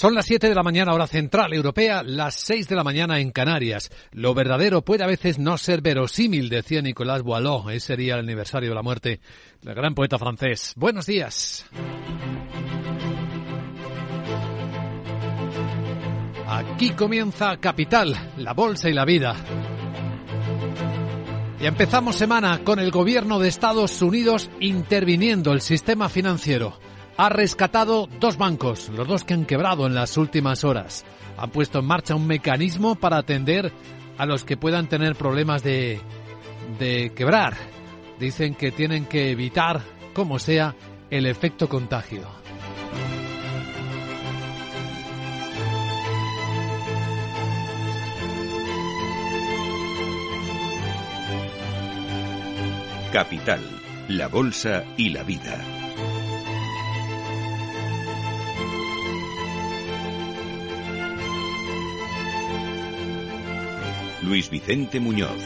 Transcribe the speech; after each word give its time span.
Son 0.00 0.14
las 0.14 0.24
7 0.24 0.48
de 0.48 0.54
la 0.54 0.62
mañana 0.62 0.94
hora 0.94 1.06
central 1.06 1.52
europea, 1.52 2.02
las 2.02 2.34
6 2.36 2.68
de 2.68 2.74
la 2.74 2.82
mañana 2.82 3.20
en 3.20 3.32
Canarias. 3.32 3.90
Lo 4.12 4.32
verdadero 4.32 4.80
puede 4.80 5.04
a 5.04 5.06
veces 5.06 5.38
no 5.38 5.58
ser 5.58 5.82
verosímil, 5.82 6.48
decía 6.48 6.80
Nicolas 6.80 7.20
Boileau. 7.22 7.68
Ese 7.68 7.88
sería 7.88 8.14
el 8.14 8.20
aniversario 8.20 8.70
de 8.70 8.74
la 8.74 8.82
muerte 8.82 9.20
del 9.60 9.74
gran 9.74 9.94
poeta 9.94 10.18
francés. 10.18 10.72
Buenos 10.74 11.04
días. 11.04 11.66
Aquí 16.48 16.92
comienza 16.92 17.58
Capital, 17.58 18.16
la 18.38 18.54
bolsa 18.54 18.88
y 18.88 18.94
la 18.94 19.04
vida. 19.04 19.36
Y 21.60 21.66
empezamos 21.66 22.16
semana 22.16 22.64
con 22.64 22.78
el 22.78 22.90
gobierno 22.90 23.38
de 23.38 23.48
Estados 23.48 24.00
Unidos 24.00 24.48
interviniendo 24.60 25.52
el 25.52 25.60
sistema 25.60 26.08
financiero 26.08 26.78
ha 27.20 27.28
rescatado 27.28 28.08
dos 28.18 28.38
bancos, 28.38 28.88
los 28.88 29.06
dos 29.06 29.24
que 29.24 29.34
han 29.34 29.44
quebrado 29.44 29.86
en 29.86 29.94
las 29.94 30.16
últimas 30.16 30.64
horas. 30.64 31.04
Han 31.36 31.50
puesto 31.50 31.80
en 31.80 31.84
marcha 31.84 32.14
un 32.14 32.26
mecanismo 32.26 32.94
para 32.94 33.18
atender 33.18 33.70
a 34.16 34.24
los 34.24 34.42
que 34.42 34.56
puedan 34.56 34.88
tener 34.88 35.14
problemas 35.16 35.62
de, 35.62 36.00
de 36.78 37.12
quebrar. 37.14 37.58
Dicen 38.18 38.54
que 38.54 38.72
tienen 38.72 39.04
que 39.04 39.32
evitar, 39.32 39.82
como 40.14 40.38
sea, 40.38 40.74
el 41.10 41.26
efecto 41.26 41.68
contagio. 41.68 42.22
Capital, 53.12 53.60
la 54.08 54.28
Bolsa 54.28 54.84
y 54.96 55.10
la 55.10 55.22
Vida. 55.22 55.79
Luis 64.30 64.48
Vicente 64.48 65.00
Muñoz. 65.00 65.40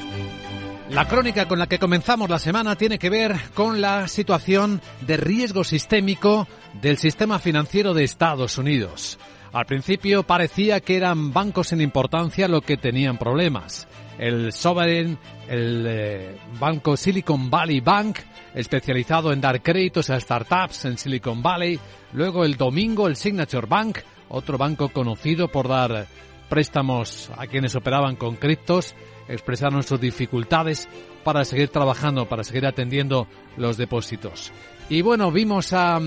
La 0.90 1.08
crónica 1.08 1.48
con 1.48 1.58
la 1.58 1.66
que 1.66 1.78
comenzamos 1.78 2.28
la 2.28 2.38
semana 2.38 2.76
tiene 2.76 2.98
que 2.98 3.08
ver 3.08 3.34
con 3.54 3.80
la 3.80 4.08
situación 4.08 4.82
de 5.00 5.16
riesgo 5.16 5.64
sistémico 5.64 6.46
del 6.82 6.98
sistema 6.98 7.38
financiero 7.38 7.94
de 7.94 8.04
Estados 8.04 8.58
Unidos. 8.58 9.18
Al 9.54 9.64
principio 9.64 10.24
parecía 10.24 10.80
que 10.80 10.96
eran 10.98 11.32
bancos 11.32 11.68
sin 11.68 11.80
importancia 11.80 12.46
lo 12.46 12.60
que 12.60 12.76
tenían 12.76 13.16
problemas. 13.16 13.88
El 14.18 14.52
Sovereign, 14.52 15.16
el 15.48 15.86
eh, 15.88 16.36
banco 16.60 16.98
Silicon 16.98 17.48
Valley 17.48 17.80
Bank, 17.80 18.18
especializado 18.54 19.32
en 19.32 19.40
dar 19.40 19.62
créditos 19.62 20.10
a 20.10 20.20
startups 20.20 20.84
en 20.84 20.98
Silicon 20.98 21.42
Valley. 21.42 21.80
Luego 22.12 22.44
el 22.44 22.58
domingo 22.58 23.08
el 23.08 23.16
Signature 23.16 23.66
Bank, 23.66 24.00
otro 24.28 24.58
banco 24.58 24.90
conocido 24.90 25.48
por 25.48 25.68
dar 25.68 26.06
préstamos 26.48 27.30
a 27.36 27.46
quienes 27.46 27.74
operaban 27.74 28.16
con 28.16 28.36
criptos, 28.36 28.94
expresaron 29.28 29.82
sus 29.82 30.00
dificultades 30.00 30.88
para 31.22 31.44
seguir 31.44 31.68
trabajando, 31.68 32.28
para 32.28 32.44
seguir 32.44 32.66
atendiendo 32.66 33.26
los 33.56 33.76
depósitos. 33.76 34.52
Y 34.88 35.02
bueno, 35.02 35.30
vimos 35.30 35.72
a, 35.72 36.00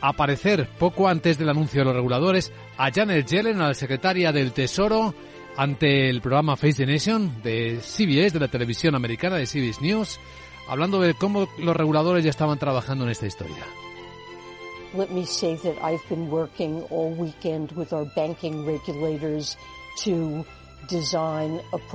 aparecer 0.00 0.68
poco 0.78 1.08
antes 1.08 1.38
del 1.38 1.48
anuncio 1.48 1.80
de 1.80 1.86
los 1.86 1.94
reguladores 1.96 2.52
a 2.76 2.92
Janet 2.92 3.26
Yellen, 3.26 3.60
a 3.60 3.68
la 3.68 3.74
secretaria 3.74 4.30
del 4.30 4.52
Tesoro, 4.52 5.14
ante 5.56 6.08
el 6.08 6.20
programa 6.20 6.56
Face 6.56 6.84
the 6.84 6.86
Nation 6.86 7.42
de 7.42 7.80
CBS, 7.80 8.34
de 8.34 8.40
la 8.40 8.48
televisión 8.48 8.94
americana, 8.94 9.36
de 9.36 9.46
CBS 9.46 9.80
News, 9.82 10.20
hablando 10.68 11.00
de 11.00 11.14
cómo 11.14 11.48
los 11.58 11.76
reguladores 11.76 12.22
ya 12.22 12.30
estaban 12.30 12.58
trabajando 12.58 13.04
en 13.04 13.10
esta 13.10 13.26
historia. 13.26 13.64
Let 14.94 15.10
me 15.10 15.24
say 15.26 15.56
that 15.56 15.76
I've 15.82 16.06
been 16.08 16.30
working 16.30 16.82
all 16.90 17.10
weekend 17.10 17.72
with 17.72 17.92
our 17.92 18.06
banking 18.16 18.66
regulators 18.66 19.56
to 20.04 20.44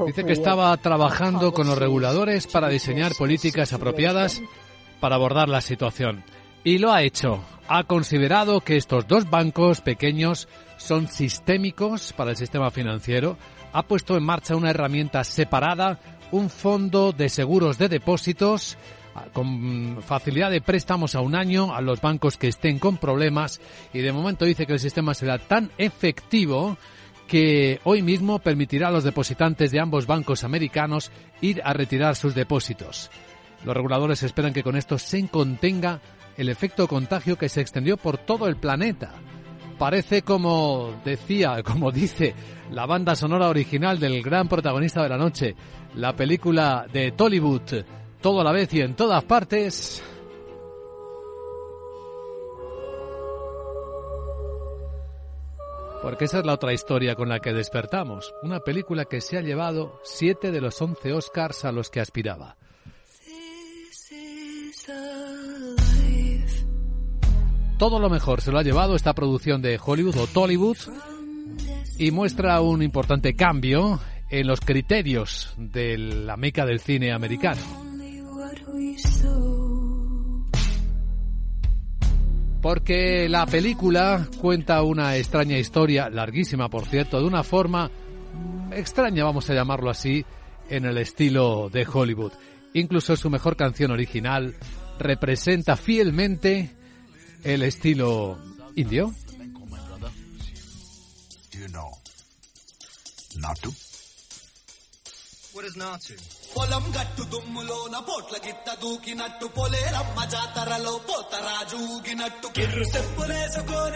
Dice 0.05 0.23
que 0.23 0.33
estaba 0.33 0.75
trabajando 0.77 1.52
con 1.52 1.67
los 1.67 1.77
reguladores 1.77 2.47
para 2.47 2.67
diseñar 2.67 3.16
políticas 3.16 3.73
apropiadas 3.73 4.42
para 4.99 5.15
abordar 5.15 5.49
la 5.49 5.61
situación. 5.61 6.23
Y 6.64 6.77
lo 6.77 6.92
ha 6.92 7.02
hecho. 7.02 7.43
Ha 7.67 7.86
considerado 7.86 8.61
que 8.61 8.77
estos 8.77 9.08
dos 9.08 9.30
bancos 9.30 9.81
pequeños 9.81 10.48
son 10.77 11.08
sistémicos 11.08 12.14
para 12.14 12.31
el 12.31 12.37
sistema 12.37 12.71
financiero. 12.71 13.37
Ha 13.71 13.83
puesto 13.83 14.15
en 14.15 14.23
marcha 14.23 14.55
una 14.55 14.70
herramienta 14.70 15.23
separada, 15.23 15.99
un 16.31 16.49
fondo 16.49 17.14
de 17.14 17.30
seguros 17.30 17.77
de 17.77 17.89
depósitos 17.89 18.77
con 19.33 20.01
facilidad 20.01 20.51
de 20.51 20.61
préstamos 20.61 21.15
a 21.15 21.21
un 21.21 21.35
año 21.35 21.73
a 21.73 21.81
los 21.81 22.01
bancos 22.01 22.37
que 22.37 22.47
estén 22.47 22.79
con 22.79 22.97
problemas 22.97 23.61
y 23.93 23.99
de 23.99 24.11
momento 24.11 24.45
dice 24.45 24.65
que 24.65 24.73
el 24.73 24.79
sistema 24.79 25.13
será 25.13 25.37
tan 25.37 25.71
efectivo 25.77 26.77
que 27.27 27.79
hoy 27.83 28.01
mismo 28.01 28.39
permitirá 28.39 28.89
a 28.89 28.91
los 28.91 29.03
depositantes 29.03 29.71
de 29.71 29.79
ambos 29.79 30.07
bancos 30.07 30.43
americanos 30.43 31.11
ir 31.41 31.61
a 31.63 31.73
retirar 31.73 32.15
sus 32.15 32.35
depósitos. 32.35 33.09
Los 33.65 33.75
reguladores 33.75 34.23
esperan 34.23 34.53
que 34.53 34.63
con 34.63 34.75
esto 34.75 34.97
se 34.97 35.27
contenga 35.27 36.01
el 36.37 36.49
efecto 36.49 36.87
contagio 36.87 37.37
que 37.37 37.49
se 37.49 37.61
extendió 37.61 37.97
por 37.97 38.17
todo 38.17 38.47
el 38.47 38.57
planeta. 38.57 39.13
Parece 39.77 40.21
como 40.21 40.93
decía, 41.03 41.63
como 41.63 41.91
dice 41.91 42.35
la 42.71 42.85
banda 42.85 43.15
sonora 43.15 43.49
original 43.49 43.99
del 43.99 44.21
gran 44.21 44.47
protagonista 44.47 45.01
de 45.03 45.09
la 45.09 45.17
noche, 45.17 45.55
la 45.95 46.15
película 46.15 46.85
de 46.91 47.11
Tollywood, 47.11 47.83
todo 48.23 48.39
a 48.39 48.44
la 48.44 48.54
vez 48.54 48.73
y 48.73 48.82
en 48.82 48.95
todas 48.95 49.23
partes. 49.26 50.02
Porque 56.02 56.26
esa 56.26 56.39
es 56.39 56.45
la 56.45 56.54
otra 56.54 56.73
historia 56.73 57.16
con 57.16 57.30
la 57.30 57.39
que 57.39 57.54
despertamos. 57.54 58.34
Una 58.42 58.61
película 58.61 59.06
que 59.06 59.22
se 59.22 59.38
ha 59.38 59.42
llevado 59.42 60.00
siete 60.04 60.52
de 60.52 60.61
los 60.61 60.82
once 60.82 61.14
Oscars 61.14 61.66
a 61.66 61.72
los 61.72 61.89
que 61.89 62.00
aspiraba. 62.00 62.56
Todo 67.78 68.00
lo 68.00 68.10
mejor 68.10 68.42
se 68.42 68.52
lo 68.52 68.60
ha 68.60 68.64
llevado 68.64 68.95
esta 68.95 69.14
producción 69.14 69.61
de 69.61 69.80
Hollywood 69.84 70.17
o 70.17 70.28
Tollywood 70.28 70.78
y 71.98 72.11
muestra 72.11 72.61
un 72.61 72.82
importante 72.84 73.36
cambio 73.36 74.00
en 74.30 74.48
los 74.48 74.61
criterios 74.61 75.54
de 75.58 75.98
la 75.98 76.38
meca 76.38 76.66
del 76.66 76.80
cine 76.80 77.11
americano. 77.11 77.92
Porque 82.61 83.27
la 83.27 83.45
película 83.45 84.27
cuenta 84.39 84.81
una 84.83 85.17
extraña 85.17 85.58
historia, 85.58 86.09
larguísima 86.09 86.69
por 86.69 86.86
cierto, 86.86 87.19
de 87.19 87.25
una 87.25 87.43
forma 87.43 87.92
extraña, 88.71 89.25
vamos 89.25 89.49
a 89.49 89.53
llamarlo 89.53 89.89
así, 89.89 90.25
en 90.69 90.86
el 90.86 90.97
estilo 90.97 91.69
de 91.69 91.86
Hollywood. 91.92 92.31
Incluso 92.73 93.15
su 93.15 93.30
mejor 93.30 93.55
canción 93.55 93.92
original 93.92 94.55
representa 94.97 95.75
fielmente 95.75 96.71
el 97.43 97.63
estilo 97.63 98.37
indio. 98.75 99.13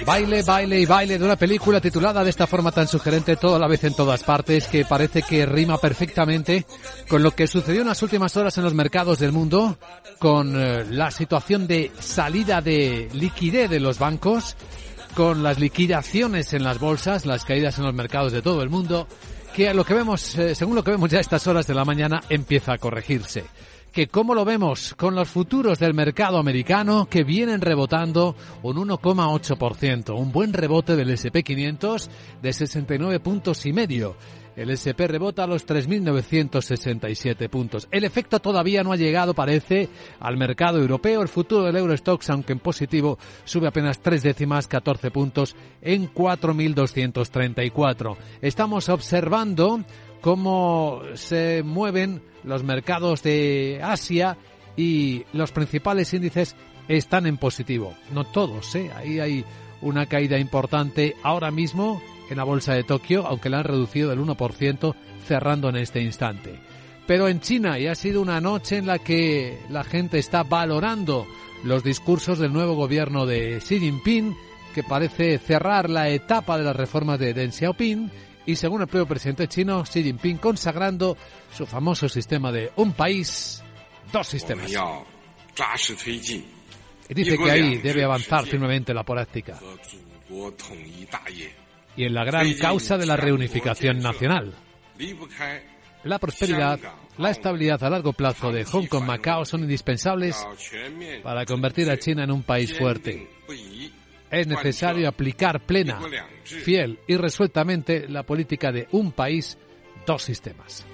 Baile, 0.06 0.44
baile 0.44 0.79
y 0.79 0.85
baile 0.85 1.17
de 1.17 1.25
una 1.25 1.35
película 1.35 1.81
titulada 1.81 2.23
de 2.23 2.29
esta 2.29 2.46
forma 2.46 2.72
tan 2.72 2.88
sugerente 2.88 3.38
toda 3.38 3.57
la 3.57 3.67
vez 3.67 3.84
en 3.85 3.96
todas 3.96 4.23
partes 4.23 4.67
que 4.67 4.85
parece 4.85 5.23
que 5.23 5.47
rima 5.47 5.79
perfectamente 5.79 6.66
con 7.09 7.23
lo 7.23 7.31
que 7.31 7.47
sucedió 7.47 7.81
en 7.81 7.88
las 7.88 8.03
últimas 8.03 8.38
horas 8.38 8.56
en 8.59 8.63
los 8.63 8.75
mercados 8.75 9.17
del 9.17 9.31
mundo 9.31 9.79
con 10.19 10.56
eh, 10.62 10.85
la 10.91 11.09
situación 11.09 11.66
de 11.66 11.91
salida 12.00 12.62
de 12.62 13.09
liquidez 13.13 13.69
de 13.69 13.79
los 13.79 13.97
bancos 13.97 14.56
con 15.16 15.41
las 15.41 15.57
liquidaciones 15.57 16.53
en 16.53 16.63
las 16.63 16.79
bolsas, 16.79 17.25
las 17.25 17.44
caídas 17.44 17.79
en 17.79 17.85
los 17.85 17.96
mercados 17.96 18.32
de 18.32 18.43
todo 18.43 18.61
el 18.61 18.70
mundo 18.70 19.08
que 19.58 19.74
lo 19.74 19.84
que 19.84 19.96
vemos, 19.96 20.38
eh, 20.38 20.54
según 20.54 20.76
lo 20.76 20.84
que 20.84 20.92
vemos 20.92 21.09
ya 21.09 21.18
a 21.18 21.22
estas 21.22 21.48
horas 21.48 21.66
de 21.66 21.74
la 21.74 21.84
mañana, 21.84 22.22
empieza 22.30 22.74
a 22.74 22.78
corregirse. 22.78 23.44
Que 23.97 24.05
cómo 24.05 24.35
lo 24.35 24.46
vemos 24.46 24.94
con 24.94 25.16
los 25.16 25.28
futuros 25.28 25.79
del 25.79 25.96
mercado 25.96 26.38
americano 26.38 27.08
que 27.09 27.23
vienen 27.23 27.61
rebotando 27.61 28.35
un 28.61 28.78
1,8%, 28.78 30.16
un 30.16 30.32
buen 30.32 30.53
rebote 30.53 30.96
del 30.96 31.09
SP500 31.09 32.08
de 32.40 32.53
69 32.53 33.20
puntos 33.22 33.66
y 33.66 33.73
medio. 33.73 34.16
El 34.55 34.70
SP 34.70 35.09
rebota 35.09 35.46
a 35.46 35.47
los 35.47 35.66
3.967 35.67 37.49
puntos. 37.49 37.88
El 37.90 38.03
efecto 38.03 38.40
todavía 38.40 38.84
no 38.84 38.91
ha 38.91 38.97
llegado, 38.97 39.34
parece, 39.34 39.90
al 40.20 40.38
mercado 40.38 40.79
europeo. 40.79 41.23
El 41.23 41.28
futuro 41.28 41.64
del 41.64 41.78
Eurostox, 41.78 42.29
aunque 42.32 42.53
en 42.53 42.59
positivo, 42.59 43.17
sube 43.46 43.67
apenas 43.67 43.99
tres 43.99 44.22
décimas, 44.22 44.67
14 44.67 45.09
puntos, 45.09 45.55
en 45.82 46.14
4.234. 46.14 48.16
Estamos 48.41 48.90
observando 48.90 49.84
cómo 50.22 51.02
se 51.16 51.64
mueven 51.64 52.22
los 52.43 52.64
mercados 52.64 53.23
de 53.23 53.79
Asia 53.84 54.37
y 54.75 55.25
los 55.34 55.52
principales 55.52 56.14
índices 56.14 56.55
están 56.87 57.25
en 57.25 57.37
positivo. 57.37 57.93
No 58.11 58.23
todos, 58.23 58.73
¿eh? 58.75 58.91
Ahí 58.96 59.19
hay 59.19 59.46
una 59.81 60.05
caída 60.05 60.37
importante 60.37 61.16
ahora 61.23 61.52
mismo 61.52 62.02
en 62.29 62.37
la 62.37 62.43
bolsa 62.43 62.73
de 62.73 62.84
Tokio, 62.84 63.25
aunque 63.25 63.49
la 63.49 63.59
han 63.59 63.66
reducido 63.66 64.09
del 64.09 64.19
1% 64.19 64.96
cerrando 65.25 65.69
en 65.69 65.78
este 65.78 66.02
instante. 66.02 66.59
Pero 67.05 67.28
en 67.28 67.40
China 67.40 67.78
ya 67.79 67.93
ha 67.93 67.96
sido 67.96 68.22
una 68.22 68.41
noche 68.41 68.78
en 68.78 68.87
la 68.87 68.99
que 68.99 69.59
la 69.70 69.84
gente 69.84 70.20
está 70.20 70.43
valorando 70.43 71.25
los 71.63 71.84
discursos 71.84 72.37
del 72.37 72.53
nuevo 72.53 72.75
gobierno 72.75 73.25
de 73.25 73.59
Xi 73.59 73.79
Jinping, 73.79 74.35
que 74.75 74.84
parece 74.84 75.37
cerrar 75.40 75.90
la 75.90 76.09
etapa 76.09 76.58
de 76.58 76.63
las 76.63 76.75
reformas 76.75 77.17
de 77.17 77.34
Deng 77.34 77.52
Xiaoping 77.52 78.11
y 78.47 78.55
según 78.55 78.82
el 78.82 78.88
propio 78.88 79.05
presidente 79.05 79.47
chino 79.47 79.84
Xi 79.84 80.02
Jinping 80.02 80.38
consagrando 80.38 81.17
su 81.53 81.67
famoso 81.67 82.08
sistema 82.08 82.52
de 82.52 82.72
un 82.78 82.94
país, 82.94 83.61
dos 84.11 84.26
sistemas. 84.26 84.72
Y 87.09 87.14
dice 87.14 87.38
que 87.38 87.52
ahí 87.52 87.78
debe 87.78 88.05
avanzar 88.05 88.46
firmemente 88.46 88.94
la 88.94 89.03
práctica. 89.03 89.59
Y 91.97 92.03
en 92.05 92.14
la 92.14 92.23
gran 92.23 92.53
causa 92.53 92.97
de 92.97 93.05
la 93.05 93.17
reunificación 93.17 93.99
nacional. 93.99 94.53
La 96.03 96.17
prosperidad, 96.17 96.79
la 97.17 97.32
estabilidad 97.32 97.84
a 97.84 97.90
largo 97.90 98.14
plazo 98.14 98.52
de 98.53 98.64
Hong 98.64 98.85
Kong 98.85 99.03
Macao 99.03 99.44
son 99.44 99.64
indispensables 99.64 100.47
para 101.22 101.46
convertir 101.46 101.90
a 101.90 101.97
China 101.97 102.23
en 102.23 102.32
un 102.32 102.44
país 102.44 102.78
fuerte. 102.78 103.28
Es 104.29 104.47
necesario 104.47 105.08
aplicar 105.08 105.62
plena, 105.62 106.00
fiel 106.44 107.00
y 107.08 107.16
resueltamente 107.16 108.08
la 108.09 108.24
política 108.24 108.72
de 108.72 108.88
un 108.91 109.12
país, 109.12 109.58
dos 110.06 110.24
sistemas. 110.24 110.85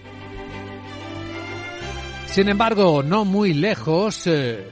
Sin 2.28 2.50
embargo, 2.50 3.04
no 3.04 3.26
muy 3.26 3.54
lejos, 3.54 4.26
eh, 4.28 4.68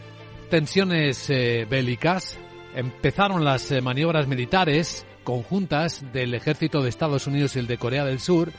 tensiones 0.49 1.29
eh, 1.29 1.67
bélicas, 1.69 2.37
empezaron 2.75 3.45
las 3.45 3.71
eh, 3.71 3.81
maniobras 3.81 4.27
militares 4.27 5.05
conjuntas 5.23 6.11
del 6.11 6.33
ejército 6.33 6.81
de 6.81 6.89
Estados 6.89 7.27
Unidos 7.27 7.55
y 7.55 7.59
el 7.59 7.67
de 7.67 7.77
Corea 7.77 8.05
del 8.05 8.19
Sur 8.19 8.51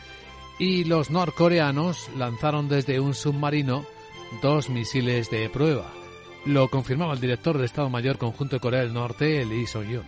y 0.58 0.84
los 0.84 1.10
norcoreanos 1.10 2.08
lanzaron 2.16 2.68
desde 2.68 3.00
un 3.00 3.14
submarino 3.14 3.84
dos 4.40 4.70
misiles 4.70 5.30
de 5.30 5.48
prueba. 5.50 6.01
Lo 6.46 6.68
confirmaba 6.68 7.14
el 7.14 7.20
director 7.20 7.56
del 7.56 7.66
Estado 7.66 7.88
Mayor 7.88 8.18
Conjunto 8.18 8.56
de 8.56 8.60
Corea 8.60 8.80
del 8.80 8.92
Norte, 8.92 9.44
Lee 9.44 9.66
Song-yun. 9.66 10.04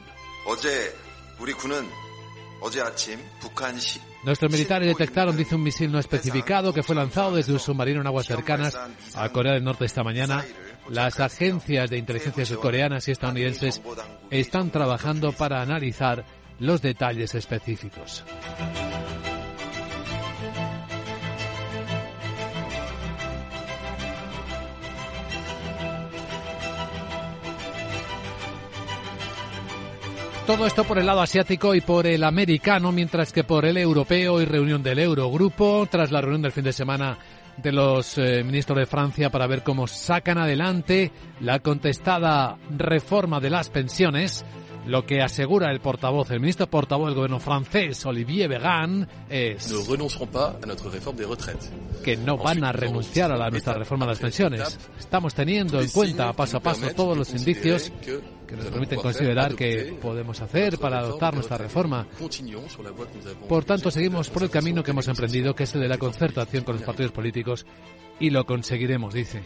Nuestros 4.24 4.50
militares 4.50 4.88
detectaron, 4.88 5.36
dice 5.36 5.54
un 5.54 5.62
misil 5.62 5.92
no 5.92 5.98
especificado, 5.98 6.72
que 6.72 6.82
fue 6.82 6.96
lanzado 6.96 7.36
desde 7.36 7.52
un 7.52 7.58
submarino 7.58 8.00
en 8.00 8.06
aguas 8.06 8.26
cercanas 8.26 8.76
a 9.14 9.28
Corea 9.28 9.52
del 9.52 9.64
Norte 9.64 9.84
esta 9.84 10.02
mañana. 10.02 10.44
Las 10.88 11.20
agencias 11.20 11.90
de 11.90 11.98
inteligencia 11.98 12.44
surcoreanas 12.46 13.06
y 13.08 13.12
estadounidenses 13.12 13.82
están 14.30 14.70
trabajando 14.70 15.32
para 15.32 15.60
analizar 15.60 16.24
los 16.58 16.80
detalles 16.80 17.34
específicos. 17.34 18.24
Todo 30.46 30.66
esto 30.66 30.84
por 30.84 30.98
el 30.98 31.06
lado 31.06 31.22
asiático 31.22 31.74
y 31.74 31.80
por 31.80 32.06
el 32.06 32.22
americano, 32.22 32.92
mientras 32.92 33.32
que 33.32 33.44
por 33.44 33.64
el 33.64 33.78
europeo 33.78 34.42
y 34.42 34.44
reunión 34.44 34.82
del 34.82 34.98
Eurogrupo, 34.98 35.88
tras 35.90 36.12
la 36.12 36.20
reunión 36.20 36.42
del 36.42 36.52
fin 36.52 36.64
de 36.64 36.74
semana 36.74 37.16
de 37.56 37.72
los 37.72 38.18
eh, 38.18 38.44
ministros 38.44 38.78
de 38.78 38.84
Francia 38.84 39.30
para 39.30 39.46
ver 39.46 39.62
cómo 39.62 39.86
sacan 39.86 40.36
adelante 40.36 41.12
la 41.40 41.60
contestada 41.60 42.58
reforma 42.76 43.40
de 43.40 43.48
las 43.48 43.70
pensiones. 43.70 44.44
Lo 44.86 45.06
que 45.06 45.22
asegura 45.22 45.70
el 45.70 45.80
portavoz, 45.80 46.30
el 46.30 46.40
ministro 46.40 46.66
portavoz 46.66 47.06
del 47.06 47.14
gobierno 47.14 47.40
francés, 47.40 48.04
Olivier 48.04 48.48
Vegan, 48.48 49.08
es 49.30 49.72
que 52.04 52.16
no 52.18 52.36
van 52.36 52.64
a 52.64 52.72
renunciar 52.72 53.32
a 53.32 53.36
la, 53.36 53.48
nuestra 53.50 53.74
reforma 53.74 54.04
de 54.04 54.12
las 54.12 54.18
pensiones. 54.18 54.78
Estamos 54.98 55.34
teniendo 55.34 55.80
en 55.80 55.88
cuenta 55.88 56.32
paso 56.34 56.58
a 56.58 56.60
paso 56.60 56.86
todos 56.94 57.16
los 57.16 57.30
indicios 57.30 57.90
que 58.46 58.56
nos 58.56 58.66
permiten 58.66 59.00
considerar 59.00 59.54
que 59.54 59.96
podemos 60.00 60.40
hacer 60.42 60.78
para 60.78 60.98
adoptar 60.98 61.34
nuestra 61.34 61.56
reforma. 61.56 62.06
Por 63.48 63.64
tanto, 63.64 63.90
seguimos 63.90 64.28
por 64.28 64.42
el 64.42 64.50
camino 64.50 64.82
que 64.82 64.90
hemos 64.90 65.08
emprendido, 65.08 65.54
que 65.54 65.64
es 65.64 65.74
el 65.74 65.80
de 65.80 65.88
la 65.88 65.98
concertación 65.98 66.62
con 66.62 66.76
los 66.76 66.84
partidos 66.84 67.12
políticos, 67.12 67.64
y 68.20 68.30
lo 68.30 68.44
conseguiremos, 68.44 69.14
dice. 69.14 69.42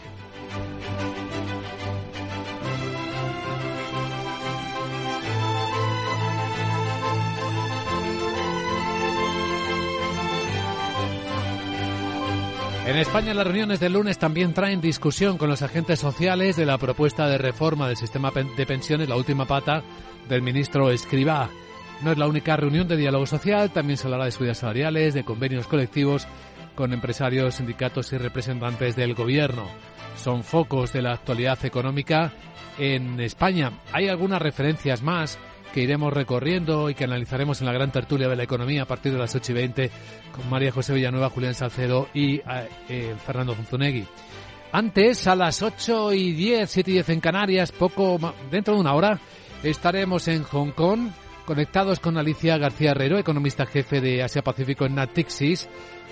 En 12.89 12.97
España 12.97 13.35
las 13.35 13.45
reuniones 13.45 13.79
del 13.79 13.93
lunes 13.93 14.17
también 14.17 14.51
traen 14.51 14.81
discusión 14.81 15.37
con 15.37 15.47
los 15.47 15.61
agentes 15.61 15.99
sociales 15.99 16.55
de 16.55 16.65
la 16.65 16.79
propuesta 16.79 17.27
de 17.27 17.37
reforma 17.37 17.87
del 17.87 17.97
sistema 17.97 18.31
de 18.31 18.65
pensiones, 18.65 19.07
la 19.07 19.15
última 19.15 19.45
pata 19.45 19.83
del 20.27 20.41
ministro 20.41 20.89
Escribá. 20.89 21.51
No 22.01 22.11
es 22.11 22.17
la 22.17 22.27
única 22.27 22.57
reunión 22.57 22.87
de 22.87 22.97
diálogo 22.97 23.27
social, 23.27 23.69
también 23.69 23.97
se 23.97 24.07
hablará 24.07 24.25
de 24.25 24.31
subidas 24.31 24.57
salariales, 24.57 25.13
de 25.13 25.23
convenios 25.23 25.67
colectivos 25.67 26.27
con 26.73 26.91
empresarios, 26.91 27.53
sindicatos 27.53 28.11
y 28.11 28.17
representantes 28.17 28.95
del 28.95 29.13
gobierno. 29.13 29.67
Son 30.17 30.43
focos 30.43 30.91
de 30.91 31.03
la 31.03 31.13
actualidad 31.13 31.63
económica 31.65 32.33
en 32.79 33.19
España. 33.19 33.71
Hay 33.93 34.07
algunas 34.07 34.41
referencias 34.41 35.03
más 35.03 35.37
que 35.73 35.81
iremos 35.81 36.13
recorriendo 36.13 36.89
y 36.89 36.95
que 36.95 37.03
analizaremos 37.03 37.61
en 37.61 37.67
la 37.67 37.73
gran 37.73 37.91
tertulia 37.91 38.27
de 38.27 38.35
la 38.35 38.43
economía 38.43 38.83
a 38.83 38.87
partir 38.87 39.11
de 39.11 39.19
las 39.19 39.35
8 39.35 39.51
y 39.51 39.55
20 39.55 39.91
con 40.35 40.49
María 40.49 40.71
José 40.71 40.93
Villanueva, 40.93 41.29
Julián 41.29 41.53
Salcedo 41.53 42.07
y 42.13 42.37
eh, 42.37 42.43
eh, 42.89 43.15
Fernando 43.25 43.55
Zunzunegui. 43.55 44.05
Antes, 44.71 45.27
a 45.27 45.35
las 45.35 45.61
8 45.61 46.13
y 46.13 46.33
10, 46.33 46.69
7 46.69 46.91
y 46.91 46.93
10 46.95 47.09
en 47.09 47.21
Canarias, 47.21 47.71
poco 47.71 48.19
dentro 48.51 48.75
de 48.75 48.81
una 48.81 48.93
hora, 48.93 49.19
estaremos 49.63 50.27
en 50.27 50.43
Hong 50.43 50.71
Kong 50.71 51.09
conectados 51.45 51.99
con 51.99 52.17
Alicia 52.17 52.57
García 52.57 52.91
Herrero, 52.91 53.17
economista 53.17 53.65
jefe 53.65 54.01
de 54.01 54.21
Asia 54.21 54.43
Pacífico 54.43 54.85
en 54.85 54.95
Natixis, 54.95 55.67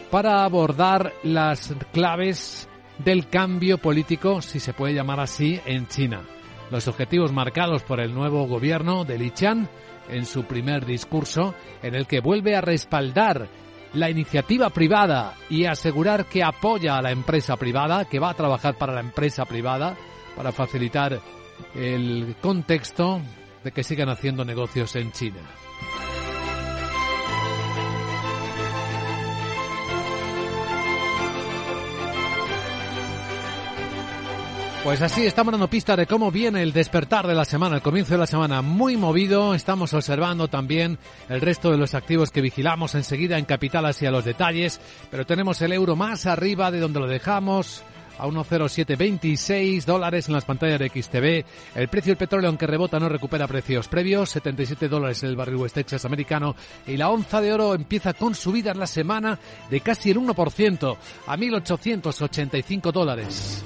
para 0.09 0.43
abordar 0.43 1.13
las 1.23 1.75
claves 1.93 2.67
del 2.97 3.27
cambio 3.27 3.77
político, 3.77 4.41
si 4.41 4.59
se 4.59 4.73
puede 4.73 4.95
llamar 4.95 5.19
así, 5.19 5.59
en 5.65 5.87
China 5.87 6.23
los 6.71 6.87
objetivos 6.87 7.31
marcados 7.31 7.83
por 7.83 7.99
el 7.99 8.13
nuevo 8.13 8.47
gobierno 8.47 9.05
de 9.05 9.17
Li 9.17 9.31
Qian 9.31 9.69
en 10.09 10.25
su 10.25 10.45
primer 10.45 10.85
discurso, 10.85 11.53
en 11.81 11.95
el 11.95 12.07
que 12.07 12.21
vuelve 12.21 12.55
a 12.55 12.61
respaldar 12.61 13.47
la 13.93 14.09
iniciativa 14.09 14.69
privada 14.69 15.33
y 15.49 15.65
asegurar 15.65 16.25
que 16.25 16.43
apoya 16.43 16.97
a 16.97 17.01
la 17.01 17.11
empresa 17.11 17.55
privada, 17.57 18.05
que 18.05 18.19
va 18.19 18.31
a 18.31 18.35
trabajar 18.35 18.75
para 18.77 18.93
la 18.93 19.01
empresa 19.01 19.45
privada, 19.45 19.95
para 20.35 20.51
facilitar 20.51 21.19
el 21.73 22.35
contexto 22.41 23.21
de 23.63 23.71
que 23.71 23.83
sigan 23.83 24.09
haciendo 24.09 24.45
negocios 24.45 24.95
en 24.95 25.11
China. 25.11 25.41
Pues 34.83 35.01
así 35.01 35.25
estamos 35.25 35.51
dando 35.51 35.69
pista 35.69 35.97
de 35.97 36.07
cómo 36.07 36.31
viene 36.31 36.61
el 36.61 36.71
despertar 36.71 37.27
de 37.27 37.35
la 37.35 37.43
semana, 37.43 37.75
el 37.75 37.81
comienzo 37.81 38.13
de 38.13 38.19
la 38.19 38.27
semana 38.27 38.61
muy 38.61 38.95
movido. 38.95 39.53
Estamos 39.53 39.93
observando 39.93 40.47
también 40.47 40.97
el 41.27 41.41
resto 41.41 41.71
de 41.71 41.77
los 41.77 41.93
activos 41.93 42.31
que 42.31 42.41
vigilamos 42.41 42.95
enseguida 42.95 43.37
en 43.37 43.45
Capital 43.45 43.85
hacia 43.85 44.11
los 44.11 44.23
detalles, 44.23 44.79
pero 45.11 45.25
tenemos 45.25 45.61
el 45.61 45.73
euro 45.73 45.97
más 45.97 46.25
arriba 46.25 46.71
de 46.71 46.79
donde 46.79 47.01
lo 47.01 47.07
dejamos 47.07 47.83
a 48.17 48.27
1,0726 48.27 49.83
dólares 49.85 50.27
en 50.27 50.33
las 50.33 50.45
pantallas 50.45 50.79
de 50.79 50.89
XTV. 50.89 51.45
El 51.75 51.87
precio 51.87 52.11
del 52.11 52.17
petróleo, 52.17 52.49
aunque 52.49 52.67
rebota, 52.67 52.99
no 52.99 53.09
recupera 53.09 53.47
precios 53.47 53.87
previos. 53.87 54.29
77 54.29 54.87
dólares 54.87 55.23
el 55.23 55.35
barril 55.35 55.57
West 55.57 55.75
Texas 55.75 56.05
americano. 56.05 56.55
Y 56.85 56.97
la 56.97 57.09
onza 57.09 57.41
de 57.41 57.53
oro 57.53 57.73
empieza 57.73 58.13
con 58.13 58.35
subidas 58.35 58.77
la 58.77 58.87
semana 58.87 59.37
de 59.69 59.81
casi 59.81 60.11
el 60.11 60.17
1% 60.17 60.97
a 61.27 61.37
1.885 61.37 62.91
dólares. 62.91 63.63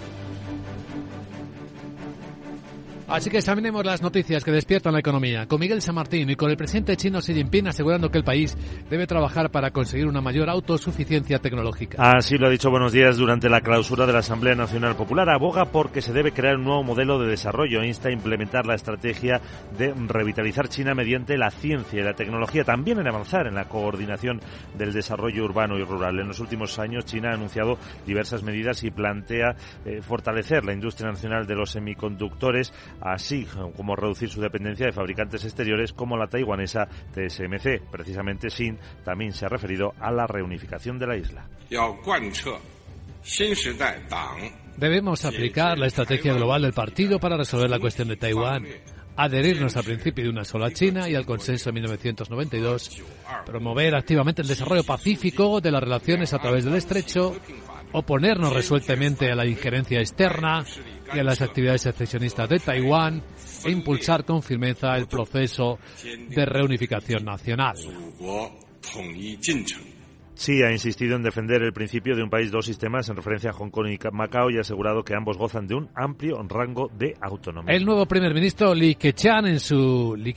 Así 3.12 3.30
que 3.30 3.40
examinemos 3.40 3.86
las 3.86 4.02
noticias 4.02 4.42
que 4.42 4.54
despiertan 4.54 4.94
la 4.94 5.00
economía 5.00 5.46
con 5.46 5.60
Miguel 5.60 5.82
San 5.82 5.96
Martín 5.96 6.30
y 6.30 6.38
con 6.38 6.50
el 6.50 6.56
presidente 6.56 6.96
chino 6.96 7.20
Xi 7.20 7.34
Jinping 7.34 7.68
asegurando 7.68 8.10
que 8.10 8.18
el 8.18 8.24
país 8.24 8.58
debe 8.90 9.06
trabajar 9.06 9.52
para 9.52 9.72
conseguir 9.72 10.08
una 10.08 10.22
mayor 10.22 10.50
autosuficiencia 10.50 11.40
tecnológica. 11.40 11.98
Así 12.00 12.38
lo 12.38 12.48
ha 12.48 12.50
dicho 12.50 12.70
Buenos 12.70 12.94
Días 12.94 13.18
durante 13.18 13.50
la 13.50 13.60
clausura 13.60 14.06
de 14.06 14.14
la 14.14 14.20
Asamblea 14.20 14.56
Nacional 14.56 14.96
Popular. 14.96 15.30
Aboga 15.30 15.66
porque 15.66 16.02
se 16.02 16.14
debe 16.14 16.32
crear 16.32 16.56
un 16.56 16.64
nuevo 16.64 16.84
modelo 16.84 17.20
de 17.20 17.28
desarrollo. 17.28 17.84
Insta 17.84 18.08
a 18.08 18.14
implementar 18.14 18.66
la 18.66 18.76
estrategia 18.76 19.42
de 19.78 19.94
revitalizar 20.08 20.70
China 20.70 20.96
mediante 20.96 21.38
la 21.38 21.52
ciencia 21.52 22.00
y 22.00 22.04
la 22.04 22.14
tecnología. 22.14 22.64
También 22.64 22.98
en 23.00 23.10
avanzar 23.10 23.46
en 23.46 23.56
la 23.56 23.66
coordinación 23.66 24.40
del 24.78 24.94
desarrollo 24.94 25.44
urbano 25.44 25.78
y 25.78 25.84
rural. 25.84 26.18
En 26.18 26.30
los 26.30 26.40
últimos 26.40 26.80
años 26.80 27.04
China 27.04 27.32
ha 27.32 27.34
anunciado 27.34 27.78
diversas 28.08 28.42
medidas 28.42 28.86
y 28.86 28.90
plantea 28.90 29.58
eh, 29.84 30.02
fortalecer 30.02 30.64
la 30.64 30.72
industria 30.72 31.12
nacional 31.12 31.46
de 31.46 31.56
los 31.56 31.72
semiconductores 31.72 32.72
así 33.02 33.48
como 33.76 33.96
reducir 33.96 34.30
su 34.30 34.42
dependencia 34.42 34.86
de 34.86 34.92
fabricantes 34.92 35.44
exteriores 35.44 35.94
como 35.94 36.18
la 36.18 36.28
taiwanesa 36.28 36.88
TSMC. 37.14 37.82
Precisamente 37.92 38.50
Xin 38.50 38.78
también 39.04 39.34
se 39.34 39.46
ha 39.46 39.50
referido 39.50 39.94
a 40.00 40.12
la 40.12 40.28
reunificación 40.28 41.00
de 41.00 41.08
la 41.08 41.18
isla. 41.18 41.48
Debemos 44.78 45.26
aplicar 45.26 45.78
la 45.78 45.88
estrategia 45.88 46.34
global 46.34 46.62
del 46.64 46.74
partido 46.74 47.20
para 47.20 47.38
resolver 47.38 47.70
la 47.70 47.80
cuestión 47.80 48.08
de 48.08 48.18
Taiwán 48.18 48.66
adherirnos 49.16 49.76
al 49.78 49.84
principio 49.84 50.24
de 50.24 50.30
una 50.30 50.46
sola 50.46 50.72
China 50.72 51.10
y 51.10 51.16
al 51.16 51.26
consenso 51.26 51.70
de 51.70 51.74
1992, 51.74 53.04
promover 53.46 53.96
activamente 53.96 54.42
el 54.42 54.48
desarrollo 54.48 54.84
pacífico 54.84 55.62
de 55.62 55.72
las 55.72 55.84
relaciones 55.84 56.34
a 56.34 56.40
través 56.40 56.66
del 56.66 56.76
estrecho, 56.76 57.36
oponernos 57.92 58.54
resueltamente 58.54 59.32
a 59.32 59.36
la 59.36 59.46
injerencia 59.46 60.00
externa 60.00 60.66
y 61.14 61.20
a 61.20 61.24
las 61.24 61.42
actividades 61.42 61.82
secesionistas 61.82 62.50
de 62.50 62.60
Taiwán 62.60 63.22
e 63.66 63.72
impulsar 63.72 64.26
con 64.26 64.42
firmeza 64.42 64.96
el 64.96 65.08
proceso 65.08 65.80
de 66.04 66.46
reunificación 66.46 67.26
nacional. 67.26 67.76
Sí, 70.34 70.64
ha 70.64 70.72
insistido 70.72 71.18
en 71.18 71.22
defender 71.22 71.62
el 71.62 71.72
principio 71.72 72.16
de 72.16 72.24
un 72.24 72.30
país, 72.32 72.50
dos 72.50 72.66
sistemas 72.66 73.08
en 73.10 73.16
referencia 73.16 73.52
a 73.52 73.54
Hong 73.54 73.70
Kong 73.70 73.90
y 73.90 74.00
Macao 74.12 74.50
y 74.50 74.58
ha 74.58 74.62
asegurado 74.62 75.04
que 75.04 75.14
ambos 75.14 75.38
gozan 75.38 75.68
de 75.68 75.76
un 75.76 75.90
amplio 75.94 76.42
rango 76.50 76.90
de 76.98 77.16
autonomía. 77.22 77.76
El 77.76 77.86
nuevo 77.86 78.08
primer 78.08 78.34
ministro 78.34 78.74
Li 78.74 78.96
Keqiang 78.96 79.46
en 79.46 79.60
su 79.60 80.16
Li, 80.18 80.34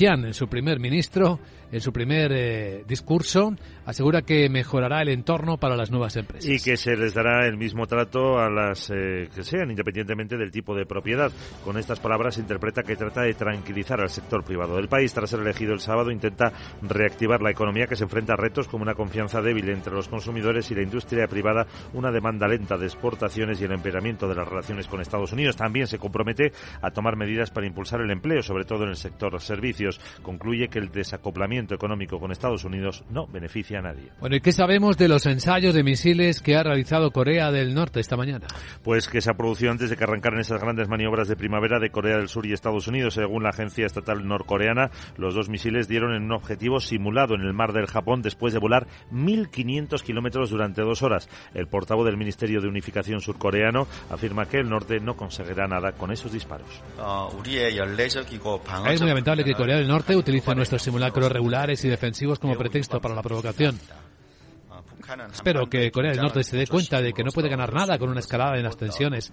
en 0.00 0.34
su 0.34 0.48
primer 0.48 0.80
ministro 0.80 1.38
en 1.72 1.80
su 1.80 1.92
primer 1.92 2.32
eh, 2.32 2.84
discurso 2.86 3.54
asegura 3.86 4.22
que 4.22 4.48
mejorará 4.48 5.02
el 5.02 5.08
entorno 5.08 5.58
para 5.58 5.76
las 5.76 5.90
nuevas 5.90 6.16
empresas. 6.16 6.48
Y 6.48 6.62
que 6.62 6.76
se 6.76 6.96
les 6.96 7.14
dará 7.14 7.46
el 7.46 7.56
mismo 7.56 7.86
trato 7.86 8.38
a 8.38 8.48
las 8.48 8.90
eh, 8.90 9.28
que 9.34 9.42
sean, 9.42 9.70
independientemente 9.70 10.36
del 10.36 10.50
tipo 10.50 10.74
de 10.74 10.86
propiedad. 10.86 11.30
Con 11.64 11.78
estas 11.78 12.00
palabras 12.00 12.38
interpreta 12.38 12.82
que 12.82 12.96
trata 12.96 13.22
de 13.22 13.34
tranquilizar 13.34 14.00
al 14.00 14.10
sector 14.10 14.44
privado 14.44 14.76
del 14.76 14.88
país. 14.88 15.12
Tras 15.12 15.30
ser 15.30 15.40
elegido 15.40 15.72
el 15.72 15.80
sábado, 15.80 16.10
intenta 16.10 16.52
reactivar 16.82 17.42
la 17.42 17.50
economía 17.50 17.86
que 17.86 17.96
se 17.96 18.04
enfrenta 18.04 18.34
a 18.34 18.36
retos 18.36 18.68
como 18.68 18.82
una 18.82 18.94
confianza 18.94 19.42
débil 19.42 19.68
entre 19.68 19.94
los 19.94 20.08
consumidores 20.08 20.70
y 20.70 20.74
la 20.74 20.82
industria 20.82 21.26
privada, 21.26 21.66
una 21.92 22.10
demanda 22.10 22.48
lenta 22.48 22.76
de 22.76 22.86
exportaciones 22.86 23.60
y 23.60 23.64
el 23.64 23.72
empeoramiento 23.72 24.28
de 24.28 24.34
las 24.34 24.48
relaciones 24.48 24.86
con 24.86 25.00
Estados 25.00 25.32
Unidos. 25.32 25.56
También 25.56 25.86
se 25.86 25.98
compromete 25.98 26.52
a 26.80 26.90
tomar 26.90 27.16
medidas 27.16 27.50
para 27.50 27.66
impulsar 27.66 28.00
el 28.00 28.10
empleo, 28.10 28.42
sobre 28.42 28.64
todo 28.64 28.84
en 28.84 28.90
el 28.90 28.96
sector 28.96 29.40
servicios. 29.40 30.00
Concluye 30.22 30.68
que 30.68 30.78
el 30.78 30.90
desacoplamiento 30.90 31.53
económico 31.58 32.18
con 32.18 32.32
Estados 32.32 32.64
Unidos 32.64 33.04
no 33.10 33.26
beneficia 33.26 33.78
a 33.78 33.82
nadie. 33.82 34.10
Bueno, 34.20 34.36
¿y 34.36 34.40
qué 34.40 34.52
sabemos 34.52 34.96
de 34.96 35.08
los 35.08 35.26
ensayos 35.26 35.74
de 35.74 35.82
misiles 35.82 36.40
que 36.40 36.56
ha 36.56 36.62
realizado 36.62 37.10
Corea 37.10 37.50
del 37.50 37.74
Norte 37.74 38.00
esta 38.00 38.16
mañana? 38.16 38.46
Pues 38.82 39.08
que 39.08 39.20
se 39.20 39.30
ha 39.30 39.34
producido 39.34 39.70
antes 39.70 39.90
de 39.90 39.96
que 39.96 40.04
arrancaran 40.04 40.40
esas 40.40 40.60
grandes 40.60 40.88
maniobras 40.88 41.28
de 41.28 41.36
primavera 41.36 41.78
de 41.78 41.90
Corea 41.90 42.16
del 42.16 42.28
Sur 42.28 42.46
y 42.46 42.52
Estados 42.52 42.88
Unidos. 42.88 43.14
Según 43.14 43.42
la 43.44 43.50
agencia 43.50 43.86
estatal 43.86 44.26
norcoreana, 44.26 44.90
los 45.16 45.34
dos 45.34 45.48
misiles 45.48 45.88
dieron 45.88 46.14
en 46.14 46.24
un 46.24 46.32
objetivo 46.32 46.80
simulado 46.80 47.34
en 47.34 47.42
el 47.42 47.52
mar 47.52 47.72
del 47.72 47.86
Japón 47.86 48.22
después 48.22 48.52
de 48.52 48.58
volar 48.58 48.86
1.500 49.12 50.02
kilómetros 50.02 50.50
durante 50.50 50.82
dos 50.82 51.02
horas. 51.02 51.28
El 51.54 51.68
portavoz 51.68 52.06
del 52.06 52.16
Ministerio 52.16 52.60
de 52.60 52.68
Unificación 52.68 53.20
surcoreano 53.20 53.86
afirma 54.10 54.46
que 54.46 54.58
el 54.58 54.68
norte 54.68 55.00
no 55.00 55.16
conseguirá 55.16 55.66
nada 55.66 55.92
con 55.92 56.10
esos 56.10 56.32
disparos. 56.32 56.82
Es 58.90 59.00
muy 59.00 59.08
lamentable 59.08 59.44
que 59.44 59.54
Corea 59.54 59.76
del 59.76 59.88
Norte 59.88 60.16
utilice 60.16 60.54
nuestro 60.54 60.78
simulacro 60.78 61.28
regular 61.28 61.43
y 61.84 61.88
defensivos 61.88 62.38
como 62.38 62.56
pretexto 62.56 63.00
para 63.00 63.14
la 63.14 63.22
provocación. 63.22 63.78
Espero 65.32 65.68
que 65.68 65.90
Corea 65.90 66.12
del 66.12 66.20
Norte 66.20 66.42
se 66.44 66.56
dé 66.56 66.66
cuenta 66.66 67.00
de 67.00 67.12
que 67.12 67.22
no 67.22 67.30
puede 67.30 67.48
ganar 67.48 67.72
nada 67.72 67.98
con 67.98 68.10
una 68.10 68.20
escalada 68.20 68.56
en 68.56 68.64
las 68.64 68.76
tensiones 68.76 69.32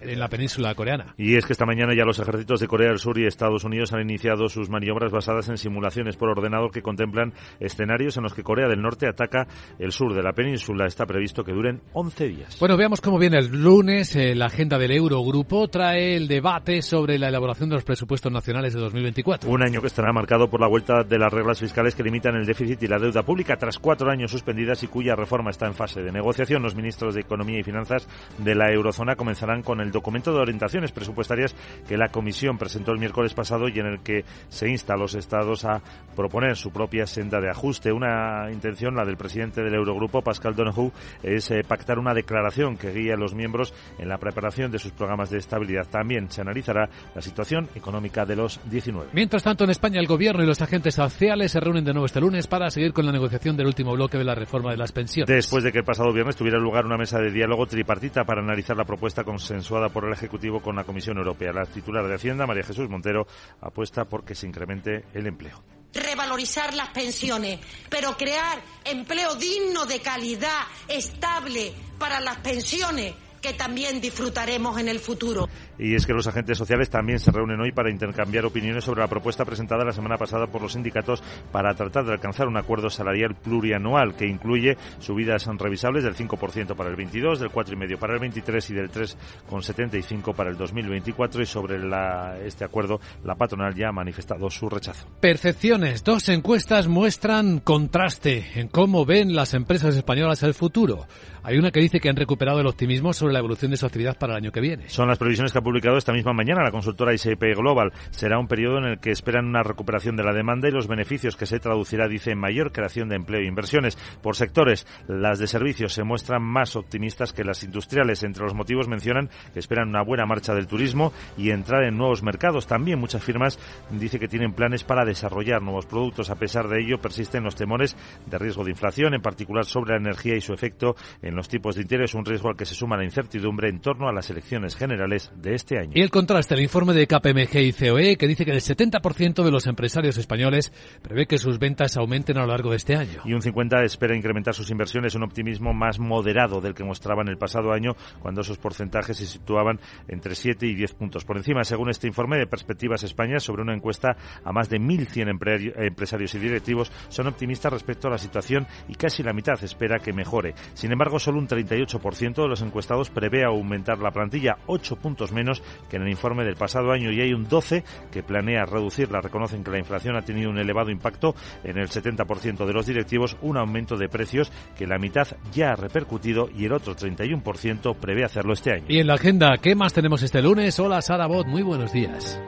en 0.00 0.18
la 0.18 0.28
península 0.28 0.74
coreana. 0.74 1.14
Y 1.16 1.36
es 1.36 1.46
que 1.46 1.52
esta 1.52 1.66
mañana 1.66 1.94
ya 1.96 2.04
los 2.04 2.18
ejércitos 2.18 2.60
de 2.60 2.66
Corea 2.66 2.88
del 2.88 2.98
Sur 2.98 3.18
y 3.18 3.26
Estados 3.26 3.64
Unidos 3.64 3.92
han 3.92 4.02
iniciado 4.02 4.48
sus 4.48 4.68
maniobras 4.68 5.12
basadas 5.12 5.48
en 5.48 5.56
simulaciones 5.56 6.16
por 6.16 6.28
ordenador 6.28 6.70
que 6.70 6.82
contemplan 6.82 7.32
escenarios 7.60 8.16
en 8.16 8.24
los 8.24 8.34
que 8.34 8.42
Corea 8.42 8.68
del 8.68 8.82
Norte 8.82 9.06
ataca 9.08 9.46
el 9.78 9.92
sur 9.92 10.14
de 10.14 10.22
la 10.22 10.32
península. 10.32 10.86
Está 10.86 11.06
previsto 11.06 11.44
que 11.44 11.52
duren 11.52 11.80
11 11.92 12.28
días. 12.28 12.56
Bueno, 12.60 12.76
veamos 12.76 13.00
cómo 13.00 13.18
viene 13.18 13.38
el 13.38 13.48
lunes. 13.48 14.14
Eh, 14.16 14.34
la 14.34 14.46
agenda 14.46 14.78
del 14.78 14.92
Eurogrupo 14.92 15.68
trae 15.68 16.16
el 16.16 16.28
debate 16.28 16.82
sobre 16.82 17.18
la 17.18 17.28
elaboración 17.28 17.68
de 17.68 17.76
los 17.76 17.84
presupuestos 17.84 18.30
nacionales 18.32 18.74
de 18.74 18.80
2024. 18.80 19.50
Un 19.50 19.62
año 19.62 19.80
que 19.80 19.86
estará 19.86 20.12
marcado 20.12 20.48
por 20.48 20.60
la 20.60 20.68
vuelta 20.68 21.02
de 21.02 21.18
las 21.18 21.32
reglas 21.32 21.60
fiscales 21.60 21.94
que 21.94 22.02
limitan 22.02 22.36
el 22.36 22.46
déficit 22.46 22.82
y 22.82 22.88
la 22.88 22.98
deuda 22.98 23.22
pública 23.22 23.56
tras 23.56 23.78
cuatro 23.78 24.10
años 24.10 24.30
suspendidas 24.30 24.82
y 24.82 24.88
cuya 24.88 25.05
reforma 25.14 25.50
está 25.50 25.66
en 25.66 25.74
fase 25.74 26.02
de 26.02 26.10
negociación. 26.10 26.62
Los 26.62 26.74
ministros 26.74 27.14
de 27.14 27.20
Economía 27.20 27.60
y 27.60 27.62
Finanzas 27.62 28.08
de 28.38 28.54
la 28.54 28.72
eurozona 28.72 29.14
comenzarán 29.14 29.62
con 29.62 29.80
el 29.80 29.90
documento 29.90 30.32
de 30.32 30.40
orientaciones 30.40 30.92
presupuestarias 30.92 31.54
que 31.86 31.96
la 31.96 32.08
Comisión 32.08 32.58
presentó 32.58 32.92
el 32.92 32.98
miércoles 32.98 33.34
pasado 33.34 33.68
y 33.68 33.78
en 33.78 33.86
el 33.86 34.00
que 34.00 34.24
se 34.48 34.68
insta 34.68 34.94
a 34.94 34.96
los 34.96 35.14
Estados 35.14 35.64
a 35.64 35.82
proponer 36.16 36.56
su 36.56 36.70
propia 36.70 37.06
senda 37.06 37.40
de 37.40 37.50
ajuste. 37.50 37.92
Una 37.92 38.50
intención, 38.50 38.96
la 38.96 39.04
del 39.04 39.16
presidente 39.16 39.62
del 39.62 39.74
Eurogrupo, 39.74 40.22
Pascal 40.22 40.54
Donoghue, 40.54 40.92
es 41.22 41.50
eh, 41.50 41.62
pactar 41.66 41.98
una 41.98 42.14
declaración 42.14 42.76
que 42.76 42.92
guíe 42.92 43.12
a 43.12 43.16
los 43.16 43.34
miembros 43.34 43.74
en 43.98 44.08
la 44.08 44.18
preparación 44.18 44.70
de 44.70 44.78
sus 44.78 44.92
programas 44.92 45.30
de 45.30 45.38
estabilidad. 45.38 45.86
También 45.88 46.30
se 46.30 46.40
analizará 46.40 46.88
la 47.14 47.20
situación 47.20 47.68
económica 47.74 48.24
de 48.24 48.36
los 48.36 48.60
19. 48.70 49.10
Mientras 49.12 49.42
tanto, 49.42 49.64
en 49.64 49.70
España 49.70 50.00
el 50.00 50.06
Gobierno 50.06 50.42
y 50.42 50.46
los 50.46 50.62
agentes 50.62 50.94
sociales 50.94 51.52
se 51.52 51.60
reúnen 51.60 51.84
de 51.84 51.92
nuevo 51.92 52.06
este 52.06 52.20
lunes 52.20 52.46
para 52.46 52.70
seguir 52.70 52.92
con 52.92 53.06
la 53.06 53.12
negociación 53.12 53.56
del 53.56 53.66
último 53.66 53.92
bloque 53.92 54.18
de 54.18 54.24
la 54.24 54.34
reforma 54.34 54.70
de 54.70 54.76
las 54.76 54.92
pensiones. 54.96 55.28
Después 55.28 55.62
de 55.62 55.70
que 55.70 55.78
el 55.78 55.84
pasado 55.84 56.12
viernes 56.12 56.34
tuviera 56.36 56.58
lugar 56.58 56.86
una 56.86 56.96
mesa 56.96 57.18
de 57.18 57.30
diálogo 57.30 57.66
tripartita 57.66 58.24
para 58.24 58.40
analizar 58.40 58.76
la 58.76 58.84
propuesta 58.84 59.22
consensuada 59.22 59.90
por 59.90 60.06
el 60.06 60.12
Ejecutivo 60.12 60.60
con 60.60 60.74
la 60.74 60.84
Comisión 60.84 61.18
Europea. 61.18 61.52
La 61.52 61.66
titular 61.66 62.06
de 62.08 62.14
Hacienda, 62.14 62.46
María 62.46 62.64
Jesús 62.64 62.88
Montero, 62.88 63.26
apuesta 63.60 64.06
por 64.06 64.24
que 64.24 64.34
se 64.34 64.46
incremente 64.46 65.04
el 65.12 65.26
empleo. 65.26 65.62
Revalorizar 65.92 66.74
las 66.74 66.88
pensiones, 66.88 67.60
pero 67.88 68.16
crear 68.16 68.58
empleo 68.84 69.34
digno, 69.36 69.86
de 69.86 70.00
calidad, 70.00 70.62
estable 70.88 71.72
para 71.98 72.20
las 72.20 72.38
pensiones 72.38 73.14
que 73.46 73.52
también 73.54 74.00
disfrutaremos 74.00 74.76
en 74.80 74.88
el 74.88 74.98
futuro. 74.98 75.48
Y 75.78 75.94
es 75.94 76.04
que 76.04 76.12
los 76.12 76.26
agentes 76.26 76.58
sociales 76.58 76.90
también 76.90 77.20
se 77.20 77.30
reúnen 77.30 77.60
hoy 77.60 77.70
para 77.70 77.92
intercambiar 77.92 78.44
opiniones 78.44 78.82
sobre 78.82 79.02
la 79.02 79.06
propuesta 79.06 79.44
presentada 79.44 79.84
la 79.84 79.92
semana 79.92 80.16
pasada 80.16 80.48
por 80.48 80.62
los 80.62 80.72
sindicatos 80.72 81.22
para 81.52 81.72
tratar 81.74 82.04
de 82.06 82.12
alcanzar 82.12 82.48
un 82.48 82.56
acuerdo 82.56 82.90
salarial 82.90 83.36
plurianual 83.36 84.16
que 84.16 84.26
incluye 84.26 84.76
subidas 84.98 85.46
revisables 85.46 86.02
del 86.02 86.16
5% 86.16 86.74
para 86.74 86.90
el 86.90 86.96
22, 86.96 87.38
del 87.38 87.50
4,5% 87.50 87.98
para 87.98 88.14
el 88.14 88.20
23 88.20 88.70
y 88.70 88.74
del 88.74 88.90
3,75% 88.90 90.34
para 90.34 90.50
el 90.50 90.56
2024 90.56 91.42
y 91.42 91.46
sobre 91.46 91.78
la, 91.78 92.36
este 92.44 92.64
acuerdo 92.64 93.00
la 93.22 93.36
patronal 93.36 93.76
ya 93.76 93.90
ha 93.90 93.92
manifestado 93.92 94.50
su 94.50 94.68
rechazo. 94.68 95.06
Percepciones. 95.20 96.02
Dos 96.02 96.28
encuestas 96.30 96.88
muestran 96.88 97.60
contraste 97.60 98.44
en 98.56 98.66
cómo 98.66 99.04
ven 99.04 99.36
las 99.36 99.54
empresas 99.54 99.94
españolas 99.94 100.42
el 100.42 100.54
futuro. 100.54 101.06
Hay 101.46 101.58
una 101.58 101.70
que 101.70 101.78
dice 101.78 102.00
que 102.00 102.08
han 102.08 102.16
recuperado 102.16 102.58
el 102.58 102.66
optimismo 102.66 103.12
sobre 103.12 103.35
la 103.36 103.40
evolución 103.40 103.70
de 103.70 103.76
su 103.76 103.84
actividad 103.84 104.16
para 104.16 104.32
el 104.32 104.38
año 104.38 104.52
que 104.52 104.60
viene. 104.60 104.88
Son 104.88 105.08
las 105.08 105.18
previsiones 105.18 105.52
que 105.52 105.58
ha 105.58 105.62
publicado 105.62 105.98
esta 105.98 106.12
misma 106.12 106.32
mañana 106.32 106.64
la 106.64 106.70
consultora 106.70 107.12
ICP 107.12 107.54
Global. 107.54 107.92
Será 108.10 108.38
un 108.38 108.48
periodo 108.48 108.78
en 108.78 108.84
el 108.84 108.98
que 108.98 109.10
esperan 109.10 109.46
una 109.46 109.62
recuperación 109.62 110.16
de 110.16 110.24
la 110.24 110.32
demanda 110.32 110.68
y 110.68 110.72
los 110.72 110.88
beneficios 110.88 111.36
que 111.36 111.44
se 111.44 111.58
traducirá, 111.58 112.08
dice, 112.08 112.30
en 112.30 112.38
mayor 112.38 112.72
creación 112.72 113.10
de 113.10 113.16
empleo 113.16 113.42
e 113.42 113.46
inversiones. 113.46 113.98
Por 114.22 114.36
sectores, 114.36 114.86
las 115.06 115.38
de 115.38 115.46
servicios 115.46 115.92
se 115.92 116.02
muestran 116.02 116.42
más 116.42 116.76
optimistas 116.76 117.34
que 117.34 117.44
las 117.44 117.62
industriales. 117.62 118.22
Entre 118.22 118.42
los 118.42 118.54
motivos 118.54 118.88
mencionan 118.88 119.28
que 119.52 119.58
esperan 119.58 119.90
una 119.90 120.02
buena 120.02 120.24
marcha 120.24 120.54
del 120.54 120.66
turismo 120.66 121.12
y 121.36 121.50
entrar 121.50 121.84
en 121.84 121.98
nuevos 121.98 122.22
mercados. 122.22 122.66
También 122.66 122.98
muchas 122.98 123.22
firmas 123.22 123.58
dice 123.90 124.18
que 124.18 124.28
tienen 124.28 124.54
planes 124.54 124.82
para 124.82 125.04
desarrollar 125.04 125.60
nuevos 125.60 125.84
productos. 125.84 126.30
A 126.30 126.36
pesar 126.36 126.68
de 126.68 126.80
ello, 126.80 126.98
persisten 127.02 127.44
los 127.44 127.54
temores 127.54 127.96
de 128.24 128.38
riesgo 128.38 128.64
de 128.64 128.70
inflación, 128.70 129.12
en 129.12 129.20
particular 129.20 129.66
sobre 129.66 129.90
la 129.90 129.98
energía 129.98 130.36
y 130.36 130.40
su 130.40 130.54
efecto 130.54 130.96
en 131.20 131.36
los 131.36 131.48
tipos 131.48 131.74
de 131.74 131.82
interés, 131.82 132.14
un 132.14 132.24
riesgo 132.24 132.48
al 132.48 132.56
que 132.56 132.64
se 132.64 132.74
suma 132.74 132.96
la 132.96 133.04
incertidumbre 133.04 133.25
en 133.32 133.80
torno 133.80 134.08
a 134.08 134.12
las 134.12 134.30
elecciones 134.30 134.76
generales 134.76 135.32
de 135.36 135.54
este 135.54 135.78
año. 135.78 135.92
Y 135.94 136.00
el 136.00 136.10
contraste, 136.10 136.54
el 136.54 136.60
informe 136.60 136.92
de 136.92 137.06
KPMG 137.06 137.56
y 137.58 137.72
COE, 137.72 138.16
que 138.16 138.26
dice 138.26 138.44
que 138.44 138.52
el 138.52 138.60
70% 138.60 139.44
de 139.44 139.50
los 139.50 139.66
empresarios 139.66 140.16
españoles 140.16 140.72
prevé 141.02 141.26
que 141.26 141.38
sus 141.38 141.58
ventas 141.58 141.96
aumenten 141.96 142.38
a 142.38 142.42
lo 142.42 142.48
largo 142.48 142.70
de 142.70 142.76
este 142.76 142.96
año. 142.96 143.22
Y 143.24 143.32
un 143.32 143.40
50% 143.40 143.84
espera 143.84 144.16
incrementar 144.16 144.54
sus 144.54 144.70
inversiones, 144.70 145.14
un 145.14 145.22
optimismo 145.22 145.72
más 145.72 145.98
moderado 145.98 146.60
del 146.60 146.74
que 146.74 146.84
mostraban 146.84 147.28
el 147.28 147.38
pasado 147.38 147.72
año, 147.72 147.96
cuando 148.20 148.40
esos 148.40 148.58
porcentajes 148.58 149.16
se 149.16 149.26
situaban 149.26 149.80
entre 150.08 150.34
7 150.34 150.66
y 150.66 150.74
10 150.74 150.94
puntos 150.94 151.24
por 151.24 151.36
encima. 151.36 151.64
Según 151.64 151.90
este 151.90 152.06
informe 152.06 152.38
de 152.38 152.46
Perspectivas 152.46 153.02
España, 153.02 153.40
sobre 153.40 153.62
una 153.62 153.74
encuesta 153.74 154.16
a 154.44 154.52
más 154.52 154.68
de 154.68 154.78
1.100 154.78 155.76
empresarios 155.86 156.34
y 156.34 156.38
directivos, 156.38 156.92
son 157.08 157.26
optimistas 157.26 157.72
respecto 157.72 158.08
a 158.08 158.12
la 158.12 158.18
situación 158.18 158.66
y 158.88 158.94
casi 158.94 159.22
la 159.22 159.32
mitad 159.32 159.62
espera 159.62 159.98
que 159.98 160.12
mejore. 160.12 160.54
Sin 160.74 160.92
embargo, 160.92 161.18
solo 161.18 161.38
un 161.38 161.48
38% 161.48 162.34
de 162.34 162.48
los 162.48 162.62
encuestados 162.62 163.10
prevé 163.16 163.44
aumentar 163.44 163.98
la 163.98 164.10
plantilla 164.10 164.58
8 164.66 164.96
puntos 164.96 165.32
menos 165.32 165.62
que 165.88 165.96
en 165.96 166.02
el 166.02 166.10
informe 166.10 166.44
del 166.44 166.54
pasado 166.54 166.92
año 166.92 167.10
y 167.10 167.22
hay 167.22 167.32
un 167.32 167.48
12 167.48 167.82
que 168.12 168.22
planea 168.22 168.66
reducirla. 168.66 169.22
Reconocen 169.22 169.64
que 169.64 169.70
la 169.70 169.78
inflación 169.78 170.16
ha 170.16 170.22
tenido 170.22 170.50
un 170.50 170.58
elevado 170.58 170.90
impacto 170.90 171.34
en 171.64 171.78
el 171.78 171.88
70% 171.88 172.66
de 172.66 172.72
los 172.74 172.84
directivos, 172.84 173.38
un 173.40 173.56
aumento 173.56 173.96
de 173.96 174.10
precios 174.10 174.52
que 174.76 174.86
la 174.86 174.98
mitad 174.98 175.26
ya 175.50 175.70
ha 175.70 175.76
repercutido 175.76 176.50
y 176.54 176.66
el 176.66 176.74
otro 176.74 176.94
31% 176.94 177.96
prevé 177.96 178.24
hacerlo 178.24 178.52
este 178.52 178.72
año. 178.72 178.84
Y 178.88 178.98
en 178.98 179.06
la 179.06 179.14
agenda, 179.14 179.56
¿qué 179.62 179.74
más 179.74 179.94
tenemos 179.94 180.22
este 180.22 180.42
lunes? 180.42 180.78
Hola 180.78 181.00
Sara 181.00 181.26
Bot, 181.26 181.46
muy 181.46 181.62
buenos 181.62 181.94
días. 181.94 182.38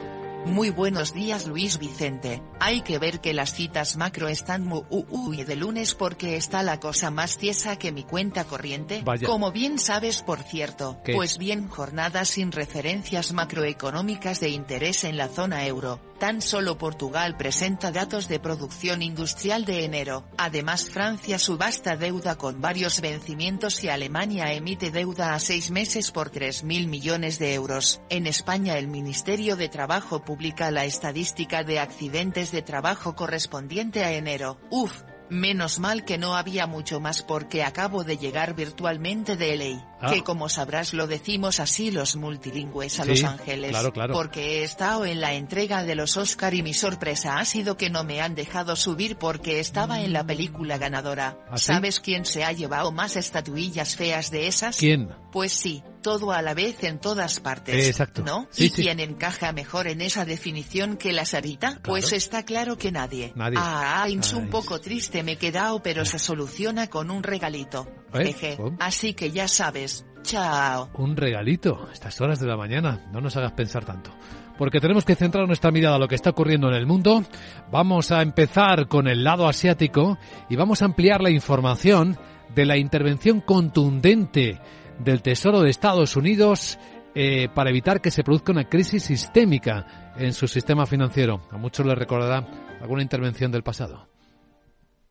Muy 0.47 0.71
buenos 0.71 1.13
días 1.13 1.47
Luis 1.47 1.79
Vicente. 1.79 2.43
Hay 2.61 2.81
que 2.81 2.99
ver 2.99 3.21
que 3.21 3.35
las 3.35 3.53
citas 3.53 3.97
macro 3.97 4.29
están 4.29 4.67
muy 4.67 5.45
de 5.45 5.57
lunes 5.57 5.95
porque 5.95 6.37
está 6.37 6.63
la 6.63 6.81
cosa 6.81 7.11
más 7.11 7.37
tiesa 7.37 7.77
que 7.77 7.93
mi 7.93 8.05
cuenta 8.05 8.45
corriente. 8.45 9.05
Como 9.27 9.53
bien 9.53 9.79
sabes 9.79 10.23
por 10.23 10.43
cierto. 10.43 10.99
Pues 11.13 11.39
bien 11.39 11.69
jornadas 11.69 12.31
sin 12.31 12.53
referencias 12.53 13.33
macroeconómicas 13.33 14.41
de 14.41 14.51
interés 14.51 15.05
en 15.05 15.17
la 15.17 15.29
zona 15.29 15.67
euro. 15.67 16.01
Tan 16.19 16.43
solo 16.43 16.79
Portugal 16.79 17.37
presenta 17.37 17.93
datos 17.93 18.27
de 18.27 18.41
producción 18.41 19.03
industrial 19.03 19.65
de 19.65 19.85
enero. 19.85 20.25
Además 20.37 20.91
Francia 20.91 21.39
subasta 21.39 21.97
deuda 21.97 22.37
con 22.37 22.61
varios 22.61 23.01
vencimientos 23.01 23.85
y 23.85 23.89
Alemania 23.89 24.53
emite 24.53 24.91
deuda 24.91 25.35
a 25.35 25.39
seis 25.39 25.71
meses 25.71 26.11
por 26.11 26.33
3.000 26.33 26.89
millones 26.89 27.39
de 27.39 27.55
euros. 27.55 28.01
En 28.11 28.27
España 28.27 28.79
el 28.79 28.89
Ministerio 28.89 29.55
de 29.55 29.69
Trabajo 29.69 30.25
publica 30.25 30.73
la 30.73 30.85
estadística 30.85 31.63
de 31.63 31.79
accidentes 31.79 32.51
de 32.51 32.63
trabajo 32.63 33.15
correspondiente 33.15 34.05
a 34.05 34.11
enero. 34.11 34.59
Uf, 34.71 35.03
Menos 35.31 35.79
mal 35.79 36.07
que 36.07 36.17
no 36.17 36.37
había 36.37 36.67
mucho 36.67 37.01
más 37.01 37.23
porque 37.23 37.63
acabo 37.63 38.03
de 38.03 38.17
llegar 38.17 38.55
virtualmente 38.55 39.37
de 39.37 39.57
LA. 39.57 39.98
Ah. 40.01 40.13
Que 40.13 40.23
como 40.23 40.49
sabrás 40.49 40.93
lo 40.93 41.07
decimos 41.07 41.61
así 41.61 41.91
los 41.91 42.17
multilingües 42.17 43.01
a 43.01 43.05
Los 43.05 43.25
Ángeles. 43.25 43.71
Claro, 43.71 43.93
claro. 43.93 44.15
Porque 44.15 44.61
he 44.61 44.65
estado 44.65 45.05
en 45.05 45.21
la 45.21 45.35
entrega 45.35 45.83
de 45.83 45.95
los 45.95 46.17
Oscar 46.17 46.55
y 46.55 46.63
mi 46.63 46.75
sorpresa 46.75 47.39
ha 47.39 47.45
sido 47.45 47.77
que 47.77 47.91
no 47.91 48.05
me 48.05 48.21
han 48.21 48.35
dejado 48.35 48.77
subir 48.77 49.17
porque 49.17 49.61
estaba 49.61 50.01
en 50.01 50.13
la 50.13 50.25
película 50.25 50.79
ganadora. 50.79 51.39
¿Ah, 51.51 51.59
¿Sabes 51.59 52.01
quién 52.01 52.25
se 52.25 52.45
ha 52.45 52.53
llevado 52.53 52.93
más 52.93 53.17
estatuillas 53.17 53.97
feas 53.97 54.31
de 54.31 54.47
esas? 54.47 54.77
¿Quién? 54.77 55.09
Pues 55.33 55.53
sí, 55.53 55.83
todo 56.03 56.33
a 56.33 56.43
la 56.43 56.55
vez 56.55 56.83
en 56.85 56.99
todas 56.99 57.41
partes. 57.41 57.87
Exacto. 57.87 58.23
¿No? 58.23 58.49
¿Y 58.57 58.71
quién 58.71 59.01
encaja 59.01 59.53
mejor 59.53 59.89
en 59.89 60.01
esa 60.01 60.25
definición 60.25 60.97
que 60.97 61.13
la 61.13 61.25
Sarita? 61.25 61.81
Pues 61.83 62.13
está 62.13 62.45
claro 62.45 62.79
que 62.79 62.93
nadie. 62.93 63.33
Nadie. 63.35 63.59
Ah, 63.61 64.07
es 64.09 64.33
un 64.33 64.49
poco 64.49 64.81
triste 64.81 65.23
me 65.23 65.33
he 65.33 65.37
quedado, 65.37 65.83
pero 65.83 66.05
se 66.05 66.19
soluciona 66.19 66.89
con 66.89 67.11
un 67.11 67.23
regalito. 67.23 67.89
¿Eh? 68.15 68.33
Jeje. 68.33 68.59
Así 68.81 69.15
que 69.15 69.31
ya 69.31 69.49
sabes. 69.49 70.07
Chao. 70.23 70.91
Un 70.95 71.17
regalito. 71.17 71.89
Estas 71.93 72.21
horas 72.21 72.41
de 72.41 72.47
la 72.47 72.57
mañana. 72.57 73.09
No 73.13 73.21
nos 73.21 73.37
hagas 73.37 73.53
pensar 73.53 73.85
tanto. 73.85 74.11
Porque 74.57 74.81
tenemos 74.81 75.05
que 75.05 75.15
centrar 75.15 75.47
nuestra 75.47 75.71
mirada 75.71 75.97
a 75.97 75.99
lo 75.99 76.09
que 76.09 76.17
está 76.17 76.31
ocurriendo 76.31 76.69
en 76.69 76.75
el 76.75 76.87
mundo. 76.87 77.23
Vamos 77.71 78.11
a 78.11 78.23
empezar 78.23 78.89
con 78.89 79.07
el 79.07 79.23
lado 79.23 79.47
asiático 79.47 80.19
y 80.49 80.57
vamos 80.57 80.83
a 80.83 80.87
ampliar 80.87 81.23
la 81.23 81.31
información 81.31 82.19
de 82.55 82.67
la 82.67 82.77
intervención 82.77 83.41
contundente 83.41 84.61
del 84.99 85.23
Tesoro 85.23 85.61
de 85.61 85.71
Estados 85.71 86.17
Unidos 86.17 86.79
eh, 87.15 87.49
para 87.55 87.71
evitar 87.71 88.01
que 88.01 88.11
se 88.11 88.25
produzca 88.25 88.53
una 88.53 88.69
crisis 88.69 89.05
sistémica 89.05 90.13
en 90.17 90.33
su 90.33 90.49
sistema 90.49 90.87
financiero. 90.87 91.41
A 91.51 91.57
muchos 91.57 91.87
les 91.87 91.97
recordará 91.97 92.47
alguna 92.81 93.03
intervención 93.03 93.53
del 93.53 93.63
pasado. 93.63 94.09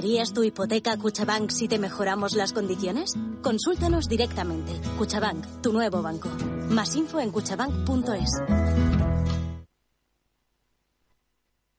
¿Traerías 0.00 0.32
tu 0.32 0.42
hipoteca 0.42 0.92
a 0.92 0.96
Cuchabank 0.96 1.50
si 1.50 1.68
te 1.68 1.78
mejoramos 1.78 2.32
las 2.32 2.54
condiciones? 2.54 3.12
Consúltanos 3.42 4.08
directamente. 4.08 4.72
Cuchabank, 4.96 5.60
tu 5.60 5.74
nuevo 5.74 6.00
banco. 6.00 6.30
Más 6.70 6.96
info 6.96 7.20
en 7.20 7.30
cuchabank.es. 7.30 8.30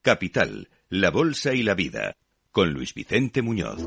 Capital, 0.04 0.70
la 0.90 1.10
Bolsa 1.10 1.56
y 1.56 1.64
la 1.64 1.74
Vida, 1.74 2.16
con 2.52 2.72
Luis 2.72 2.94
Vicente 2.94 3.42
Muñoz. 3.42 3.80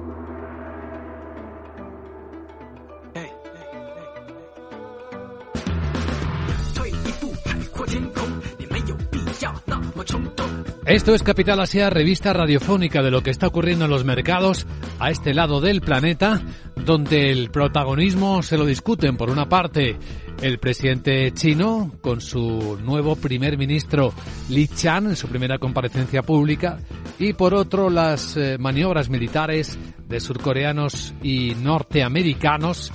Esto 10.86 11.14
es 11.14 11.22
Capital 11.22 11.60
Asia, 11.60 11.88
revista 11.88 12.34
radiofónica 12.34 13.02
de 13.02 13.10
lo 13.10 13.22
que 13.22 13.30
está 13.30 13.46
ocurriendo 13.46 13.86
en 13.86 13.90
los 13.90 14.04
mercados 14.04 14.66
a 14.98 15.10
este 15.10 15.32
lado 15.32 15.62
del 15.62 15.80
planeta, 15.80 16.42
donde 16.76 17.30
el 17.30 17.50
protagonismo 17.50 18.42
se 18.42 18.58
lo 18.58 18.66
discuten 18.66 19.16
por 19.16 19.30
una 19.30 19.48
parte 19.48 19.96
el 20.42 20.58
presidente 20.58 21.32
chino 21.32 21.90
con 22.02 22.20
su 22.20 22.78
nuevo 22.84 23.16
primer 23.16 23.56
ministro 23.56 24.12
Li 24.50 24.68
Chan 24.68 25.06
en 25.06 25.16
su 25.16 25.26
primera 25.26 25.58
comparecencia 25.58 26.22
pública 26.22 26.78
y 27.18 27.32
por 27.32 27.54
otro 27.54 27.88
las 27.88 28.36
eh, 28.36 28.58
maniobras 28.58 29.08
militares 29.08 29.78
de 30.06 30.20
surcoreanos 30.20 31.14
y 31.22 31.54
norteamericanos 31.62 32.92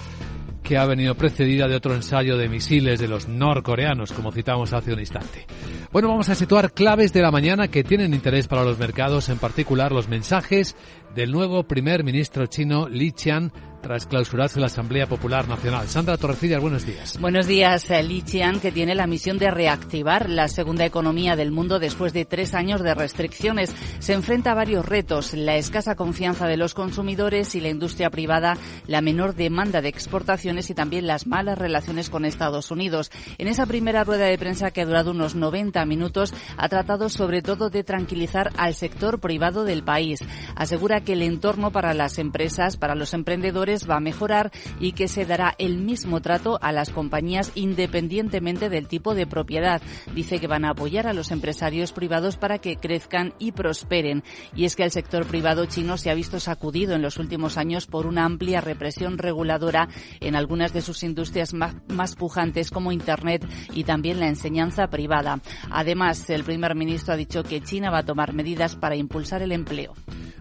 que 0.70 0.78
ha 0.78 0.86
venido 0.86 1.16
precedida 1.16 1.68
de 1.68 1.76
otro 1.76 1.96
ensayo 1.96 2.38
de 2.38 2.48
misiles 2.48 3.00
de 3.00 3.08
los 3.08 3.28
norcoreanos, 3.28 4.12
como 4.12 4.32
citamos 4.32 4.72
hace 4.72 4.94
un 4.94 5.00
instante. 5.00 5.48
Bueno, 5.92 6.10
vamos 6.10 6.30
a 6.30 6.36
situar 6.36 6.74
claves 6.74 7.12
de 7.12 7.24
la 7.24 7.32
mañana 7.32 7.70
que 7.70 7.84
tienen 7.84 8.14
interés 8.14 8.48
para 8.48 8.64
los 8.64 8.78
mercados, 8.78 9.30
en 9.30 9.40
particular 9.40 9.92
los 9.92 10.08
mensajes 10.08 10.76
del 11.16 11.32
nuevo 11.32 11.64
primer 11.64 12.04
ministro 12.04 12.46
chino 12.46 12.88
Li 12.88 13.14
Qian 13.14 13.52
tras 13.82 14.06
clausurarse 14.06 14.60
la 14.60 14.68
Asamblea 14.68 15.08
Popular 15.08 15.48
Nacional. 15.48 15.88
Sandra 15.88 16.18
Torrecillas, 16.18 16.62
buenos 16.62 16.86
días. 16.86 17.18
Buenos 17.20 17.48
días, 17.48 17.90
eh, 17.90 18.04
Li 18.04 18.22
Qian, 18.22 18.60
que 18.60 18.72
tiene 18.72 18.96
la 18.96 19.08
misión 19.08 19.38
de 19.38 19.52
reactivar 19.52 20.30
la 20.30 20.48
segunda 20.48 20.86
economía 20.86 21.36
del 21.36 21.52
mundo 21.52 21.80
después 21.80 22.14
de 22.14 22.26
tres 22.26 22.54
años 22.54 22.82
de 22.82 22.94
restricciones. 22.94 23.74
Se 24.00 24.14
enfrenta 24.14 24.52
a 24.52 24.56
varios 24.56 24.86
retos, 24.86 25.34
la 25.34 25.56
escasa 25.56 25.96
confianza 25.96 26.48
de 26.48 26.58
los 26.58 26.74
consumidores 26.74 27.56
y 27.56 27.62
la 27.62 27.70
industria 27.70 28.10
privada, 28.10 28.58
la 28.88 29.02
menor 29.02 29.36
demanda 29.36 29.82
de 29.82 29.90
exportaciones 29.90 30.70
y 30.70 30.74
también 30.74 31.08
las 31.08 31.28
malas 31.28 31.58
relaciones 31.58 32.10
con 32.10 32.26
Estados 32.26 32.72
Unidos. 32.72 33.12
En 33.38 33.48
esa 33.48 33.66
primera 33.66 34.04
rueda 34.04 34.26
de 34.26 34.38
prensa 34.38 34.72
que 34.72 34.82
ha 34.82 34.86
durado 34.86 35.12
unos 35.12 35.36
90 35.36 35.86
minutos, 35.86 36.34
ha 36.58 36.70
tratado 36.70 37.10
sobre 37.10 37.42
todo 37.42 37.70
de 37.70 37.84
tranquilizar 37.84 38.52
al 38.58 38.76
sector 38.76 39.20
privado 39.20 39.64
del 39.64 39.84
país. 39.84 40.20
Asegura 40.56 41.02
que 41.02 41.14
el 41.14 41.22
entorno 41.22 41.72
para 41.72 41.94
las 41.94 42.20
empresas, 42.20 42.78
para 42.78 42.96
los 42.96 43.14
emprendedores 43.14 43.69
va 43.90 43.98
a 43.98 44.00
mejorar 44.00 44.52
y 44.80 44.94
que 44.94 45.08
se 45.08 45.26
dará 45.26 45.56
el 45.58 45.78
mismo 45.78 46.22
trato 46.22 46.60
a 46.62 46.72
las 46.72 46.90
compañías 46.90 47.52
independientemente 47.56 48.70
del 48.70 48.88
tipo 48.88 49.16
de 49.16 49.28
propiedad. 49.28 49.82
Dice 50.16 50.40
que 50.40 50.48
van 50.48 50.66
a 50.66 50.72
apoyar 50.72 51.08
a 51.08 51.14
los 51.14 51.32
empresarios 51.32 51.92
privados 51.92 52.38
para 52.38 52.60
que 52.60 52.78
crezcan 52.78 53.34
y 53.40 53.52
prosperen. 53.52 54.24
Y 54.56 54.66
es 54.66 54.76
que 54.76 54.84
el 54.84 54.92
sector 54.92 55.26
privado 55.26 55.66
chino 55.66 55.98
se 55.98 56.10
ha 56.10 56.16
visto 56.16 56.40
sacudido 56.40 56.96
en 56.96 57.02
los 57.02 57.18
últimos 57.18 57.58
años 57.58 57.86
por 57.86 58.08
una 58.08 58.26
amplia 58.26 58.62
represión 58.62 59.18
reguladora 59.18 59.90
en 60.20 60.36
algunas 60.36 60.74
de 60.74 60.82
sus 60.82 61.04
industrias 61.04 61.54
más, 61.54 61.76
más 61.88 62.16
pujantes 62.16 62.72
como 62.72 62.92
Internet 62.92 63.46
y 63.74 63.84
también 63.84 64.20
la 64.20 64.28
enseñanza 64.28 64.88
privada. 64.88 65.40
Además, 65.70 66.30
el 66.30 66.44
primer 66.44 66.76
ministro 66.76 67.14
ha 67.14 67.18
dicho 67.18 67.44
que 67.44 67.62
China 67.62 67.92
va 67.92 68.00
a 68.00 68.06
tomar 68.06 68.34
medidas 68.34 68.76
para 68.76 68.96
impulsar 68.96 69.42
el 69.42 69.52
empleo. 69.52 69.94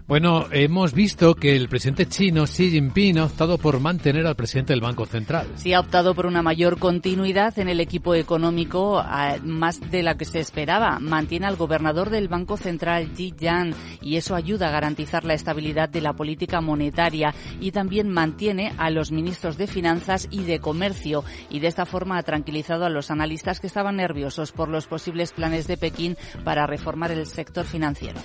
Bueno, 0.07 0.47
hemos 0.51 0.93
visto 0.93 1.35
que 1.35 1.55
el 1.55 1.69
presidente 1.69 2.07
chino 2.07 2.45
Xi 2.45 2.71
Jinping 2.71 3.18
ha 3.19 3.25
optado 3.25 3.57
por 3.57 3.79
mantener 3.79 4.25
al 4.25 4.35
presidente 4.35 4.73
del 4.73 4.81
Banco 4.81 5.05
Central. 5.05 5.47
Sí, 5.55 5.73
ha 5.73 5.79
optado 5.79 6.13
por 6.15 6.25
una 6.25 6.41
mayor 6.41 6.79
continuidad 6.79 7.57
en 7.59 7.69
el 7.69 7.79
equipo 7.79 8.15
económico, 8.15 9.03
más 9.43 9.79
de 9.91 10.03
la 10.03 10.15
que 10.15 10.25
se 10.25 10.39
esperaba. 10.39 10.99
Mantiene 10.99 11.47
al 11.47 11.55
gobernador 11.55 12.09
del 12.09 12.27
Banco 12.27 12.57
Central, 12.57 13.11
Ji 13.15 13.33
Yan, 13.37 13.73
y 14.01 14.17
eso 14.17 14.35
ayuda 14.35 14.69
a 14.69 14.71
garantizar 14.71 15.25
la 15.25 15.33
estabilidad 15.33 15.89
de 15.89 16.01
la 16.01 16.13
política 16.13 16.61
monetaria 16.61 17.33
y 17.59 17.71
también 17.71 18.09
mantiene 18.09 18.73
a 18.77 18.89
los 18.89 19.11
ministros 19.11 19.57
de 19.57 19.67
Finanzas 19.67 20.27
y 20.31 20.43
de 20.43 20.59
Comercio 20.59 21.23
y 21.49 21.59
de 21.59 21.67
esta 21.67 21.85
forma 21.85 22.17
ha 22.17 22.23
tranquilizado 22.23 22.85
a 22.85 22.89
los 22.89 23.11
analistas 23.11 23.59
que 23.59 23.67
estaban 23.67 23.97
nerviosos 23.97 24.51
por 24.51 24.69
los 24.69 24.87
posibles 24.87 25.31
planes 25.31 25.67
de 25.67 25.77
Pekín 25.77 26.17
para 26.43 26.67
reformar 26.67 27.11
el 27.11 27.25
sector 27.25 27.65
financiero. 27.65 28.19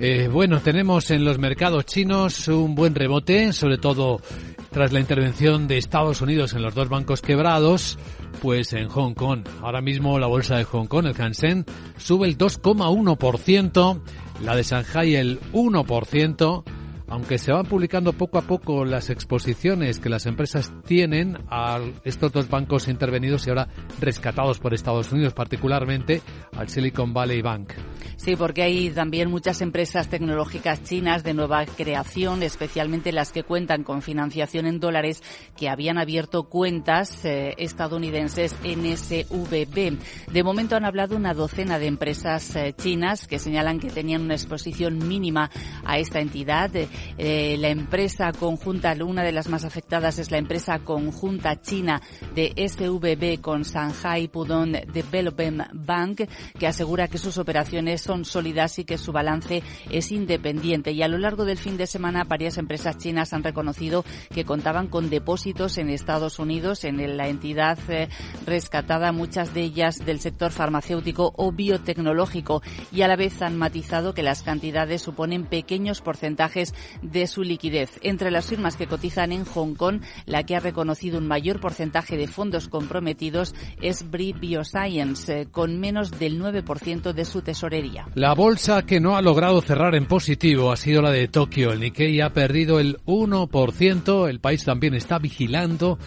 Eh, 0.00 0.28
bueno, 0.30 0.60
tenemos 0.60 1.10
en 1.10 1.24
los 1.24 1.38
mercados 1.38 1.84
chinos 1.86 2.46
un 2.48 2.74
buen 2.74 2.94
rebote, 2.94 3.52
sobre 3.52 3.78
todo 3.78 4.20
tras 4.70 4.92
la 4.92 5.00
intervención 5.00 5.68
de 5.68 5.78
Estados 5.78 6.20
Unidos 6.20 6.52
en 6.52 6.62
los 6.62 6.74
dos 6.74 6.88
bancos 6.88 7.22
quebrados, 7.22 7.98
pues 8.42 8.72
en 8.72 8.88
Hong 8.88 9.14
Kong. 9.14 9.46
Ahora 9.62 9.80
mismo 9.80 10.18
la 10.18 10.26
bolsa 10.26 10.56
de 10.56 10.64
Hong 10.64 10.86
Kong, 10.86 11.06
el 11.06 11.20
Hansen, 11.20 11.64
sube 11.96 12.28
el 12.28 12.38
2,1%, 12.38 14.00
la 14.42 14.56
de 14.56 14.62
Shanghai 14.62 15.16
el 15.16 15.40
1%, 15.52 16.64
aunque 17.08 17.38
se 17.38 17.52
van 17.52 17.66
publicando 17.66 18.12
poco 18.12 18.38
a 18.38 18.42
poco 18.42 18.84
las 18.84 19.10
exposiciones 19.10 19.98
que 19.98 20.08
las 20.08 20.26
empresas 20.26 20.72
tienen 20.86 21.38
a 21.50 21.80
estos 22.04 22.32
dos 22.32 22.48
bancos 22.48 22.88
intervenidos 22.88 23.46
y 23.46 23.50
ahora 23.50 23.68
rescatados 24.00 24.58
por 24.58 24.74
Estados 24.74 25.12
Unidos, 25.12 25.32
particularmente 25.32 26.20
al 26.56 26.68
Silicon 26.68 27.12
Valley 27.12 27.42
Bank. 27.42 27.72
Sí, 28.16 28.36
porque 28.36 28.62
hay 28.62 28.90
también 28.90 29.30
muchas 29.30 29.60
empresas 29.60 30.08
tecnológicas 30.08 30.82
chinas 30.82 31.24
de 31.24 31.34
nueva 31.34 31.64
creación, 31.64 32.42
especialmente 32.42 33.12
las 33.12 33.32
que 33.32 33.44
cuentan 33.44 33.84
con 33.84 34.02
financiación 34.02 34.66
en 34.66 34.80
dólares, 34.80 35.22
que 35.56 35.68
habían 35.68 35.98
abierto 35.98 36.44
cuentas 36.44 37.24
eh, 37.24 37.54
estadounidenses 37.58 38.54
en 38.64 38.84
SVB. 38.96 39.98
De 40.32 40.42
momento 40.42 40.76
han 40.76 40.84
hablado 40.84 41.16
una 41.16 41.34
docena 41.34 41.78
de 41.78 41.86
empresas 41.86 42.54
eh, 42.56 42.74
chinas 42.76 43.26
que 43.26 43.38
señalan 43.38 43.80
que 43.80 43.88
tenían 43.88 44.22
una 44.22 44.34
exposición 44.34 45.06
mínima 45.06 45.50
a 45.84 45.98
esta 45.98 46.20
entidad. 46.20 46.74
Eh, 46.74 46.88
la 47.18 47.68
empresa 47.68 48.32
conjunta, 48.32 48.94
una 49.04 49.22
de 49.22 49.32
las 49.32 49.48
más 49.48 49.64
afectadas 49.64 50.18
es 50.18 50.30
la 50.30 50.38
empresa 50.38 50.78
conjunta 50.80 51.60
china 51.60 52.00
de 52.34 52.52
SVB 52.56 53.40
con 53.40 53.62
Shanghai 53.62 54.28
Pudong 54.28 54.72
Development 54.92 55.62
Bank, 55.72 56.22
que 56.58 56.66
asegura 56.66 57.08
que 57.08 57.18
sus 57.18 57.38
operaciones 57.38 58.02
son 58.02 58.24
sólidas 58.24 58.78
y 58.78 58.84
que 58.84 58.98
su 58.98 59.12
balance 59.12 59.62
es 59.90 60.12
independiente. 60.12 60.92
Y 60.92 61.02
a 61.02 61.08
lo 61.08 61.18
largo 61.18 61.44
del 61.44 61.58
fin 61.58 61.76
de 61.76 61.86
semana, 61.86 62.24
varias 62.24 62.58
empresas 62.58 62.98
chinas 62.98 63.32
han 63.32 63.44
reconocido 63.44 64.04
que 64.34 64.44
contaban 64.44 64.88
con 64.88 65.10
depósitos 65.10 65.78
en 65.78 65.90
Estados 65.90 66.38
Unidos, 66.38 66.84
en 66.84 67.16
la 67.16 67.28
entidad 67.28 67.78
eh, 67.88 68.08
rescatada, 68.46 69.12
muchas 69.12 69.54
de 69.54 69.62
ellas 69.62 69.98
del 70.04 70.20
sector 70.20 70.50
farmacéutico 70.50 71.32
o 71.36 71.52
biotecnológico, 71.52 72.62
y 72.92 73.02
a 73.02 73.08
la 73.08 73.16
vez 73.16 73.42
han 73.42 73.56
matizado 73.56 74.14
que 74.14 74.22
las 74.22 74.42
cantidades 74.42 75.02
suponen 75.02 75.44
pequeños 75.44 76.00
porcentajes 76.00 76.74
de 77.02 77.26
su 77.26 77.42
liquidez. 77.42 77.98
Entre 78.02 78.30
las 78.30 78.46
firmas 78.46 78.76
que 78.76 78.86
cotizan 78.86 79.32
en 79.32 79.44
Hong 79.44 79.74
Kong, 79.74 80.00
la 80.26 80.44
que 80.44 80.56
ha 80.56 80.60
reconocido 80.60 81.18
un 81.18 81.26
mayor 81.26 81.60
porcentaje 81.60 82.16
de 82.16 82.28
fondos 82.28 82.68
comprometidos 82.68 83.54
es 83.80 84.10
Bri 84.10 84.32
Bioscience, 84.32 85.40
eh, 85.40 85.46
con 85.50 85.78
menos 85.80 86.10
del 86.18 86.40
9% 86.40 87.12
de 87.12 87.24
su 87.24 87.42
tesorería. 87.42 88.06
La 88.14 88.34
bolsa 88.34 88.84
que 88.84 89.00
no 89.00 89.16
ha 89.16 89.22
logrado 89.22 89.60
cerrar 89.60 89.94
en 89.94 90.06
positivo 90.06 90.72
ha 90.72 90.76
sido 90.76 91.02
la 91.02 91.10
de 91.10 91.28
Tokio. 91.28 91.72
El 91.72 91.80
Nikkei 91.80 92.20
ha 92.20 92.32
perdido 92.32 92.80
el 92.80 92.98
1%. 93.06 94.28
El 94.28 94.40
país 94.40 94.64
también 94.64 94.94
está 94.94 95.18
vigilando 95.18 95.98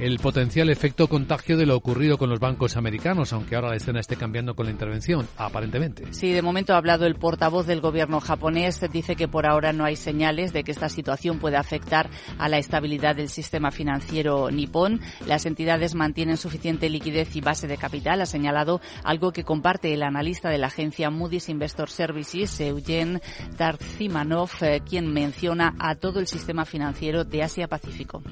el 0.00 0.18
potencial 0.18 0.70
efecto 0.70 1.08
contagio 1.08 1.58
de 1.58 1.66
lo 1.66 1.76
ocurrido 1.76 2.16
con 2.16 2.30
los 2.30 2.40
bancos 2.40 2.76
americanos, 2.76 3.34
aunque 3.34 3.54
ahora 3.54 3.68
la 3.68 3.76
escena 3.76 4.00
esté 4.00 4.16
cambiando 4.16 4.54
con 4.54 4.64
la 4.64 4.72
intervención, 4.72 5.28
aparentemente. 5.36 6.04
Sí, 6.12 6.32
de 6.32 6.40
momento 6.40 6.72
ha 6.72 6.78
hablado 6.78 7.04
el 7.04 7.16
portavoz 7.16 7.66
del 7.66 7.82
gobierno 7.82 8.20
japonés. 8.20 8.80
Dice 8.90 9.14
que 9.14 9.28
por 9.28 9.46
ahora 9.46 9.74
no 9.74 9.84
hay 9.84 9.96
señales 9.96 10.54
de 10.54 10.64
que 10.64 10.72
esta 10.72 10.88
situación 10.88 11.38
pueda 11.38 11.60
afectar 11.60 12.08
a 12.38 12.48
la 12.48 12.56
estabilidad 12.56 13.14
del 13.14 13.28
sistema 13.28 13.70
financiero 13.70 14.50
nipón. 14.50 15.00
Las 15.26 15.44
entidades 15.44 15.94
mantienen 15.94 16.38
suficiente 16.38 16.88
liquidez 16.88 17.36
y 17.36 17.42
base 17.42 17.66
de 17.66 17.76
capital, 17.76 18.22
ha 18.22 18.26
señalado 18.26 18.80
algo 19.04 19.32
que 19.32 19.44
comparte 19.44 19.92
el 19.92 20.02
analista 20.02 20.48
de 20.48 20.58
la 20.58 20.68
agencia 20.68 21.10
Moody's 21.10 21.50
Investor 21.50 21.90
Services, 21.90 22.58
Eugen 22.60 23.20
Tarzimanov, 23.58 24.50
eh, 24.62 24.80
quien 24.88 25.12
menciona 25.12 25.74
a 25.78 25.94
todo 25.94 26.20
el 26.20 26.26
sistema 26.26 26.64
financiero 26.64 27.24
de 27.24 27.42
Asia-Pacífico. 27.42 28.22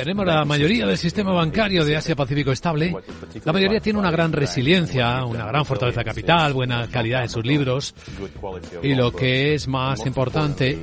Tenemos 0.00 0.24
la 0.24 0.46
mayoría 0.46 0.86
del 0.86 0.96
sistema 0.96 1.30
bancario 1.32 1.84
de 1.84 1.94
Asia-Pacífico 1.94 2.52
estable. 2.52 2.96
La 3.44 3.52
mayoría 3.52 3.80
tiene 3.80 3.98
una 3.98 4.10
gran 4.10 4.32
resiliencia, 4.32 5.26
una 5.26 5.44
gran 5.44 5.66
fortaleza 5.66 6.02
capital, 6.02 6.54
buena 6.54 6.88
calidad 6.88 7.22
en 7.22 7.28
sus 7.28 7.44
libros 7.44 7.94
y 8.82 8.94
lo 8.94 9.12
que 9.12 9.52
es 9.52 9.68
más 9.68 10.06
importante, 10.06 10.78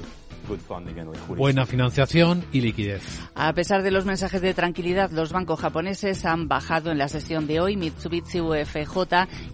buena 1.36 1.65
financiación 1.65 2.45
y 2.51 2.62
liquidez. 2.62 3.01
A 3.34 3.53
pesar 3.53 3.82
de 3.82 3.89
los 3.89 4.06
mensajes 4.06 4.39
de 4.39 4.53
tranquilidad, 4.53 5.10
los 5.10 5.32
bancos 5.32 5.62
japoneses 5.62 6.23
han 6.23 6.47
bajado 6.47 6.91
en 6.91 6.99
la 6.99 7.08
sesión 7.08 7.47
de 7.47 7.60
hoy 7.60 7.75
Mitsubishi 7.75 8.39
UFJ 8.39 8.99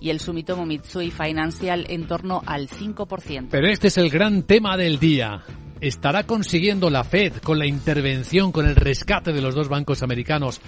y 0.01 0.09
el 0.09 0.19
Sumitomo 0.19 0.65
Mitsui 0.65 1.09
Financial 1.09 1.85
en 1.87 2.05
torno 2.05 2.41
al 2.45 2.67
5%. 2.67 3.47
Pero 3.49 3.67
este 3.67 3.87
es 3.87 3.97
el 3.97 4.09
gran 4.09 4.43
tema 4.43 4.75
del 4.75 4.99
día. 4.99 5.41
¿Estará 5.83 6.23
consiguiendo 6.23 6.89
la 6.89 7.03
Fed 7.03 7.33
con 7.43 7.59
la 7.59 7.65
intervención, 7.65 8.53
con 8.53 8.65
el 8.65 8.77
rescate 8.77 9.33
de 9.33 9.41
los 9.41 9.53
dos 9.53 9.67
bancos 9.67 10.01
americanos 10.01 10.61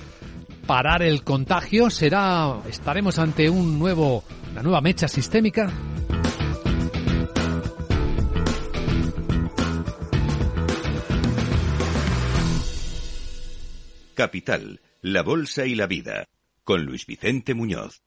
parar 0.67 1.03
el 1.03 1.23
contagio? 1.23 1.89
¿Será, 1.89 2.59
estaremos 2.67 3.17
ante 3.17 3.49
un 3.49 3.79
nuevo, 3.79 4.25
una 4.51 4.61
nueva 4.61 4.81
mecha 4.81 5.07
sistémica? 5.07 5.71
Capital, 14.15 14.81
la 15.01 15.23
Bolsa 15.23 15.65
y 15.65 15.75
la 15.75 15.87
Vida, 15.87 16.25
con 16.65 16.83
Luis 16.83 17.05
Vicente 17.05 17.53
Muñoz. 17.53 18.04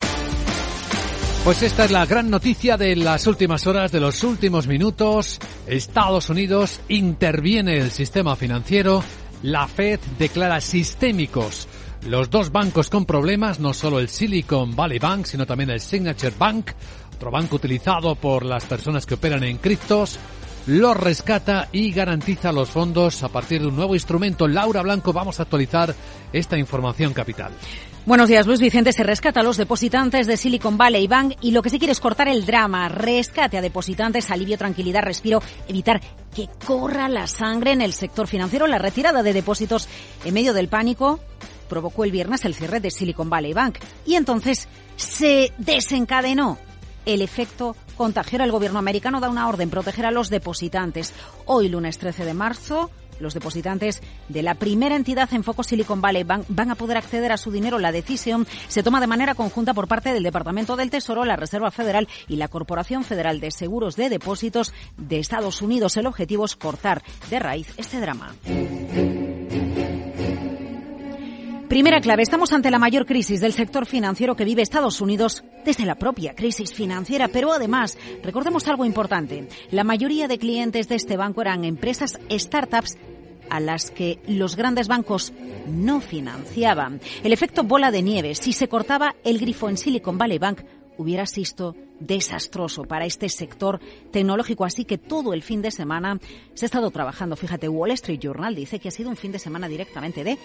Pues 1.48 1.62
esta 1.62 1.86
es 1.86 1.90
la 1.90 2.04
gran 2.04 2.28
noticia 2.28 2.76
de 2.76 2.94
las 2.94 3.26
últimas 3.26 3.66
horas, 3.66 3.90
de 3.90 4.00
los 4.00 4.22
últimos 4.22 4.66
minutos. 4.66 5.40
Estados 5.66 6.28
Unidos 6.28 6.78
interviene 6.88 7.78
el 7.78 7.90
sistema 7.90 8.36
financiero. 8.36 9.02
La 9.42 9.66
Fed 9.66 9.98
declara 10.18 10.60
sistémicos 10.60 11.66
los 12.06 12.28
dos 12.28 12.52
bancos 12.52 12.90
con 12.90 13.06
problemas, 13.06 13.60
no 13.60 13.72
solo 13.72 13.98
el 13.98 14.10
Silicon 14.10 14.76
Valley 14.76 14.98
Bank, 14.98 15.24
sino 15.24 15.46
también 15.46 15.70
el 15.70 15.80
Signature 15.80 16.34
Bank, 16.38 16.72
otro 17.16 17.30
banco 17.30 17.56
utilizado 17.56 18.14
por 18.14 18.44
las 18.44 18.66
personas 18.66 19.06
que 19.06 19.14
operan 19.14 19.42
en 19.42 19.56
criptos. 19.56 20.18
Los 20.66 20.98
rescata 20.98 21.70
y 21.72 21.92
garantiza 21.92 22.52
los 22.52 22.68
fondos 22.68 23.22
a 23.22 23.30
partir 23.30 23.62
de 23.62 23.68
un 23.68 23.76
nuevo 23.76 23.94
instrumento. 23.94 24.46
Laura 24.46 24.82
Blanco, 24.82 25.14
vamos 25.14 25.40
a 25.40 25.44
actualizar 25.44 25.94
esta 26.30 26.58
información 26.58 27.14
capital. 27.14 27.52
Buenos 28.08 28.30
días, 28.30 28.46
Luis 28.46 28.58
Vicente. 28.58 28.90
Se 28.94 29.02
rescata 29.02 29.40
a 29.40 29.42
los 29.42 29.58
depositantes 29.58 30.26
de 30.26 30.38
Silicon 30.38 30.78
Valley 30.78 31.06
Bank 31.06 31.34
y 31.42 31.50
lo 31.50 31.60
que 31.60 31.68
se 31.68 31.78
quiere 31.78 31.92
es 31.92 32.00
cortar 32.00 32.26
el 32.26 32.46
drama. 32.46 32.88
Rescate 32.88 33.58
a 33.58 33.60
depositantes, 33.60 34.30
alivio, 34.30 34.56
tranquilidad, 34.56 35.02
respiro, 35.02 35.42
evitar 35.68 36.00
que 36.34 36.48
corra 36.66 37.10
la 37.10 37.26
sangre 37.26 37.72
en 37.72 37.82
el 37.82 37.92
sector 37.92 38.26
financiero. 38.26 38.66
La 38.66 38.78
retirada 38.78 39.22
de 39.22 39.34
depósitos 39.34 39.90
en 40.24 40.32
medio 40.32 40.54
del 40.54 40.68
pánico 40.68 41.20
provocó 41.68 42.02
el 42.04 42.10
viernes 42.10 42.46
el 42.46 42.54
cierre 42.54 42.80
de 42.80 42.90
Silicon 42.90 43.28
Valley 43.28 43.52
Bank 43.52 43.76
y 44.06 44.14
entonces 44.14 44.68
se 44.96 45.52
desencadenó 45.58 46.56
el 47.04 47.20
efecto 47.20 47.76
contagio. 47.94 48.42
El 48.42 48.50
gobierno 48.50 48.78
americano 48.78 49.20
da 49.20 49.28
una 49.28 49.46
orden, 49.48 49.68
proteger 49.68 50.06
a 50.06 50.12
los 50.12 50.30
depositantes. 50.30 51.12
Hoy, 51.44 51.68
lunes 51.68 51.98
13 51.98 52.24
de 52.24 52.32
marzo, 52.32 52.90
los 53.20 53.34
depositantes 53.34 54.02
de 54.28 54.42
la 54.42 54.54
primera 54.54 54.96
entidad 54.96 55.32
en 55.32 55.44
foco 55.44 55.62
Silicon 55.62 56.00
Valley 56.00 56.24
Bank 56.24 56.44
van 56.48 56.70
a 56.70 56.74
poder 56.74 56.96
acceder 56.96 57.32
a 57.32 57.36
su 57.36 57.50
dinero. 57.50 57.78
La 57.78 57.92
decisión 57.92 58.46
se 58.68 58.82
toma 58.82 59.00
de 59.00 59.06
manera 59.06 59.34
conjunta 59.34 59.74
por 59.74 59.88
parte 59.88 60.12
del 60.12 60.22
Departamento 60.22 60.76
del 60.76 60.90
Tesoro, 60.90 61.24
la 61.24 61.36
Reserva 61.36 61.70
Federal 61.70 62.08
y 62.28 62.36
la 62.36 62.48
Corporación 62.48 63.04
Federal 63.04 63.40
de 63.40 63.50
Seguros 63.50 63.96
de 63.96 64.08
Depósitos 64.08 64.72
de 64.96 65.18
Estados 65.18 65.62
Unidos. 65.62 65.96
El 65.96 66.06
objetivo 66.06 66.44
es 66.44 66.56
cortar 66.56 67.02
de 67.30 67.38
raíz 67.38 67.68
este 67.76 68.00
drama. 68.00 68.34
Primera 71.68 72.00
clave, 72.00 72.22
estamos 72.22 72.54
ante 72.54 72.70
la 72.70 72.78
mayor 72.78 73.04
crisis 73.04 73.42
del 73.42 73.52
sector 73.52 73.84
financiero 73.84 74.34
que 74.34 74.46
vive 74.46 74.62
Estados 74.62 75.02
Unidos 75.02 75.44
desde 75.66 75.84
la 75.84 75.96
propia 75.96 76.34
crisis 76.34 76.72
financiera, 76.72 77.28
pero 77.28 77.52
además, 77.52 77.98
recordemos 78.22 78.66
algo 78.68 78.86
importante, 78.86 79.46
la 79.70 79.84
mayoría 79.84 80.28
de 80.28 80.38
clientes 80.38 80.88
de 80.88 80.94
este 80.94 81.18
banco 81.18 81.42
eran 81.42 81.66
empresas 81.66 82.18
startups 82.30 82.96
a 83.50 83.60
las 83.60 83.90
que 83.90 84.18
los 84.26 84.56
grandes 84.56 84.88
bancos 84.88 85.34
no 85.66 86.00
financiaban. 86.00 87.02
El 87.22 87.34
efecto 87.34 87.64
bola 87.64 87.90
de 87.90 88.02
nieve, 88.02 88.34
si 88.34 88.54
se 88.54 88.68
cortaba 88.68 89.14
el 89.22 89.38
grifo 89.38 89.68
en 89.68 89.76
Silicon 89.76 90.16
Valley 90.16 90.38
Bank, 90.38 90.62
hubiera 90.96 91.26
sido 91.26 91.76
desastroso 92.00 92.84
para 92.84 93.04
este 93.04 93.28
sector 93.28 93.78
tecnológico. 94.10 94.64
Así 94.64 94.84
que 94.84 94.98
todo 94.98 95.34
el 95.34 95.42
fin 95.42 95.62
de 95.62 95.70
semana 95.70 96.18
se 96.54 96.64
ha 96.64 96.68
estado 96.68 96.90
trabajando. 96.90 97.36
Fíjate, 97.36 97.68
Wall 97.68 97.90
Street 97.92 98.20
Journal 98.20 98.54
dice 98.54 98.78
que 98.78 98.88
ha 98.88 98.92
sido 98.92 99.10
un 99.10 99.16
fin 99.16 99.32
de 99.32 99.38
semana 99.38 99.68
directamente 99.68 100.24
de 100.24 100.38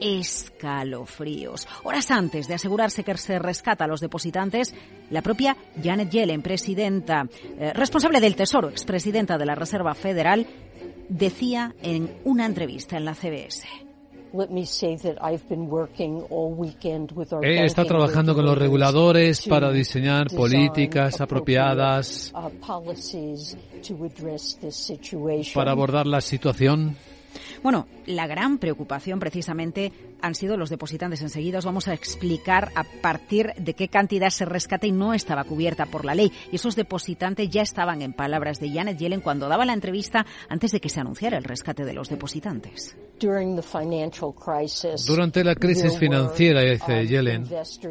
escalofríos. 0.00 1.66
Horas 1.84 2.10
antes 2.10 2.48
de 2.48 2.54
asegurarse 2.54 3.04
que 3.04 3.16
se 3.16 3.38
rescata 3.38 3.84
a 3.84 3.88
los 3.88 4.00
depositantes, 4.00 4.74
la 5.10 5.22
propia 5.22 5.56
Janet 5.82 6.10
Yellen, 6.10 6.42
presidenta, 6.42 7.28
eh, 7.58 7.72
responsable 7.74 8.20
del 8.20 8.36
Tesoro, 8.36 8.68
expresidenta 8.68 9.38
de 9.38 9.46
la 9.46 9.54
Reserva 9.54 9.94
Federal, 9.94 10.46
decía 11.08 11.74
en 11.82 12.16
una 12.24 12.46
entrevista 12.46 12.96
en 12.96 13.04
la 13.04 13.14
CBS. 13.14 13.66
He 17.42 17.64
estado 17.64 17.88
trabajando 17.88 18.34
con 18.34 18.44
los 18.44 18.58
reguladores 18.58 19.46
para 19.46 19.70
diseñar 19.70 20.26
políticas 20.28 21.20
apropiadas 21.20 22.32
uh, 22.34 22.50
para 25.54 25.70
abordar 25.70 26.06
la 26.06 26.20
situación 26.20 26.96
bueno, 27.62 27.86
la 28.06 28.26
gran 28.26 28.58
preocupación 28.58 29.18
precisamente 29.18 29.92
han 30.20 30.34
sido 30.34 30.56
los 30.56 30.70
depositantes. 30.70 31.22
Enseguida 31.22 31.58
os 31.58 31.64
vamos 31.64 31.88
a 31.88 31.94
explicar 31.94 32.70
a 32.74 32.84
partir 32.84 33.52
de 33.58 33.74
qué 33.74 33.88
cantidad 33.88 34.30
se 34.30 34.44
rescata 34.44 34.86
y 34.86 34.92
no 34.92 35.14
estaba 35.14 35.44
cubierta 35.44 35.86
por 35.86 36.04
la 36.04 36.14
ley. 36.14 36.32
Y 36.52 36.56
esos 36.56 36.76
depositantes 36.76 37.48
ya 37.50 37.62
estaban 37.62 38.02
en 38.02 38.12
palabras 38.12 38.60
de 38.60 38.70
Janet 38.70 38.98
Yellen 38.98 39.20
cuando 39.20 39.48
daba 39.48 39.64
la 39.64 39.72
entrevista 39.72 40.26
antes 40.48 40.72
de 40.72 40.80
que 40.80 40.88
se 40.88 41.00
anunciara 41.00 41.38
el 41.38 41.44
rescate 41.44 41.84
de 41.84 41.92
los 41.92 42.08
depositantes. 42.08 42.96
Durante 45.06 45.44
la 45.44 45.54
crisis 45.54 45.98
financiera, 45.98 46.60
dice 46.62 47.06
Yellen, 47.06 47.46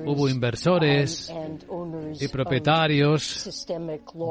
hubo 0.05 0.29
inversores 0.29 1.33
y 2.19 2.27
propietarios 2.27 3.65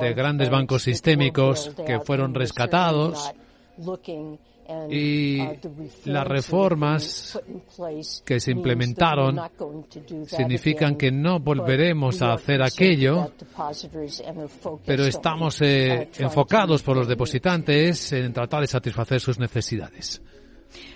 de 0.01 0.15
grandes 0.15 0.51
bancos 0.51 0.83
sistémicos 0.83 1.73
que 1.87 2.01
fueron 2.01 2.35
rescatados 2.35 3.33
y 4.91 5.39
las 6.05 6.27
reformas 6.27 7.41
que 8.25 8.41
se 8.41 8.51
implementaron 8.51 9.41
significan 10.27 10.97
que 10.97 11.11
no 11.11 11.41
volveremos 11.41 12.23
a 12.23 12.33
hacer 12.33 12.63
aquello, 12.63 13.33
pero 14.85 15.05
estamos 15.05 15.61
eh, 15.61 16.09
enfocados 16.19 16.83
por 16.83 16.97
los 16.97 17.09
depositantes 17.09 18.13
en 18.13 18.33
tratar 18.33 18.63
de 18.63 18.67
satisfacer 18.67 19.21
sus 19.21 19.39
necesidades. 19.39 20.23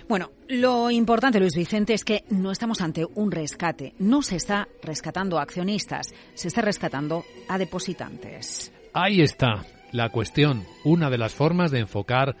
Bueno, 0.07 0.31
lo 0.47 0.89
importante, 0.89 1.39
Luis 1.39 1.55
Vicente, 1.55 1.93
es 1.93 2.03
que 2.03 2.23
no 2.29 2.51
estamos 2.51 2.81
ante 2.81 3.05
un 3.05 3.31
rescate. 3.31 3.93
No 3.99 4.23
se 4.23 4.37
está 4.37 4.67
rescatando 4.81 5.37
a 5.37 5.43
accionistas, 5.43 6.13
se 6.33 6.47
está 6.47 6.61
rescatando 6.61 7.23
a 7.47 7.57
depositantes. 7.59 8.73
Ahí 8.93 9.21
está 9.21 9.65
la 9.91 10.09
cuestión, 10.09 10.65
una 10.83 11.09
de 11.09 11.17
las 11.17 11.33
formas 11.33 11.71
de 11.71 11.79
enfocar 11.79 12.35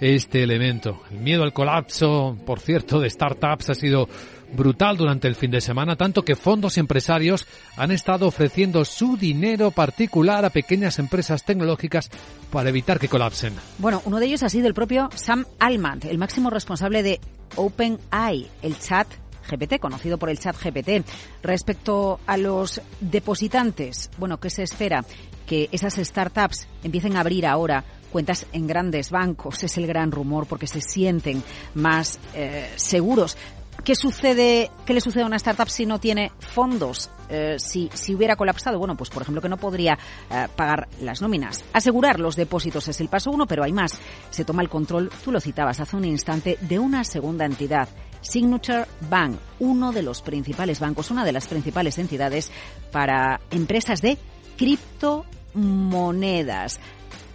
este 0.00 0.42
elemento. 0.42 1.02
El 1.10 1.18
miedo 1.18 1.42
al 1.42 1.52
colapso, 1.52 2.36
por 2.44 2.60
cierto, 2.60 3.00
de 3.00 3.10
startups 3.10 3.70
ha 3.70 3.74
sido 3.74 4.08
brutal 4.54 4.96
durante 4.96 5.28
el 5.28 5.34
fin 5.34 5.50
de 5.50 5.60
semana, 5.60 5.96
tanto 5.96 6.22
que 6.22 6.36
fondos 6.36 6.78
empresarios 6.78 7.46
han 7.76 7.90
estado 7.90 8.26
ofreciendo 8.26 8.84
su 8.84 9.16
dinero 9.16 9.70
particular 9.70 10.44
a 10.44 10.50
pequeñas 10.50 10.98
empresas 10.98 11.44
tecnológicas 11.44 12.10
para 12.50 12.68
evitar 12.68 12.98
que 12.98 13.08
colapsen. 13.08 13.54
Bueno, 13.78 14.02
uno 14.04 14.20
de 14.20 14.26
ellos 14.26 14.42
ha 14.42 14.48
sido 14.48 14.68
el 14.68 14.74
propio 14.74 15.08
Sam 15.14 15.44
Altman, 15.58 16.00
el 16.08 16.18
máximo 16.18 16.50
responsable 16.50 17.02
de 17.02 17.20
OpenAI, 17.56 18.48
el 18.62 18.78
chat 18.78 19.08
GPT, 19.50 19.78
conocido 19.78 20.18
por 20.18 20.30
el 20.30 20.38
chat 20.38 20.56
GPT. 20.56 21.04
Respecto 21.42 22.20
a 22.26 22.36
los 22.36 22.80
depositantes, 23.00 24.10
bueno, 24.18 24.40
¿qué 24.40 24.50
se 24.50 24.62
espera? 24.62 25.04
Que 25.46 25.68
esas 25.72 25.94
startups 25.94 26.66
empiecen 26.82 27.16
a 27.16 27.20
abrir 27.20 27.46
ahora 27.46 27.84
cuentas 28.14 28.46
en 28.52 28.68
grandes 28.68 29.10
bancos. 29.10 29.64
Es 29.64 29.76
el 29.76 29.88
gran 29.88 30.12
rumor 30.12 30.46
porque 30.46 30.68
se 30.68 30.80
sienten 30.80 31.42
más 31.74 32.20
eh, 32.32 32.70
seguros. 32.76 33.36
¿Qué 33.82 33.96
sucede, 33.96 34.70
qué 34.86 34.94
le 34.94 35.00
sucede 35.00 35.24
a 35.24 35.26
una 35.26 35.34
startup 35.34 35.68
si 35.68 35.84
no 35.84 35.98
tiene 35.98 36.30
fondos? 36.38 37.10
Eh, 37.28 37.56
si, 37.58 37.90
si 37.92 38.14
hubiera 38.14 38.36
colapsado, 38.36 38.78
bueno, 38.78 38.96
pues 38.96 39.10
por 39.10 39.22
ejemplo 39.22 39.42
que 39.42 39.48
no 39.48 39.56
podría 39.56 39.98
eh, 40.30 40.46
pagar 40.54 40.86
las 41.00 41.22
nóminas. 41.22 41.64
Asegurar 41.72 42.20
los 42.20 42.36
depósitos 42.36 42.86
es 42.86 43.00
el 43.00 43.08
paso 43.08 43.32
uno, 43.32 43.48
pero 43.48 43.64
hay 43.64 43.72
más. 43.72 43.98
Se 44.30 44.44
toma 44.44 44.62
el 44.62 44.68
control, 44.68 45.10
tú 45.24 45.32
lo 45.32 45.40
citabas 45.40 45.80
hace 45.80 45.96
un 45.96 46.04
instante, 46.04 46.56
de 46.60 46.78
una 46.78 47.02
segunda 47.02 47.46
entidad. 47.46 47.88
Signature 48.20 48.84
Bank, 49.10 49.40
uno 49.58 49.90
de 49.90 50.04
los 50.04 50.22
principales 50.22 50.78
bancos, 50.78 51.10
una 51.10 51.24
de 51.24 51.32
las 51.32 51.48
principales 51.48 51.98
entidades 51.98 52.52
para 52.92 53.40
empresas 53.50 54.00
de 54.02 54.18
criptomonedas 54.56 56.78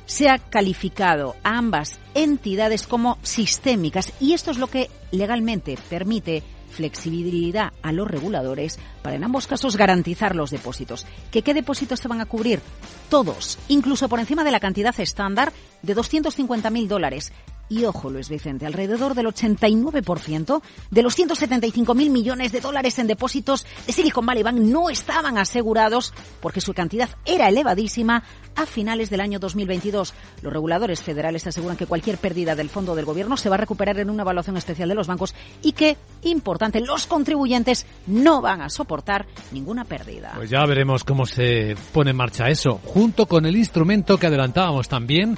se 0.10 0.28
ha 0.28 0.40
calificado 0.40 1.36
a 1.44 1.60
ambas 1.60 2.00
entidades 2.16 2.88
como 2.88 3.20
sistémicas 3.22 4.12
y 4.20 4.34
esto 4.34 4.50
es 4.50 4.58
lo 4.58 4.66
que 4.66 4.90
legalmente 5.12 5.78
permite 5.88 6.42
flexibilidad 6.72 7.74
a 7.84 7.92
los 7.92 8.08
reguladores 8.08 8.80
para 9.04 9.16
en 9.16 9.24
ambos 9.24 9.46
casos 9.46 9.78
garantizar 9.78 10.36
los 10.36 10.50
depósitos. 10.50 11.06
¿Que 11.32 11.44
¿Qué 11.44 11.54
depósitos 11.54 12.00
se 12.00 12.08
van 12.08 12.22
a 12.22 12.26
cubrir? 12.26 12.60
Todos, 13.10 13.60
incluso 13.68 14.10
por 14.10 14.20
encima 14.20 14.44
de 14.44 14.52
la 14.52 14.60
cantidad 14.60 15.00
estándar 15.00 15.54
de 15.84 15.96
250.000 15.96 16.88
dólares. 16.88 17.32
Y 17.70 17.86
ojo, 17.86 18.10
Luis 18.10 18.30
Vicente, 18.30 18.66
alrededor 18.66 19.14
del 19.14 19.28
89% 19.28 20.62
de 20.90 21.04
los 21.04 21.18
175.000 21.18 22.10
millones 22.10 22.52
de 22.52 22.62
dólares 22.62 22.98
en 22.98 23.06
depósitos 23.06 23.66
de 23.86 23.94
Silicon 23.94 24.26
Valley 24.26 24.42
Bank 24.42 24.58
no 24.58 24.90
estaban 24.90 25.38
asegurados 25.38 26.14
porque 26.42 26.62
su 26.62 26.74
cantidad 26.74 27.10
era 27.26 27.48
elevadísima 27.48 28.24
a 28.56 28.66
finales 28.66 29.12
del 29.12 29.22
año 29.22 29.40
2022. 29.40 30.14
Los 30.42 30.52
reguladores 30.52 31.02
federales 31.02 31.46
aseguran 31.46 31.78
que 31.78 31.86
cualquier 31.86 32.18
pérdida 32.18 32.56
del 32.56 32.70
fondo 32.70 32.96
del 32.96 33.06
gobierno 33.06 33.38
se 33.38 33.50
va 33.50 33.56
a 33.56 33.60
recuperar 33.60 34.00
en 34.00 34.10
una 34.10 34.24
evaluación 34.24 34.58
especial 34.58 34.90
de 34.90 34.96
los 34.96 35.08
bancos 35.08 35.36
y 35.62 35.74
que, 35.74 35.98
importante, 36.24 36.82
los 36.82 37.06
contribuyentes 37.06 37.86
no 38.08 38.42
van 38.42 38.62
a 38.62 38.70
soportar 38.70 39.28
ninguna 39.52 39.86
pérdida. 39.86 40.34
Pues 40.36 40.50
ya 40.50 40.66
veremos 40.66 41.04
cómo 41.04 41.26
se 41.28 41.76
pone 41.94 42.12
en 42.12 42.18
marcha 42.18 42.48
eso, 42.48 42.80
junto 42.84 43.28
con 43.28 43.46
el 43.46 43.56
instrumento 43.56 44.18
que 44.18 44.28
adelantábamos 44.28 44.88
también 44.88 45.38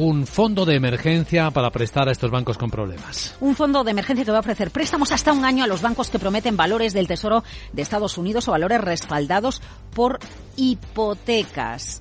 un 0.00 0.26
fondo 0.26 0.64
de 0.64 0.76
emergencia 0.76 1.50
para 1.50 1.70
prestar 1.70 2.08
a 2.08 2.12
estos 2.12 2.30
bancos 2.30 2.56
con 2.56 2.70
problemas. 2.70 3.36
Un 3.38 3.54
fondo 3.54 3.84
de 3.84 3.90
emergencia 3.90 4.24
que 4.24 4.30
va 4.30 4.38
a 4.38 4.40
ofrecer 4.40 4.70
préstamos 4.70 5.12
hasta 5.12 5.30
un 5.34 5.44
año 5.44 5.62
a 5.62 5.66
los 5.66 5.82
bancos 5.82 6.08
que 6.08 6.18
prometen 6.18 6.56
valores 6.56 6.94
del 6.94 7.06
Tesoro 7.06 7.44
de 7.74 7.82
Estados 7.82 8.16
Unidos 8.16 8.48
o 8.48 8.52
valores 8.52 8.80
respaldados 8.80 9.60
por 9.94 10.18
hipotecas. 10.56 12.00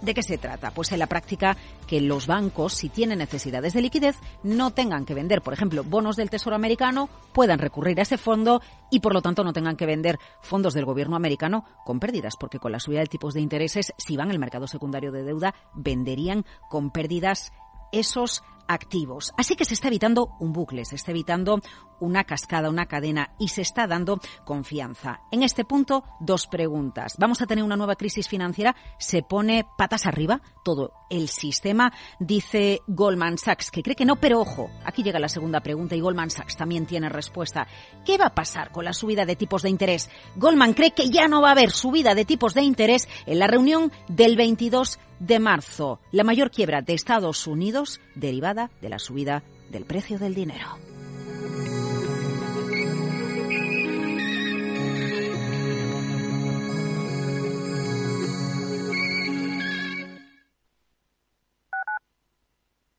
¿De 0.00 0.14
qué 0.14 0.22
se 0.22 0.38
trata? 0.38 0.70
Pues 0.70 0.92
en 0.92 0.98
la 0.98 1.06
práctica 1.06 1.56
que 1.86 2.00
los 2.00 2.26
bancos, 2.26 2.72
si 2.72 2.88
tienen 2.88 3.18
necesidades 3.18 3.74
de 3.74 3.82
liquidez, 3.82 4.16
no 4.42 4.70
tengan 4.70 5.04
que 5.04 5.14
vender, 5.14 5.42
por 5.42 5.52
ejemplo, 5.52 5.84
bonos 5.84 6.16
del 6.16 6.30
Tesoro 6.30 6.56
americano, 6.56 7.10
puedan 7.32 7.58
recurrir 7.58 7.98
a 7.98 8.02
ese 8.02 8.16
fondo 8.16 8.62
y 8.90 9.00
por 9.00 9.12
lo 9.12 9.20
tanto 9.20 9.44
no 9.44 9.52
tengan 9.52 9.76
que 9.76 9.86
vender 9.86 10.18
fondos 10.40 10.72
del 10.72 10.86
gobierno 10.86 11.16
americano 11.16 11.64
con 11.84 12.00
pérdidas, 12.00 12.36
porque 12.38 12.58
con 12.58 12.72
la 12.72 12.80
subida 12.80 13.00
de 13.00 13.06
tipos 13.06 13.34
de 13.34 13.40
intereses, 13.40 13.92
si 13.98 14.16
van 14.16 14.30
al 14.30 14.38
mercado 14.38 14.66
secundario 14.66 15.12
de 15.12 15.22
deuda, 15.22 15.54
venderían 15.74 16.44
con 16.70 16.90
pérdidas 16.90 17.52
esos 17.92 18.42
activos. 18.70 19.32
Así 19.36 19.56
que 19.56 19.64
se 19.64 19.74
está 19.74 19.88
evitando 19.88 20.36
un 20.38 20.52
bucle, 20.52 20.84
se 20.84 20.94
está 20.94 21.10
evitando 21.10 21.60
una 21.98 22.24
cascada, 22.24 22.70
una 22.70 22.86
cadena 22.86 23.34
y 23.38 23.48
se 23.48 23.62
está 23.62 23.86
dando 23.86 24.20
confianza. 24.44 25.20
En 25.32 25.42
este 25.42 25.64
punto, 25.64 26.04
dos 26.20 26.46
preguntas. 26.46 27.16
¿Vamos 27.18 27.42
a 27.42 27.46
tener 27.46 27.64
una 27.64 27.76
nueva 27.76 27.96
crisis 27.96 28.28
financiera? 28.28 28.76
¿Se 28.98 29.22
pone 29.22 29.66
patas 29.76 30.06
arriba 30.06 30.40
todo 30.64 30.92
el 31.10 31.28
sistema? 31.28 31.92
Dice 32.20 32.80
Goldman 32.86 33.38
Sachs, 33.38 33.70
que 33.70 33.82
cree 33.82 33.96
que 33.96 34.04
no, 34.04 34.16
pero 34.16 34.40
ojo, 34.40 34.70
aquí 34.84 35.02
llega 35.02 35.18
la 35.18 35.28
segunda 35.28 35.60
pregunta 35.60 35.96
y 35.96 36.00
Goldman 36.00 36.30
Sachs 36.30 36.56
también 36.56 36.86
tiene 36.86 37.08
respuesta. 37.08 37.66
¿Qué 38.04 38.18
va 38.18 38.26
a 38.26 38.34
pasar 38.34 38.70
con 38.70 38.84
la 38.84 38.92
subida 38.92 39.26
de 39.26 39.36
tipos 39.36 39.62
de 39.62 39.70
interés? 39.70 40.08
Goldman 40.36 40.74
cree 40.74 40.92
que 40.92 41.10
ya 41.10 41.26
no 41.26 41.42
va 41.42 41.48
a 41.48 41.52
haber 41.52 41.72
subida 41.72 42.14
de 42.14 42.24
tipos 42.24 42.54
de 42.54 42.62
interés 42.62 43.08
en 43.26 43.40
la 43.40 43.48
reunión 43.48 43.92
del 44.08 44.36
22 44.36 44.98
de 45.20 45.38
marzo, 45.38 46.00
la 46.12 46.24
mayor 46.24 46.50
quiebra 46.50 46.80
de 46.80 46.94
Estados 46.94 47.46
Unidos 47.46 48.00
derivada 48.20 48.70
de 48.80 48.88
la 48.88 48.98
subida 48.98 49.42
del 49.70 49.84
precio 49.84 50.18
del 50.18 50.34
dinero. 50.34 50.78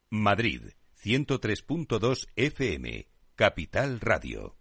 Madrid, 0.10 0.62
103.2 1.04 2.28
FM, 2.36 3.08
Capital 3.36 4.00
Radio. 4.02 4.56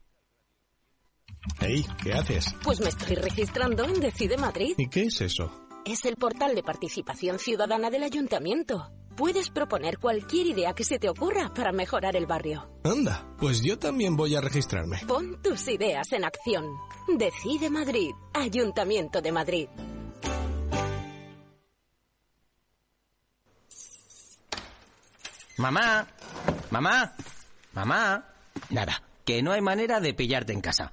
Hey, 1.60 1.84
¿qué 2.02 2.12
haces? 2.14 2.54
Pues 2.62 2.80
me 2.80 2.88
estoy 2.88 3.16
registrando 3.16 3.84
en 3.84 4.00
Decide 4.00 4.36
Madrid. 4.36 4.74
¿Y 4.78 4.88
qué 4.88 5.02
es 5.02 5.20
eso? 5.20 5.69
es 5.84 6.04
el 6.04 6.16
portal 6.16 6.54
de 6.54 6.62
participación 6.62 7.38
ciudadana 7.38 7.90
del 7.90 8.02
ayuntamiento. 8.02 8.90
Puedes 9.16 9.50
proponer 9.50 9.98
cualquier 9.98 10.46
idea 10.46 10.72
que 10.72 10.84
se 10.84 10.98
te 10.98 11.08
ocurra 11.08 11.52
para 11.52 11.72
mejorar 11.72 12.16
el 12.16 12.26
barrio. 12.26 12.70
Anda, 12.84 13.26
pues 13.38 13.62
yo 13.62 13.78
también 13.78 14.16
voy 14.16 14.34
a 14.34 14.40
registrarme. 14.40 14.98
Pon 15.06 15.42
tus 15.42 15.68
ideas 15.68 16.12
en 16.12 16.24
acción. 16.24 16.64
Decide 17.18 17.70
Madrid, 17.70 18.10
Ayuntamiento 18.32 19.20
de 19.20 19.32
Madrid. 19.32 19.68
Mamá, 25.58 26.06
mamá, 26.70 27.14
mamá. 27.74 28.26
Nada, 28.70 29.02
que 29.26 29.42
no 29.42 29.52
hay 29.52 29.60
manera 29.60 30.00
de 30.00 30.14
pillarte 30.14 30.54
en 30.54 30.62
casa. 30.62 30.92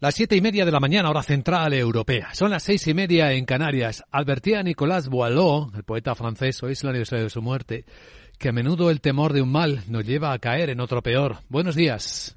Las 0.00 0.16
siete 0.16 0.36
y 0.36 0.40
media 0.40 0.64
de 0.64 0.72
la 0.72 0.80
mañana, 0.80 1.08
hora 1.08 1.22
central 1.22 1.72
europea. 1.72 2.34
Son 2.34 2.50
las 2.50 2.64
seis 2.64 2.86
y 2.88 2.94
media 2.94 3.32
en 3.32 3.46
Canarias. 3.46 4.02
Advertía 4.10 4.62
Nicolas 4.62 5.08
Boileau, 5.08 5.70
el 5.74 5.84
poeta 5.84 6.14
francés, 6.16 6.62
hoy 6.62 6.72
es 6.72 6.82
el 6.82 6.90
aniversario 6.90 7.24
de 7.24 7.30
su 7.30 7.40
muerte, 7.40 7.84
que 8.38 8.48
a 8.48 8.52
menudo 8.52 8.90
el 8.90 9.00
temor 9.00 9.32
de 9.32 9.40
un 9.40 9.52
mal 9.52 9.84
nos 9.88 10.04
lleva 10.04 10.32
a 10.32 10.38
caer 10.40 10.70
en 10.70 10.80
otro 10.80 11.00
peor. 11.00 11.38
Buenos 11.48 11.76
días. 11.76 12.36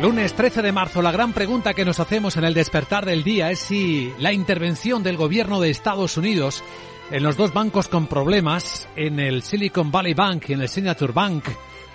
Lunes 0.00 0.32
13 0.34 0.62
de 0.62 0.70
marzo, 0.70 1.02
la 1.02 1.10
gran 1.10 1.32
pregunta 1.32 1.74
que 1.74 1.84
nos 1.84 1.98
hacemos 1.98 2.36
en 2.36 2.44
el 2.44 2.54
despertar 2.54 3.04
del 3.04 3.24
día 3.24 3.50
es 3.50 3.58
si 3.58 4.12
la 4.20 4.32
intervención 4.32 5.02
del 5.02 5.16
gobierno 5.16 5.60
de 5.60 5.70
Estados 5.70 6.16
Unidos 6.16 6.62
en 7.10 7.24
los 7.24 7.36
dos 7.36 7.52
bancos 7.52 7.88
con 7.88 8.06
problemas, 8.06 8.88
en 8.94 9.18
el 9.18 9.42
Silicon 9.42 9.90
Valley 9.90 10.14
Bank 10.14 10.44
y 10.48 10.52
en 10.52 10.60
el 10.60 10.68
Signature 10.68 11.12
Bank, 11.12 11.46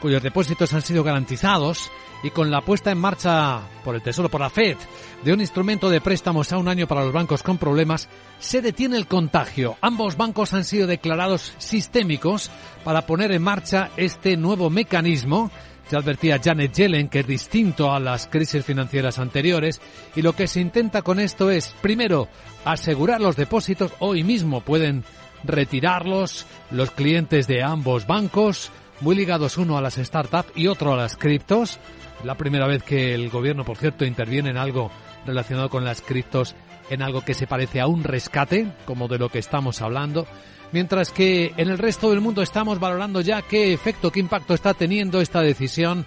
cuyos 0.02 0.22
depósitos 0.22 0.74
han 0.74 0.82
sido 0.82 1.02
garantizados, 1.02 1.90
y 2.24 2.30
con 2.32 2.52
la 2.52 2.60
puesta 2.60 2.92
en 2.92 2.98
marcha 2.98 3.62
por 3.86 3.96
el 3.96 4.02
Tesoro, 4.02 4.30
por 4.30 4.42
la 4.42 4.50
Fed, 4.50 4.78
de 5.24 5.34
un 5.34 5.40
instrumento 5.40 5.90
de 5.90 6.02
préstamos 6.02 6.52
a 6.52 6.58
un 6.58 6.68
año 6.68 6.88
para 6.88 7.06
los 7.06 7.14
bancos 7.14 7.42
con 7.42 7.58
problemas, 7.58 8.10
se 8.38 8.62
detiene 8.62 8.98
el 8.98 9.08
contagio. 9.08 9.78
Ambos 9.80 10.18
bancos 10.18 10.54
han 10.54 10.66
sido 10.66 10.88
declarados 10.88 11.54
sistémicos 11.58 12.52
para 12.84 13.06
poner 13.06 13.32
en 13.32 13.44
marcha 13.44 13.92
este 13.96 14.36
nuevo 14.36 14.70
mecanismo 14.70 15.52
ya 15.94 16.00
advertía 16.00 16.42
Janet 16.44 16.74
Yellen 16.74 17.08
que 17.08 17.20
es 17.20 17.28
distinto 17.28 17.92
a 17.94 18.00
las 18.00 18.26
crisis 18.26 18.66
financieras 18.66 19.20
anteriores 19.20 19.80
y 20.16 20.24
lo 20.24 20.34
que 20.34 20.48
se 20.48 20.60
intenta 20.60 21.04
con 21.04 21.20
esto 21.20 21.52
es, 21.52 21.68
primero, 21.84 22.28
asegurar 22.66 23.22
los 23.22 23.36
depósitos. 23.36 23.92
Hoy 24.00 24.24
mismo 24.24 24.62
pueden 24.62 25.04
retirarlos 25.44 26.48
los 26.72 26.90
clientes 26.90 27.46
de 27.46 27.62
ambos 27.62 28.08
bancos, 28.08 28.72
muy 29.02 29.16
ligados 29.16 29.60
uno 29.60 29.78
a 29.78 29.82
las 29.82 29.94
startups 29.94 30.52
y 30.56 30.66
otro 30.66 30.94
a 30.94 30.98
las 30.98 31.16
criptos. 31.16 31.78
La 32.24 32.38
primera 32.38 32.66
vez 32.66 32.82
que 32.82 33.14
el 33.14 33.30
gobierno, 33.30 33.64
por 33.64 33.78
cierto, 33.78 34.04
interviene 34.04 34.50
en 34.50 34.58
algo 34.58 34.90
relacionado 35.28 35.70
con 35.70 35.86
las 35.86 36.02
criptos, 36.02 36.56
en 36.90 37.04
algo 37.04 37.24
que 37.24 37.36
se 37.36 37.46
parece 37.46 37.80
a 37.80 37.86
un 37.86 38.04
rescate, 38.04 38.66
como 38.86 39.08
de 39.08 39.20
lo 39.20 39.30
que 39.30 39.38
estamos 39.38 39.80
hablando 39.84 40.26
mientras 40.74 41.12
que 41.12 41.54
en 41.56 41.70
el 41.70 41.78
resto 41.78 42.10
del 42.10 42.20
mundo 42.20 42.42
estamos 42.42 42.80
valorando 42.80 43.22
ya 43.22 43.42
qué 43.44 43.72
efecto, 43.72 44.12
qué 44.12 44.20
impacto 44.20 44.54
está 44.54 44.74
teniendo 44.74 45.22
esta 45.22 45.40
decisión 45.42 46.06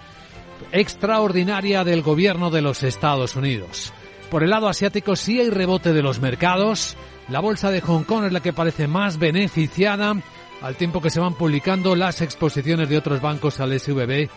extraordinaria 0.72 1.84
del 1.84 2.02
gobierno 2.02 2.50
de 2.50 2.60
los 2.60 2.82
Estados 2.82 3.36
Unidos. 3.36 3.92
Por 4.30 4.42
el 4.42 4.50
lado 4.50 4.68
asiático 4.68 5.14
sí 5.14 5.40
hay 5.40 5.50
rebote 5.50 5.92
de 5.92 6.02
los 6.02 6.20
mercados. 6.20 6.96
La 7.28 7.40
bolsa 7.40 7.70
de 7.70 7.80
Hong 7.80 8.02
Kong 8.02 8.24
es 8.24 8.32
la 8.32 8.40
que 8.40 8.52
parece 8.52 8.88
más 8.88 9.18
beneficiada 9.18 10.14
al 10.60 10.76
tiempo 10.76 11.00
que 11.00 11.10
se 11.10 11.20
van 11.20 11.34
publicando 11.34 11.94
las 11.94 12.20
exposiciones 12.20 12.88
de 12.88 12.98
otros 12.98 13.20
bancos 13.20 13.60
al 13.60 13.78
SVB 13.78 14.28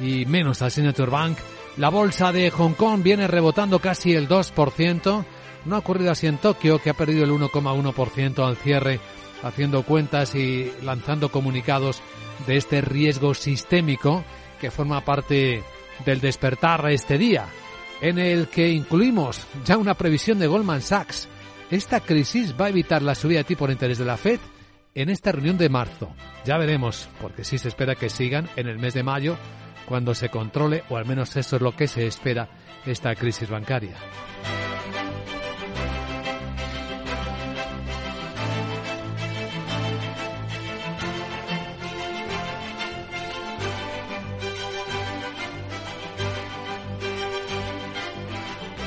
y 0.00 0.24
menos 0.24 0.62
al 0.62 0.70
Signature 0.70 1.10
Bank. 1.10 1.38
La 1.76 1.90
bolsa 1.90 2.32
de 2.32 2.50
Hong 2.50 2.72
Kong 2.72 3.02
viene 3.02 3.26
rebotando 3.26 3.80
casi 3.80 4.14
el 4.14 4.28
2%. 4.28 5.24
No 5.66 5.76
ha 5.76 5.78
ocurrido 5.78 6.10
así 6.10 6.26
en 6.26 6.38
Tokio, 6.38 6.78
que 6.78 6.90
ha 6.90 6.94
perdido 6.94 7.24
el 7.24 7.32
1,1% 7.32 8.46
al 8.46 8.56
cierre 8.56 9.00
haciendo 9.44 9.82
cuentas 9.84 10.34
y 10.34 10.72
lanzando 10.82 11.28
comunicados 11.28 12.02
de 12.46 12.56
este 12.56 12.80
riesgo 12.80 13.34
sistémico 13.34 14.24
que 14.60 14.70
forma 14.70 15.04
parte 15.04 15.62
del 16.04 16.20
despertar 16.20 16.90
este 16.90 17.18
día, 17.18 17.46
en 18.00 18.18
el 18.18 18.48
que 18.48 18.70
incluimos 18.70 19.46
ya 19.64 19.76
una 19.76 19.94
previsión 19.94 20.38
de 20.38 20.46
Goldman 20.46 20.82
Sachs. 20.82 21.28
Esta 21.70 22.00
crisis 22.00 22.54
va 22.58 22.66
a 22.66 22.70
evitar 22.70 23.02
la 23.02 23.14
subida 23.14 23.38
de 23.38 23.44
tipo 23.44 23.66
de 23.66 23.74
interés 23.74 23.98
de 23.98 24.04
la 24.04 24.16
Fed 24.16 24.40
en 24.94 25.10
esta 25.10 25.32
reunión 25.32 25.58
de 25.58 25.68
marzo. 25.68 26.14
Ya 26.44 26.56
veremos, 26.56 27.08
porque 27.20 27.44
sí 27.44 27.58
se 27.58 27.68
espera 27.68 27.94
que 27.94 28.08
sigan 28.08 28.48
en 28.56 28.68
el 28.68 28.78
mes 28.78 28.94
de 28.94 29.02
mayo, 29.02 29.36
cuando 29.86 30.14
se 30.14 30.30
controle, 30.30 30.82
o 30.88 30.96
al 30.96 31.04
menos 31.04 31.36
eso 31.36 31.56
es 31.56 31.62
lo 31.62 31.76
que 31.76 31.88
se 31.88 32.06
espera, 32.06 32.48
esta 32.86 33.14
crisis 33.14 33.50
bancaria. 33.50 33.96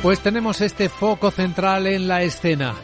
Pues 0.02 0.20
tenemos 0.20 0.62
este 0.62 0.90
foco 0.90 1.32
central 1.32 1.88
en 1.88 2.08
la 2.08 2.22
escena. 2.22 2.76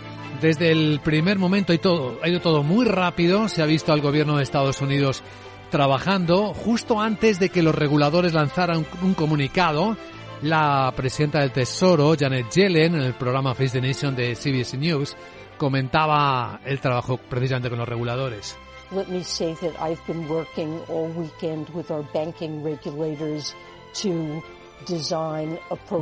Desde 0.41 0.71
el 0.71 0.99
primer 1.01 1.37
momento 1.37 1.71
y 1.71 1.77
todo, 1.77 2.19
ha 2.23 2.27
ido 2.27 2.41
todo 2.41 2.63
muy 2.63 2.85
rápido. 2.85 3.47
Se 3.47 3.61
ha 3.61 3.65
visto 3.65 3.93
al 3.93 4.01
gobierno 4.01 4.37
de 4.37 4.43
Estados 4.43 4.81
Unidos 4.81 5.23
trabajando 5.69 6.53
justo 6.53 6.99
antes 6.99 7.39
de 7.39 7.49
que 7.49 7.63
los 7.63 7.75
reguladores 7.75 8.33
lanzaran 8.33 8.85
un 9.03 9.13
comunicado. 9.13 9.95
La 10.41 10.91
presidenta 10.95 11.39
del 11.39 11.51
Tesoro, 11.51 12.15
Janet 12.19 12.49
Yellen, 12.51 12.95
en 12.95 13.03
el 13.03 13.13
programa 13.13 13.53
Face 13.53 13.79
the 13.79 13.87
Nation 13.87 14.15
de 14.15 14.35
CBS 14.35 14.77
News, 14.77 15.15
comentaba 15.57 16.59
el 16.65 16.81
trabajo 16.81 17.17
precisamente 17.17 17.69
con 17.69 17.79
los 17.79 17.87
reguladores. 17.87 18.57
Let 18.91 19.07
me 19.07 19.23
say 19.23 19.55
that 19.61 19.73
I've 19.79 20.01
been 20.07 20.27
working 20.27 20.79
all 20.89 21.09
weekend 21.15 21.69
with 21.73 21.89
our 21.89 22.03
banking 22.13 22.63
regulators 22.63 23.55
to 24.01 24.43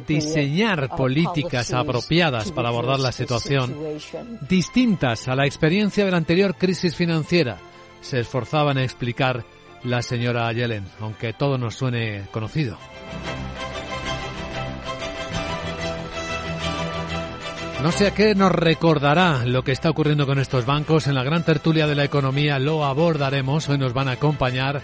diseñar 0.08 0.90
uh, 0.92 0.96
políticas 0.96 1.74
apropiadas 1.74 2.52
para 2.52 2.70
abordar 2.70 3.00
la 3.00 3.12
situación, 3.12 3.76
distintas 4.48 5.28
a 5.28 5.36
la 5.36 5.46
experiencia 5.46 6.06
de 6.06 6.12
la 6.12 6.18
anterior 6.18 6.56
crisis 6.56 6.96
financiera, 6.96 7.58
se 8.02 8.20
esforzaban 8.20 8.78
en 8.78 8.84
explicar 8.84 9.46
la 9.84 10.02
señora 10.02 10.52
Yellen, 10.54 10.86
aunque 11.00 11.34
todo 11.34 11.58
nos 11.58 11.76
suene 11.76 12.28
conocido. 12.32 12.78
No 17.82 17.92
sé 17.92 18.06
a 18.06 18.14
qué 18.14 18.36
nos 18.36 18.52
recordará 18.52 19.44
lo 19.44 19.64
que 19.64 19.72
está 19.72 19.90
ocurriendo 19.90 20.28
con 20.28 20.38
estos 20.38 20.68
bancos. 20.68 21.08
En 21.08 21.16
la 21.16 21.24
gran 21.24 21.44
tertulia 21.44 21.88
de 21.88 21.96
la 21.96 22.04
economía 22.04 22.60
lo 22.60 22.86
abordaremos. 22.86 23.68
Hoy 23.70 23.80
nos 23.80 23.94
van 23.94 24.08
a 24.08 24.12
acompañar 24.12 24.84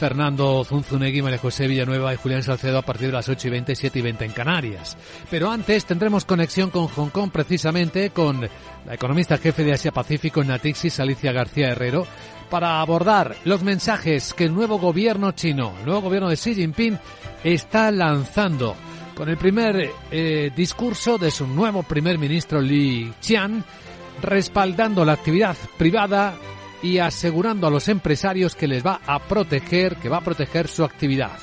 Fernando 0.00 0.64
Zunzunegui, 0.64 1.20
María 1.20 1.36
José 1.36 1.68
Villanueva 1.68 2.14
y 2.14 2.16
Julián 2.16 2.42
Salcedo 2.42 2.78
a 2.78 2.82
partir 2.82 3.08
de 3.08 3.12
las 3.12 3.28
8 3.28 3.48
y 3.48 3.50
20, 3.50 3.76
7 3.76 3.98
y 3.98 4.02
20 4.02 4.24
en 4.24 4.32
Canarias. 4.32 4.96
Pero 5.30 5.50
antes 5.50 5.84
tendremos 5.84 6.24
conexión 6.24 6.70
con 6.70 6.88
Hong 6.88 7.10
Kong 7.10 7.30
precisamente 7.30 8.08
con 8.08 8.40
la 8.40 8.94
economista 8.94 9.36
jefe 9.36 9.62
de 9.62 9.74
Asia 9.74 9.92
Pacífico 9.92 10.40
en 10.40 10.48
Natixis, 10.48 10.98
Alicia 11.00 11.32
García 11.32 11.68
Herrero, 11.68 12.06
para 12.48 12.80
abordar 12.80 13.36
los 13.44 13.62
mensajes 13.62 14.32
que 14.32 14.44
el 14.44 14.54
nuevo 14.54 14.78
gobierno 14.78 15.32
chino, 15.32 15.74
el 15.80 15.84
nuevo 15.84 16.00
gobierno 16.00 16.30
de 16.30 16.36
Xi 16.36 16.54
Jinping, 16.54 16.98
está 17.44 17.90
lanzando 17.90 18.74
con 19.14 19.28
el 19.28 19.36
primer 19.36 19.90
eh, 20.10 20.50
discurso 20.56 21.18
de 21.18 21.30
su 21.30 21.46
nuevo 21.46 21.82
primer 21.82 22.16
ministro 22.16 22.58
Li 22.58 23.12
Qian, 23.20 23.62
respaldando 24.22 25.04
la 25.04 25.12
actividad 25.12 25.58
privada 25.76 26.32
y 26.82 26.98
asegurando 26.98 27.66
a 27.66 27.70
los 27.70 27.88
empresarios 27.88 28.54
que 28.54 28.68
les 28.68 28.84
va 28.84 29.00
a 29.06 29.18
proteger, 29.18 29.96
que 29.96 30.08
va 30.08 30.18
a 30.18 30.24
proteger 30.24 30.68
su 30.68 30.84
actividad. 30.84 31.38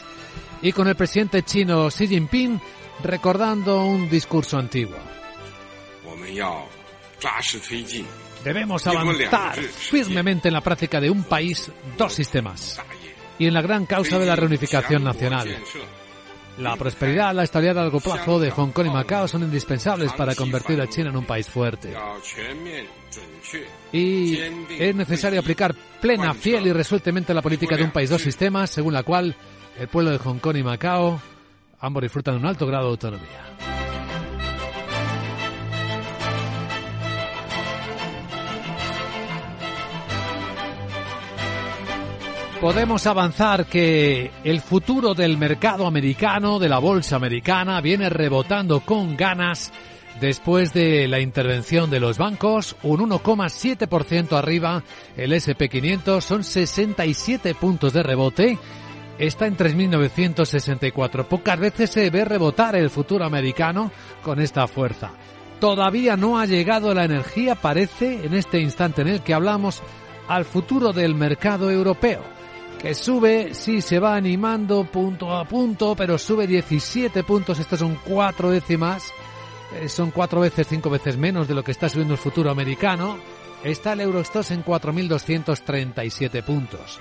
Y 0.61 0.71
con 0.71 0.87
el 0.87 0.95
presidente 0.95 1.43
chino 1.43 1.89
Xi 1.89 2.07
Jinping 2.07 2.59
recordando 3.03 3.83
un 3.83 4.09
discurso 4.09 4.57
antiguo. 4.57 4.97
Debemos 8.43 8.87
avanzar 8.87 9.55
firmemente 9.55 10.47
en 10.47 10.53
la 10.53 10.61
práctica 10.61 10.99
de 11.01 11.09
un 11.09 11.23
país, 11.23 11.71
dos 11.97 12.13
sistemas 12.13 12.79
y 13.39 13.45
en 13.47 13.53
la 13.53 13.61
gran 13.61 13.85
causa 13.85 14.17
de 14.17 14.25
la 14.25 14.35
reunificación 14.35 15.03
nacional. 15.03 15.57
La 16.57 16.75
prosperidad, 16.75 17.35
la 17.35 17.43
estabilidad 17.43 17.79
a 17.79 17.81
largo 17.83 17.99
plazo 17.99 18.39
de 18.39 18.49
Hong 18.49 18.71
Kong 18.71 18.87
y 18.87 18.89
Macao 18.89 19.27
son 19.27 19.43
indispensables 19.43 20.11
para 20.13 20.33
convertir 20.33 20.81
a 20.81 20.87
China 20.87 21.09
en 21.09 21.17
un 21.17 21.25
país 21.25 21.47
fuerte. 21.47 21.93
Y 23.91 24.37
es 24.79 24.95
necesario 24.95 25.39
aplicar 25.39 25.73
plena, 26.01 26.33
fiel 26.33 26.67
y 26.67 26.73
resueltamente 26.73 27.33
la 27.33 27.41
política 27.41 27.77
de 27.77 27.83
un 27.83 27.91
país, 27.91 28.09
dos 28.09 28.21
sistemas, 28.21 28.69
según 28.69 28.93
la 28.93 29.03
cual 29.03 29.35
el 29.79 29.87
pueblo 29.87 30.11
de 30.11 30.17
Hong 30.17 30.39
Kong 30.39 30.57
y 30.57 30.63
Macao 30.63 31.21
ambos 31.79 32.01
disfrutan 32.01 32.35
de 32.35 32.39
un 32.41 32.45
alto 32.47 32.65
grado 32.65 32.85
de 32.85 32.91
autonomía. 32.91 33.47
podemos 42.59 43.05
avanzar 43.05 43.67
que 43.67 44.31
el 44.43 44.61
futuro 44.61 45.13
del 45.13 45.37
mercado 45.37 45.85
americano, 45.85 46.57
de 46.59 46.67
la 46.67 46.79
bolsa 46.79 47.15
americana, 47.15 47.81
viene 47.81 48.09
rebotando 48.09 48.81
con 48.81 49.15
ganas 49.15 49.71
después 50.19 50.73
de 50.73 51.07
la 51.07 51.19
intervención 51.19 51.89
de 51.89 51.99
los 51.99 52.17
bancos, 52.17 52.75
un 52.83 53.09
1,7% 53.09 54.37
arriba 54.37 54.83
el 55.15 55.31
SP500, 55.31 56.21
son 56.21 56.43
67 56.43 57.55
puntos 57.55 57.93
de 57.93 58.03
rebote, 58.03 58.57
está 59.17 59.47
en 59.47 59.57
3.964. 59.57 61.25
Pocas 61.25 61.59
veces 61.59 61.89
se 61.89 62.09
ve 62.09 62.25
rebotar 62.25 62.75
el 62.75 62.89
futuro 62.89 63.25
americano 63.25 63.91
con 64.23 64.39
esta 64.39 64.67
fuerza. 64.67 65.11
Todavía 65.59 66.15
no 66.15 66.39
ha 66.39 66.45
llegado 66.45 66.93
la 66.93 67.05
energía, 67.05 67.55
parece, 67.55 68.25
en 68.25 68.33
este 68.33 68.59
instante 68.59 69.01
en 69.01 69.07
el 69.07 69.21
que 69.21 69.33
hablamos, 69.33 69.81
al 70.27 70.45
futuro 70.45 70.93
del 70.93 71.15
mercado 71.15 71.71
europeo 71.71 72.37
que 72.77 72.93
sube, 72.93 73.53
sí 73.53 73.81
se 73.81 73.99
va 73.99 74.15
animando 74.15 74.83
punto 74.85 75.35
a 75.35 75.45
punto, 75.45 75.95
pero 75.95 76.17
sube 76.17 76.45
17 76.45 77.23
puntos, 77.23 77.59
estos 77.59 77.79
son 77.79 77.97
cuatro 78.05 78.51
décimas, 78.51 79.11
son 79.87 80.11
cuatro 80.11 80.41
veces, 80.41 80.67
cinco 80.67 80.89
veces 80.89 81.17
menos 81.17 81.47
de 81.47 81.55
lo 81.55 81.63
que 81.63 81.71
está 81.71 81.89
subiendo 81.89 82.13
el 82.13 82.19
futuro 82.19 82.51
americano. 82.51 83.17
Está 83.63 83.93
el 83.93 84.01
Eurostox 84.01 84.51
en 84.51 84.63
4.237 84.63 86.43
puntos. 86.43 86.99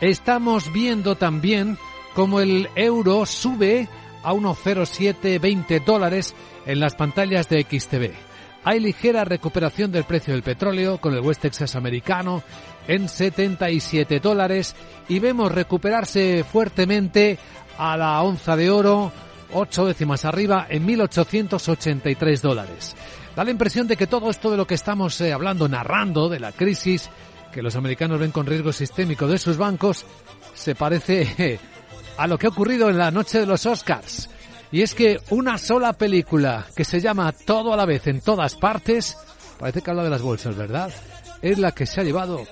Estamos 0.00 0.72
viendo 0.72 1.16
también 1.16 1.78
como 2.14 2.40
el 2.40 2.68
euro 2.74 3.26
sube 3.26 3.88
a 4.22 4.32
1,0720 4.32 5.84
dólares 5.84 6.34
en 6.66 6.80
las 6.80 6.94
pantallas 6.94 7.48
de 7.48 7.62
XTV. 7.62 8.12
Hay 8.64 8.80
ligera 8.80 9.24
recuperación 9.24 9.92
del 9.92 10.04
precio 10.04 10.34
del 10.34 10.42
petróleo 10.42 10.98
con 10.98 11.14
el 11.14 11.20
West 11.20 11.42
Texas 11.42 11.76
americano 11.76 12.42
en 12.86 13.08
77 13.08 14.18
dólares 14.20 14.74
y 15.08 15.18
vemos 15.20 15.52
recuperarse 15.52 16.44
fuertemente 16.44 17.38
a 17.78 17.96
la 17.96 18.20
onza 18.22 18.56
de 18.56 18.70
oro, 18.70 19.12
ocho 19.52 19.86
décimas 19.86 20.24
arriba, 20.24 20.66
en 20.68 20.86
1.883 20.86 22.40
dólares. 22.40 22.96
Da 23.36 23.44
la 23.44 23.50
impresión 23.50 23.86
de 23.86 23.96
que 23.96 24.06
todo 24.06 24.30
esto 24.30 24.50
de 24.50 24.56
lo 24.56 24.66
que 24.66 24.74
estamos 24.74 25.20
eh, 25.20 25.32
hablando, 25.32 25.68
narrando, 25.68 26.28
de 26.28 26.40
la 26.40 26.52
crisis 26.52 27.10
que 27.52 27.62
los 27.62 27.76
americanos 27.76 28.20
ven 28.20 28.30
con 28.30 28.46
riesgo 28.46 28.72
sistémico 28.72 29.26
de 29.26 29.38
sus 29.38 29.56
bancos, 29.56 30.04
se 30.54 30.74
parece 30.74 31.58
a 32.16 32.26
lo 32.26 32.38
que 32.38 32.46
ha 32.46 32.50
ocurrido 32.50 32.90
en 32.90 32.98
la 32.98 33.10
noche 33.10 33.40
de 33.40 33.46
los 33.46 33.64
Oscars. 33.66 34.28
Y 34.70 34.82
es 34.82 34.94
que 34.94 35.18
una 35.30 35.56
sola 35.56 35.94
película 35.94 36.66
que 36.76 36.84
se 36.84 37.00
llama 37.00 37.32
Todo 37.32 37.72
a 37.72 37.76
la 37.76 37.86
vez 37.86 38.06
en 38.06 38.20
todas 38.20 38.54
partes, 38.54 39.16
parece 39.58 39.80
que 39.80 39.90
habla 39.90 40.04
de 40.04 40.10
las 40.10 40.22
bolsas, 40.22 40.56
¿verdad? 40.56 40.92
Es 41.40 41.58
la 41.58 41.72
que 41.72 41.86
se 41.86 42.00
ha 42.00 42.04
llevado 42.04 42.44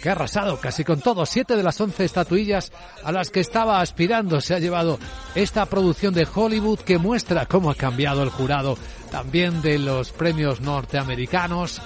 que 0.00 0.08
ha 0.08 0.12
arrasado 0.12 0.58
casi 0.58 0.84
con 0.84 1.00
todo. 1.00 1.26
Siete 1.26 1.56
de 1.56 1.62
las 1.62 1.80
once 1.80 2.04
estatuillas 2.04 2.72
a 3.04 3.12
las 3.12 3.30
que 3.30 3.40
estaba 3.40 3.80
aspirando 3.80 4.40
se 4.40 4.54
ha 4.54 4.58
llevado 4.58 4.98
esta 5.34 5.66
producción 5.66 6.14
de 6.14 6.26
Hollywood 6.32 6.80
que 6.80 6.98
muestra 6.98 7.46
cómo 7.46 7.70
ha 7.70 7.74
cambiado 7.74 8.22
el 8.22 8.30
jurado 8.30 8.76
también 9.10 9.60
de 9.62 9.78
los 9.78 10.12
premios 10.12 10.60
norteamericanos. 10.60 11.80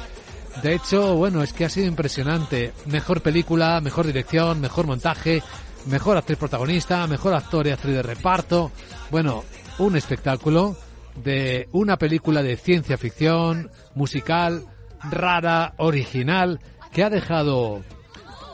De 0.62 0.74
hecho, 0.74 1.16
bueno, 1.16 1.42
es 1.42 1.52
que 1.52 1.64
ha 1.64 1.68
sido 1.68 1.86
impresionante. 1.86 2.72
Mejor 2.86 3.20
película, 3.20 3.80
mejor 3.80 4.06
dirección, 4.06 4.60
mejor 4.60 4.86
montaje, 4.86 5.42
mejor 5.86 6.16
actriz 6.16 6.38
protagonista, 6.38 7.06
mejor 7.06 7.34
actor 7.34 7.66
y 7.66 7.70
actriz 7.70 7.94
de 7.94 8.02
reparto. 8.02 8.70
Bueno, 9.10 9.44
un 9.78 9.96
espectáculo 9.96 10.76
de 11.16 11.68
una 11.72 11.96
película 11.96 12.42
de 12.42 12.56
ciencia 12.56 12.96
ficción, 12.96 13.70
musical, 13.94 14.64
rara, 15.10 15.74
original, 15.78 16.60
que 16.94 17.02
ha 17.02 17.10
dejado 17.10 17.82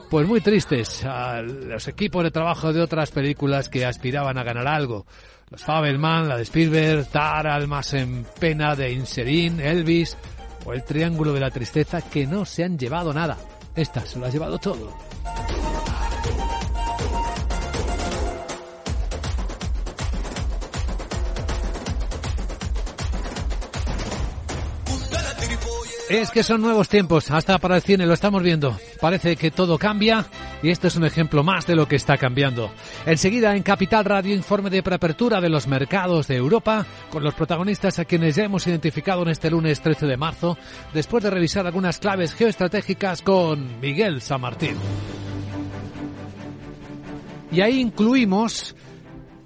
pues 0.09 0.27
muy 0.27 0.41
tristes 0.41 1.05
a 1.05 1.43
los 1.43 1.87
equipos 1.87 2.25
de 2.25 2.31
trabajo 2.31 2.73
de 2.73 2.81
otras 2.81 3.11
películas 3.11 3.69
que 3.69 3.85
aspiraban 3.85 4.39
a 4.39 4.43
ganar 4.43 4.67
algo. 4.67 5.07
Los 5.51 5.63
Fabelman, 5.63 6.29
la 6.29 6.37
de 6.37 6.43
Spielberg, 6.43 7.07
Tar, 7.07 7.47
Almas 7.47 7.93
en 7.93 8.27
Pena 8.41 8.75
de 8.75 8.93
Inserín, 8.93 9.61
Elvis 9.61 10.17
o 10.65 10.73
El 10.73 10.85
Triángulo 10.85 11.33
de 11.35 11.41
la 11.41 11.51
Tristeza 11.51 12.01
que 12.01 12.27
no 12.27 12.45
se 12.45 12.65
han 12.65 12.79
llevado 12.79 13.13
nada. 13.13 13.37
Esta 13.77 14.05
se 14.07 14.19
lo 14.19 14.27
ha 14.27 14.31
llevado 14.31 14.59
todo. 14.59 14.97
Es 26.11 26.33
que 26.33 26.43
son 26.43 26.61
nuevos 26.61 26.89
tiempos, 26.89 27.31
hasta 27.31 27.57
para 27.59 27.77
el 27.77 27.83
cine 27.83 28.05
lo 28.05 28.15
estamos 28.15 28.43
viendo. 28.43 28.77
Parece 29.01 29.37
que 29.37 29.53
todo 29.53 29.79
cambia 29.79 30.27
y 30.61 30.71
este 30.71 30.89
es 30.89 30.97
un 30.97 31.05
ejemplo 31.05 31.45
más 31.45 31.69
de 31.69 31.77
lo 31.77 31.87
que 31.87 31.95
está 31.95 32.19
cambiando. 32.19 32.73
Enseguida 33.07 33.55
en 33.55 33.63
Capital 33.63 34.05
Radio 34.05 34.35
informe 34.35 34.71
de 34.71 34.83
preapertura 34.83 35.41
de 35.41 35.49
los 35.49 35.69
mercados 35.69 36.27
de 36.27 36.35
Europa 36.35 36.85
con 37.11 37.23
los 37.23 37.35
protagonistas 37.35 38.01
a 38.01 38.05
quienes 38.07 38.35
ya 38.35 38.43
hemos 38.43 38.67
identificado 38.67 39.23
en 39.23 39.29
este 39.29 39.51
lunes 39.51 39.81
13 39.83 40.07
de 40.07 40.17
marzo, 40.17 40.59
después 40.93 41.23
de 41.23 41.31
revisar 41.31 41.65
algunas 41.65 41.99
claves 41.99 42.35
geoestratégicas 42.35 43.23
con 43.23 43.81
Miguel 43.81 44.21
San 44.21 44.41
Martín. 44.41 44.75
Y 47.53 47.61
ahí 47.61 47.79
incluimos 47.79 48.75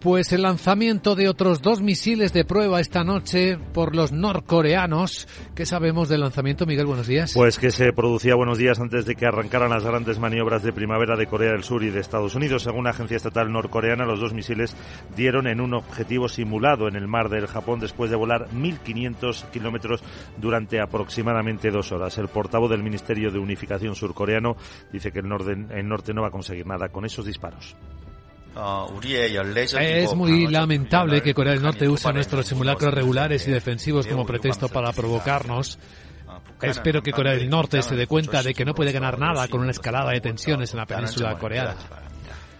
pues 0.04 0.34
el 0.34 0.42
lanzamiento 0.42 1.14
de 1.14 1.30
otros 1.30 1.62
dos 1.62 1.80
misiles 1.80 2.34
de 2.34 2.44
prueba 2.44 2.78
esta 2.78 3.04
noche 3.04 3.56
por 3.56 3.96
los 3.96 4.12
norcoreanos. 4.12 5.26
¿Qué 5.54 5.64
sabemos 5.64 6.10
del 6.10 6.20
lanzamiento, 6.20 6.66
Miguel? 6.66 6.84
Buenos 6.84 7.06
días. 7.06 7.32
Pues 7.32 7.58
que 7.58 7.70
se 7.70 7.90
producía 7.94 8.34
buenos 8.34 8.58
días 8.58 8.78
antes 8.80 9.06
de 9.06 9.14
que 9.14 9.24
arrancaran 9.24 9.70
las 9.70 9.82
grandes 9.82 10.18
maniobras 10.18 10.62
de 10.62 10.74
primavera 10.74 11.16
de 11.16 11.26
Corea 11.26 11.52
del 11.52 11.64
Sur 11.64 11.82
y 11.84 11.88
de 11.88 12.00
Estados 12.00 12.34
Unidos. 12.34 12.64
Según 12.64 12.84
la 12.84 12.90
agencia 12.90 13.16
estatal 13.16 13.50
norcoreana, 13.50 14.04
los 14.04 14.20
dos 14.20 14.34
misiles 14.34 14.76
dieron 15.16 15.46
en 15.46 15.62
un 15.62 15.72
objetivo 15.72 16.28
simulado 16.28 16.86
en 16.86 16.96
el 16.96 17.08
mar 17.08 17.30
del 17.30 17.46
Japón 17.46 17.80
después 17.80 18.10
de 18.10 18.16
volar 18.16 18.50
1.500 18.50 19.48
kilómetros 19.52 20.02
durante 20.36 20.82
aproximadamente 20.82 21.70
dos 21.70 21.92
horas. 21.92 22.18
El 22.18 22.28
portavoz 22.28 22.68
del 22.68 22.82
Ministerio 22.82 23.30
de 23.30 23.38
Unificación 23.38 23.94
surcoreano 23.94 24.54
dice 24.92 25.12
que 25.12 25.20
el 25.20 25.32
el 25.70 25.88
norte 25.88 26.12
no 26.12 26.20
va 26.20 26.28
a 26.28 26.30
conseguir 26.30 26.66
nada 26.66 26.90
con 26.90 27.06
esos 27.06 27.24
disparos. 27.24 27.74
Es 29.80 30.14
muy 30.14 30.46
lamentable 30.46 31.20
que 31.22 31.34
Corea 31.34 31.54
del 31.54 31.62
Norte 31.62 31.88
use 31.88 32.12
nuestros 32.12 32.46
simulacros 32.46 32.94
regulares 32.94 33.46
y 33.48 33.50
defensivos 33.50 34.06
como 34.06 34.24
pretexto 34.24 34.68
para 34.68 34.92
provocarnos. 34.92 35.78
Espero 36.62 37.02
que 37.02 37.12
Corea 37.12 37.34
del 37.34 37.50
Norte 37.50 37.82
se 37.82 37.96
dé 37.96 38.06
cuenta 38.06 38.42
de 38.42 38.54
que 38.54 38.64
no 38.64 38.74
puede 38.74 38.92
ganar 38.92 39.18
nada 39.18 39.48
con 39.48 39.60
una 39.60 39.70
escalada 39.70 40.12
de 40.12 40.20
tensiones 40.20 40.72
en 40.72 40.78
la 40.78 40.86
península 40.86 41.36
coreana. 41.38 41.74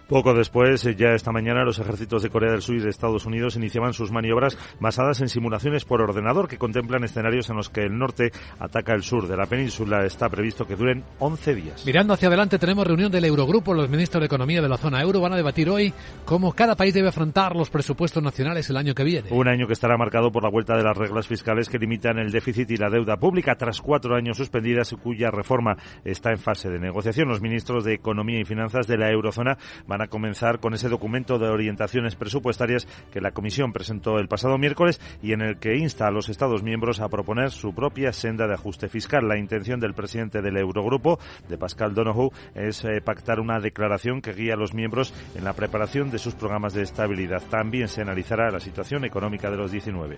Poco 0.09 0.35
después, 0.35 0.85
eh, 0.85 0.95
ya 0.97 1.15
esta 1.15 1.33
mañana, 1.33 1.65
los 1.65 1.79
ejércitos 1.79 2.23
de 2.23 2.29
Corea 2.29 2.53
del 2.53 2.61
Sur 2.61 2.77
y 2.77 2.81
de 2.81 2.91
Estados 2.91 3.25
Unidos 3.25 3.57
iniciaban 3.57 3.95
sus 3.95 4.13
maniobras 4.13 4.59
basadas 4.79 5.23
en 5.23 5.31
simulaciones 5.31 5.87
por 5.87 6.03
ordenador 6.03 6.47
que 6.47 6.59
contemplan 6.59 7.05
escenarios 7.05 7.49
en 7.49 7.57
los 7.57 7.71
que 7.71 7.85
el 7.85 7.97
norte 7.97 8.31
ataca 8.59 8.93
el 8.93 9.03
sur 9.03 9.27
de 9.27 9.37
la 9.37 9.47
península. 9.47 10.05
Está 10.05 10.29
previsto 10.29 10.67
que 10.67 10.77
duren 10.77 11.05
11 11.21 11.55
días. 11.55 11.87
Mirando 11.87 12.13
hacia 12.13 12.29
adelante, 12.29 12.59
tenemos 12.59 12.87
reunión 12.87 13.11
del 13.11 13.25
Eurogrupo. 13.25 13.73
Los 13.73 13.89
ministros 13.89 14.21
de 14.21 14.27
Economía 14.27 14.61
de 14.61 14.69
la 14.69 14.77
zona 14.77 15.01
euro 15.01 15.21
van 15.21 15.33
a 15.33 15.37
debatir 15.37 15.71
hoy 15.71 15.95
cómo 16.27 16.53
cada 16.53 16.77
país 16.77 16.93
debe 16.93 17.09
afrontar 17.09 17.57
los 17.57 17.71
presupuestos 17.71 18.23
nacionales 18.23 18.69
el 18.69 18.77
año 18.77 18.95
que 18.95 19.05
viene. 19.05 19.31
Un 19.31 19.49
año 19.49 19.67
que 19.67 19.73
estará 19.73 19.97
marcado 19.97 20.31
por 20.31 20.43
la 20.43 20.51
vuelta 20.51 20.77
de 20.77 20.83
las 20.83 20.97
reglas 20.97 21.27
fiscales 21.27 21.71
que 21.71 21.79
limitan 21.79 22.19
el 22.19 22.31
déficit 22.31 22.71
y 22.71 22.77
la 22.77 22.91
deuda 22.91 23.17
pública 23.17 23.55
tras 23.57 23.81
cuatro 23.81 24.17
años 24.17 24.37
suspendidas 24.37 24.93
y 24.93 24.97
cuya 24.97 25.31
reforma 25.31 25.77
está 26.05 26.31
en 26.31 26.39
fase 26.39 26.69
de 26.69 26.79
negociación. 26.79 27.29
Los 27.29 27.41
ministros 27.41 27.85
de 27.85 27.95
Economía 27.95 28.41
y 28.41 28.45
Finanzas 28.45 28.87
de 28.87 28.99
la 28.99 29.11
eurozona 29.11 29.57
van 29.87 29.94
van 29.95 30.03
a 30.03 30.09
comenzar 30.09 30.59
con 30.59 30.75
ese 30.75 30.89
documento 30.89 31.39
de 31.39 31.47
orientaciones 31.47 32.17
presupuestarias 32.17 32.89
que 33.13 33.21
la 33.21 33.31
Comisión 33.31 33.73
presentó 33.73 34.19
el 34.19 34.27
pasado 34.27 34.59
miércoles 34.59 35.01
y 35.23 35.33
en 35.33 35.41
el 35.41 35.59
que 35.59 35.77
insta 35.77 36.09
a 36.09 36.11
los 36.11 36.29
Estados 36.29 36.65
miembros 36.65 36.99
a 36.99 37.09
proponer 37.09 37.53
su 37.53 37.73
propia 37.73 38.13
senda 38.13 38.49
de 38.49 38.55
ajuste 38.55 38.89
fiscal. 38.89 39.29
La 39.29 39.39
intención 39.39 39.79
del 39.79 39.95
presidente 39.95 40.43
del 40.43 40.57
Eurogrupo, 40.57 41.21
de 41.49 41.59
Pascal 41.59 41.95
Donoghue, 41.95 42.31
es 42.57 42.85
eh, 42.85 43.01
pactar 43.05 43.39
una 43.39 43.61
declaración 43.61 44.21
que 44.21 44.33
guíe 44.33 44.53
a 44.53 44.57
los 44.57 44.75
miembros 44.75 45.15
en 45.37 45.45
la 45.45 45.53
preparación 45.53 46.11
de 46.11 46.19
sus 46.19 46.35
programas 46.35 46.75
de 46.75 46.83
estabilidad. 46.83 47.43
También 47.49 47.87
se 47.87 48.03
analizará 48.03 48.51
la 48.51 48.59
situación 48.59 49.05
económica 49.05 49.49
de 49.49 49.57
los 49.57 49.71
19. 49.71 50.17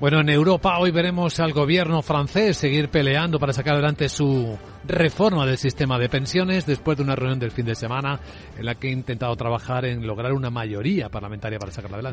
Bueno, 0.00 0.20
en 0.20 0.30
Europa 0.30 0.78
hoy 0.78 0.90
veremos 0.90 1.38
al 1.38 1.52
gobierno 1.52 2.00
francés 2.00 2.56
seguir 2.56 2.88
peleando 2.88 3.38
para 3.38 3.52
sacar 3.52 3.74
adelante 3.74 4.08
su 4.08 4.56
reforma 4.86 5.44
del 5.44 5.58
sistema 5.58 5.98
de 5.98 6.08
pensiones 6.08 6.64
después 6.64 6.96
de 6.96 7.04
una 7.04 7.14
reunión 7.14 7.38
del 7.38 7.50
fin 7.50 7.66
de 7.66 7.74
semana 7.74 8.20
en 8.56 8.64
la 8.64 8.74
que 8.74 8.88
ha 8.88 8.90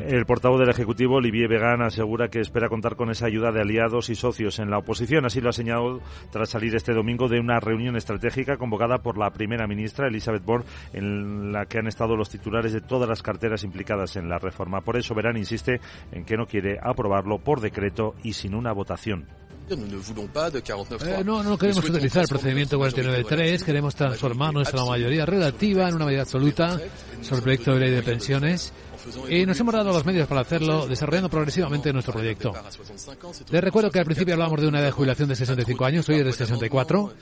El 0.08 0.26
portavoz 0.26 0.60
del 0.60 0.68
Ejecutivo, 0.68 1.16
Olivier 1.16 1.48
Vegan, 1.48 1.82
asegura 1.82 2.28
que 2.28 2.40
espera 2.40 2.68
contar 2.68 2.96
con 2.96 3.10
esa 3.10 3.26
ayuda 3.26 3.52
de 3.52 3.60
aliados 3.60 4.10
y 4.10 4.14
socios 4.14 4.58
en 4.58 4.70
la 4.70 4.78
oposición. 4.78 5.24
Así 5.24 5.40
lo 5.40 5.50
ha 5.50 5.52
señalado 5.52 6.00
tras 6.30 6.50
salir 6.50 6.74
este 6.74 6.92
domingo 6.92 7.28
de 7.28 7.40
una 7.40 7.60
reunión 7.60 7.96
estratégica 7.96 8.56
convocada 8.56 8.98
por 8.98 9.18
la 9.18 9.30
primera 9.30 9.66
ministra, 9.66 10.08
Elizabeth 10.08 10.44
Borne, 10.44 10.66
en 10.92 11.52
la 11.52 11.66
que 11.66 11.78
han 11.78 11.86
estado 11.86 12.16
los 12.16 12.28
titulares 12.28 12.72
de 12.72 12.80
todas 12.80 13.08
las 13.08 13.22
carteras 13.22 13.64
implicadas 13.64 14.16
en 14.16 14.28
la 14.28 14.38
reforma. 14.38 14.80
Por 14.80 14.96
eso, 14.96 15.14
Verán 15.14 15.36
insiste 15.36 15.80
en 16.12 16.24
que 16.24 16.36
no 16.36 16.46
quiere 16.46 16.78
aprobarlo 16.82 17.38
por 17.38 17.60
decreto 17.60 18.14
y 18.22 18.32
sin 18.32 18.54
una 18.54 18.72
votación. 18.72 19.26
Eh, 21.04 21.24
no, 21.24 21.42
no 21.42 21.58
queremos 21.58 21.84
utilizar 21.88 22.22
el 22.22 22.28
procedimiento 22.28 22.78
49.3, 22.78 23.64
queremos 23.64 23.94
transformar 23.94 24.54
nuestra 24.54 24.84
mayoría 24.84 25.26
relativa 25.26 25.88
en 25.88 25.96
una 25.96 26.04
mayoría 26.04 26.22
absoluta 26.22 26.78
sobre 27.20 27.36
el 27.36 27.42
proyecto 27.42 27.74
de 27.74 27.80
ley 27.80 27.90
de 27.90 28.02
pensiones 28.02 28.72
y 29.28 29.46
nos 29.46 29.58
hemos 29.60 29.74
dado 29.74 29.92
los 29.92 30.04
medios 30.04 30.28
para 30.28 30.40
hacerlo 30.42 30.86
desarrollando 30.86 31.28
progresivamente 31.28 31.92
nuestro 31.92 32.12
proyecto. 32.14 32.52
Les 33.50 33.62
recuerdo 33.62 33.90
que 33.90 33.98
al 33.98 34.04
principio 34.04 34.34
hablábamos 34.34 34.60
de 34.60 34.68
una 34.68 34.78
edad 34.78 34.86
de 34.86 34.92
jubilación 34.92 35.28
de 35.28 35.36
65 35.36 35.84
años, 35.84 36.08
hoy 36.08 36.16
es 36.16 36.24
de 36.24 36.32
64, 36.32 37.12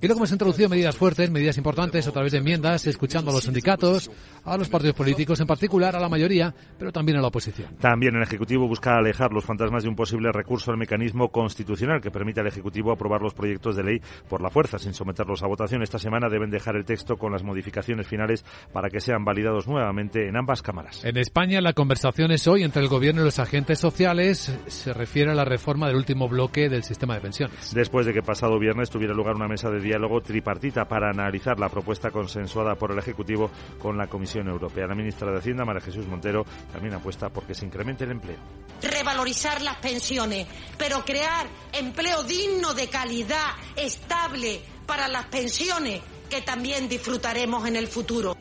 y 0.00 0.06
luego 0.06 0.20
hemos 0.20 0.32
introducido 0.32 0.68
medidas 0.68 0.96
fuertes, 0.96 1.30
medidas 1.30 1.56
importantes 1.58 2.06
a 2.06 2.12
través 2.12 2.32
de 2.32 2.38
enmiendas, 2.38 2.86
escuchando 2.86 3.30
a 3.30 3.34
los 3.34 3.44
sindicatos, 3.44 4.10
a 4.44 4.56
los 4.56 4.68
partidos 4.68 4.96
políticos, 4.96 5.40
en 5.40 5.46
particular 5.46 5.96
a 5.96 6.00
la 6.00 6.08
mayoría, 6.08 6.54
pero 6.78 6.92
también 6.92 7.18
a 7.18 7.20
la 7.20 7.28
oposición. 7.28 7.76
También 7.76 8.14
el 8.16 8.22
Ejecutivo 8.22 8.68
busca 8.68 8.96
alejar 8.96 9.32
los 9.32 9.44
fantasmas 9.44 9.82
de 9.82 9.88
un 9.88 9.96
posible 9.96 10.30
recurso 10.32 10.70
al 10.70 10.78
mecanismo 10.78 11.28
constitucional 11.28 12.00
que 12.00 12.10
permite 12.10 12.40
al 12.40 12.46
Ejecutivo 12.46 12.92
aprobar 12.92 13.22
los 13.22 13.34
proyectos 13.34 13.76
de 13.76 13.84
ley 13.84 14.00
por 14.28 14.40
la 14.40 14.50
fuerza, 14.50 14.78
sin 14.78 14.94
someterlos 14.94 15.42
a 15.42 15.46
votación. 15.46 15.82
Esta 15.82 15.98
semana 15.98 16.28
deben 16.28 16.50
dejar 16.50 16.76
el 16.76 16.84
texto 16.84 17.16
con 17.16 17.32
las 17.32 17.42
modificaciones 17.42 18.06
finales 18.06 18.44
para 18.72 18.88
que 18.88 19.00
sean 19.00 19.24
validados 19.24 19.66
nuevamente 19.66 20.28
en 20.28 20.36
ambas 20.36 20.62
cámaras. 20.62 21.04
En 21.04 21.16
España 21.26 21.60
la 21.60 21.72
conversación 21.72 22.30
es 22.30 22.46
hoy 22.46 22.62
entre 22.62 22.82
el 22.82 22.88
Gobierno 22.88 23.20
y 23.20 23.24
los 23.24 23.40
agentes 23.40 23.80
sociales. 23.80 24.48
Se 24.68 24.92
refiere 24.92 25.32
a 25.32 25.34
la 25.34 25.44
reforma 25.44 25.88
del 25.88 25.96
último 25.96 26.28
bloque 26.28 26.68
del 26.68 26.84
sistema 26.84 27.14
de 27.14 27.20
pensiones. 27.20 27.74
Después 27.74 28.06
de 28.06 28.12
que 28.12 28.22
pasado 28.22 28.60
viernes 28.60 28.90
tuviera 28.90 29.12
lugar 29.12 29.34
una 29.34 29.48
mesa 29.48 29.68
de 29.68 29.80
diálogo 29.80 30.20
tripartita 30.20 30.84
para 30.84 31.10
analizar 31.10 31.58
la 31.58 31.68
propuesta 31.68 32.12
consensuada 32.12 32.76
por 32.76 32.92
el 32.92 32.98
Ejecutivo 33.00 33.50
con 33.76 33.98
la 33.98 34.06
Comisión 34.06 34.46
Europea. 34.46 34.86
La 34.86 34.94
ministra 34.94 35.32
de 35.32 35.38
Hacienda, 35.38 35.64
María 35.64 35.80
Jesús 35.80 36.06
Montero, 36.06 36.44
también 36.72 36.94
apuesta 36.94 37.28
por 37.28 37.44
que 37.44 37.54
se 37.54 37.66
incremente 37.66 38.04
el 38.04 38.12
empleo. 38.12 38.38
Revalorizar 38.80 39.62
las 39.62 39.78
pensiones, 39.78 40.46
pero 40.78 41.04
crear 41.04 41.48
empleo 41.72 42.22
digno, 42.22 42.72
de 42.72 42.86
calidad, 42.86 43.50
estable 43.74 44.60
para 44.86 45.08
las 45.08 45.26
pensiones 45.26 46.00
que 46.30 46.42
también 46.42 46.88
disfrutaremos 46.88 47.66
en 47.66 47.74
el 47.74 47.88
futuro. 47.88 48.35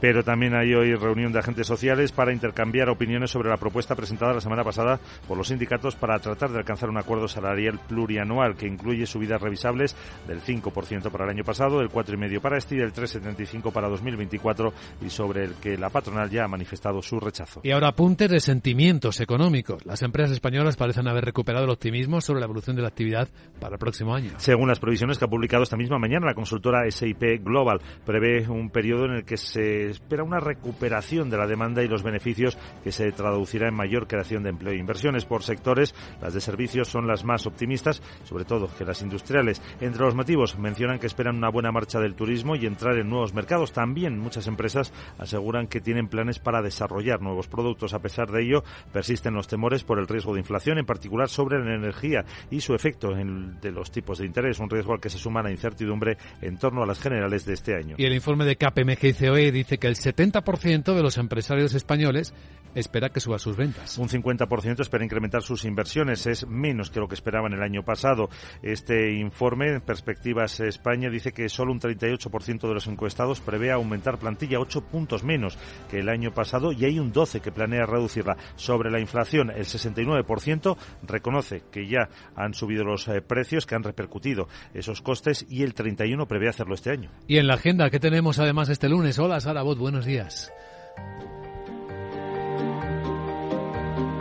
Pero 0.00 0.24
también 0.24 0.54
hay 0.54 0.74
hoy 0.74 0.94
reunión 0.94 1.32
de 1.32 1.38
agentes 1.38 1.66
sociales 1.66 2.12
para 2.12 2.32
intercambiar 2.32 2.88
opiniones 2.88 3.30
sobre 3.30 3.50
la 3.50 3.56
propuesta 3.56 3.94
presentada 3.94 4.34
la 4.34 4.40
semana 4.40 4.64
pasada 4.64 4.98
por 5.28 5.36
los 5.36 5.48
sindicatos 5.48 5.96
para 5.96 6.18
tratar 6.18 6.50
de 6.50 6.58
alcanzar 6.58 6.88
un 6.88 6.98
acuerdo 6.98 7.28
salarial 7.28 7.78
plurianual 7.88 8.56
que 8.56 8.66
incluye 8.66 9.06
subidas 9.06 9.40
revisables 9.40 9.96
del 10.26 10.40
5% 10.40 11.10
para 11.10 11.24
el 11.24 11.30
año 11.30 11.44
pasado, 11.44 11.78
del 11.78 11.90
4,5% 11.90 12.40
para 12.40 12.58
este 12.58 12.76
y 12.76 12.78
del 12.78 12.92
3,75% 12.92 13.72
para 13.72 13.88
2024 13.88 14.72
y 15.02 15.10
sobre 15.10 15.44
el 15.44 15.54
que 15.54 15.76
la 15.76 15.90
patronal 15.90 16.30
ya 16.30 16.44
ha 16.44 16.48
manifestado 16.48 17.02
su 17.02 17.20
rechazo. 17.20 17.60
Y 17.62 17.70
ahora 17.70 17.88
apuntes 17.88 18.30
de 18.30 18.40
sentimientos 18.40 19.20
económicos. 19.20 19.84
Las 19.84 20.02
empresas 20.02 20.32
españolas 20.32 20.76
parecen 20.76 21.08
haber 21.08 21.24
recuperado 21.24 21.64
el 21.64 21.70
optimismo 21.70 22.20
sobre 22.20 22.40
la 22.40 22.46
evolución 22.46 22.76
de 22.76 22.82
la 22.82 22.88
actividad 22.88 23.28
para 23.60 23.74
el 23.74 23.78
próximo 23.78 24.14
año. 24.14 24.30
Según 24.38 24.68
las 24.68 24.80
previsiones 24.80 25.18
que 25.18 25.24
ha 25.24 25.28
publicado 25.28 25.62
esta 25.62 25.76
misma 25.76 25.98
mañana 25.98 26.26
la 26.26 26.34
consultora 26.34 26.90
SIP 26.90 27.44
Global, 27.44 27.80
prevé 28.04 28.48
un 28.48 28.70
periodo 28.70 29.06
en 29.06 29.12
el 29.12 29.24
que 29.24 29.36
se 29.36 29.89
espera 29.90 30.22
una 30.22 30.40
recuperación 30.40 31.30
de 31.30 31.36
la 31.36 31.46
demanda 31.46 31.82
y 31.82 31.88
los 31.88 32.02
beneficios 32.02 32.58
que 32.82 32.92
se 32.92 33.10
traducirá 33.12 33.68
en 33.68 33.74
mayor 33.74 34.06
creación 34.06 34.42
de 34.42 34.50
empleo 34.50 34.72
e 34.72 34.78
inversiones 34.78 35.24
por 35.24 35.42
sectores. 35.42 35.94
Las 36.20 36.34
de 36.34 36.40
servicios 36.40 36.88
son 36.88 37.06
las 37.06 37.24
más 37.24 37.46
optimistas, 37.46 38.02
sobre 38.24 38.44
todo 38.44 38.70
que 38.76 38.84
las 38.84 39.02
industriales. 39.02 39.62
Entre 39.80 40.02
los 40.02 40.14
motivos 40.14 40.58
mencionan 40.58 40.98
que 40.98 41.06
esperan 41.06 41.36
una 41.36 41.50
buena 41.50 41.72
marcha 41.72 42.00
del 42.00 42.14
turismo 42.14 42.56
y 42.56 42.66
entrar 42.66 42.96
en 42.96 43.08
nuevos 43.08 43.34
mercados. 43.34 43.72
También 43.72 44.18
muchas 44.18 44.46
empresas 44.46 44.92
aseguran 45.18 45.66
que 45.66 45.80
tienen 45.80 46.08
planes 46.08 46.38
para 46.38 46.62
desarrollar 46.62 47.20
nuevos 47.20 47.48
productos. 47.48 47.94
A 47.94 48.00
pesar 48.00 48.30
de 48.30 48.42
ello, 48.42 48.64
persisten 48.92 49.34
los 49.34 49.48
temores 49.48 49.84
por 49.84 49.98
el 49.98 50.08
riesgo 50.08 50.34
de 50.34 50.40
inflación, 50.40 50.78
en 50.78 50.86
particular 50.86 51.28
sobre 51.28 51.58
la 51.58 51.74
energía 51.74 52.24
y 52.50 52.60
su 52.60 52.74
efecto 52.74 53.14
de 53.14 53.70
los 53.70 53.90
tipos 53.90 54.18
de 54.18 54.26
interés, 54.26 54.58
un 54.58 54.70
riesgo 54.70 54.92
al 54.92 55.00
que 55.00 55.10
se 55.10 55.18
suma 55.18 55.42
la 55.42 55.50
incertidumbre 55.50 56.16
en 56.40 56.58
torno 56.58 56.82
a 56.82 56.86
las 56.86 57.00
generales 57.00 57.44
de 57.44 57.54
este 57.54 57.74
año. 57.74 57.96
Y 57.98 58.04
el 58.04 58.14
informe 58.14 58.44
de 58.44 58.56
KPMG 58.56 59.24
e 59.24 59.52
dice 59.52 59.78
que 59.80 59.88
el 59.88 59.96
70% 59.96 60.94
de 60.94 61.02
los 61.02 61.18
empresarios 61.18 61.74
españoles 61.74 62.32
espera 62.74 63.10
que 63.10 63.20
suba 63.20 63.38
sus 63.38 63.56
ventas. 63.56 63.98
Un 63.98 64.08
50% 64.08 64.80
espera 64.80 65.04
incrementar 65.04 65.42
sus 65.42 65.64
inversiones. 65.64 66.26
Es 66.26 66.46
menos 66.46 66.90
que 66.90 67.00
lo 67.00 67.08
que 67.08 67.14
esperaban 67.14 67.52
el 67.52 67.62
año 67.62 67.84
pasado. 67.84 68.28
Este 68.62 69.14
informe, 69.14 69.80
Perspectivas 69.80 70.60
España, 70.60 71.10
dice 71.10 71.32
que 71.32 71.48
solo 71.48 71.72
un 71.72 71.80
38% 71.80 72.68
de 72.68 72.74
los 72.74 72.86
encuestados 72.86 73.40
prevé 73.40 73.72
aumentar 73.72 74.18
plantilla, 74.18 74.60
8 74.60 74.82
puntos 74.82 75.24
menos 75.24 75.58
que 75.90 75.98
el 75.98 76.08
año 76.08 76.32
pasado, 76.32 76.72
y 76.72 76.84
hay 76.84 76.98
un 76.98 77.12
12% 77.12 77.40
que 77.40 77.52
planea 77.52 77.86
reducirla. 77.86 78.36
Sobre 78.56 78.90
la 78.90 79.00
inflación, 79.00 79.50
el 79.50 79.64
69% 79.64 80.76
reconoce 81.02 81.62
que 81.70 81.88
ya 81.88 82.08
han 82.36 82.54
subido 82.54 82.84
los 82.84 83.08
eh, 83.08 83.20
precios, 83.20 83.66
que 83.66 83.74
han 83.74 83.82
repercutido 83.82 84.48
esos 84.74 85.02
costes, 85.02 85.46
y 85.48 85.62
el 85.62 85.74
31% 85.74 86.26
prevé 86.26 86.48
hacerlo 86.48 86.74
este 86.74 86.90
año. 86.90 87.10
Y 87.26 87.38
en 87.38 87.46
la 87.46 87.54
agenda, 87.54 87.90
¿qué 87.90 87.98
tenemos 87.98 88.38
además 88.38 88.68
este 88.68 88.88
lunes? 88.88 89.18
Hola, 89.18 89.40
Sara 89.40 89.62
Buenos 89.78 90.04
días. 90.04 90.52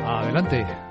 Adelante. 0.06 0.89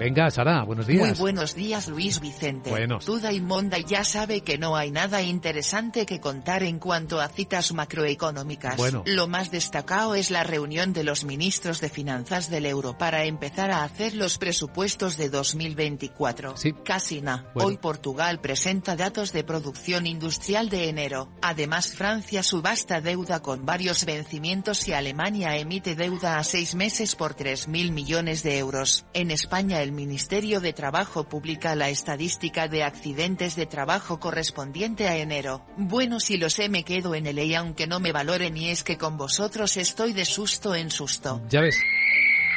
Venga, 0.00 0.30
Sara, 0.30 0.64
buenos 0.64 0.86
días. 0.86 1.10
Muy 1.10 1.18
buenos 1.18 1.54
días, 1.54 1.86
Luis 1.86 2.20
Vicente. 2.20 2.70
Buenos. 2.70 3.04
Tuda 3.04 3.34
y 3.34 3.40
Monda 3.42 3.76
ya 3.76 4.02
sabe 4.02 4.40
que 4.40 4.56
no 4.56 4.74
hay 4.74 4.90
nada 4.90 5.20
interesante 5.20 6.06
que 6.06 6.20
contar 6.20 6.62
en 6.62 6.78
cuanto 6.78 7.20
a 7.20 7.28
citas 7.28 7.74
macroeconómicas. 7.74 8.78
Bueno. 8.78 9.02
Lo 9.04 9.28
más 9.28 9.50
destacado 9.50 10.14
es 10.14 10.30
la 10.30 10.42
reunión 10.42 10.94
de 10.94 11.04
los 11.04 11.26
ministros 11.26 11.82
de 11.82 11.90
finanzas 11.90 12.48
del 12.48 12.64
euro 12.64 12.96
para 12.96 13.26
empezar 13.26 13.70
a 13.70 13.84
hacer 13.84 14.14
los 14.14 14.38
presupuestos 14.38 15.18
de 15.18 15.28
2024. 15.28 16.56
Sí. 16.56 16.72
Casi 16.82 17.20
nada. 17.20 17.50
Bueno. 17.52 17.68
Hoy 17.68 17.76
Portugal 17.76 18.40
presenta 18.40 18.96
datos 18.96 19.34
de 19.34 19.44
producción 19.44 20.06
industrial 20.06 20.70
de 20.70 20.88
enero. 20.88 21.28
Además, 21.42 21.92
Francia 21.92 22.42
subasta 22.42 23.02
deuda 23.02 23.42
con 23.42 23.66
varios 23.66 24.06
vencimientos 24.06 24.88
y 24.88 24.94
Alemania 24.94 25.58
emite 25.58 25.94
deuda 25.94 26.38
a 26.38 26.44
seis 26.44 26.74
meses 26.74 27.16
por 27.16 27.36
3.000 27.36 27.92
millones 27.92 28.42
de 28.42 28.56
euros. 28.56 29.04
En 29.12 29.30
España, 29.30 29.82
el 29.82 29.89
Ministerio 29.92 30.60
de 30.60 30.72
Trabajo 30.72 31.24
publica 31.24 31.74
la 31.74 31.88
estadística 31.88 32.68
de 32.68 32.82
accidentes 32.82 33.56
de 33.56 33.66
trabajo 33.66 34.20
correspondiente 34.20 35.08
a 35.08 35.16
enero. 35.16 35.64
Bueno, 35.76 36.20
si 36.20 36.36
lo 36.36 36.50
sé, 36.50 36.68
me 36.68 36.84
quedo 36.84 37.14
en 37.14 37.26
el 37.26 37.38
EI 37.38 37.54
aunque 37.54 37.86
no 37.86 38.00
me 38.00 38.12
valoren 38.12 38.56
y 38.56 38.70
es 38.70 38.82
que 38.84 38.98
con 38.98 39.16
vosotros 39.16 39.76
estoy 39.76 40.12
de 40.12 40.24
susto 40.24 40.74
en 40.74 40.90
susto. 40.90 41.42
Ya 41.48 41.60
ves. 41.60 41.78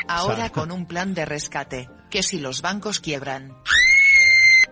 Ahora 0.08 0.50
con 0.50 0.72
un 0.72 0.86
plan 0.86 1.14
de 1.14 1.26
rescate, 1.26 1.90
que 2.10 2.24
si 2.24 2.40
los 2.40 2.62
bancos 2.62 3.00
quiebran. 3.00 3.56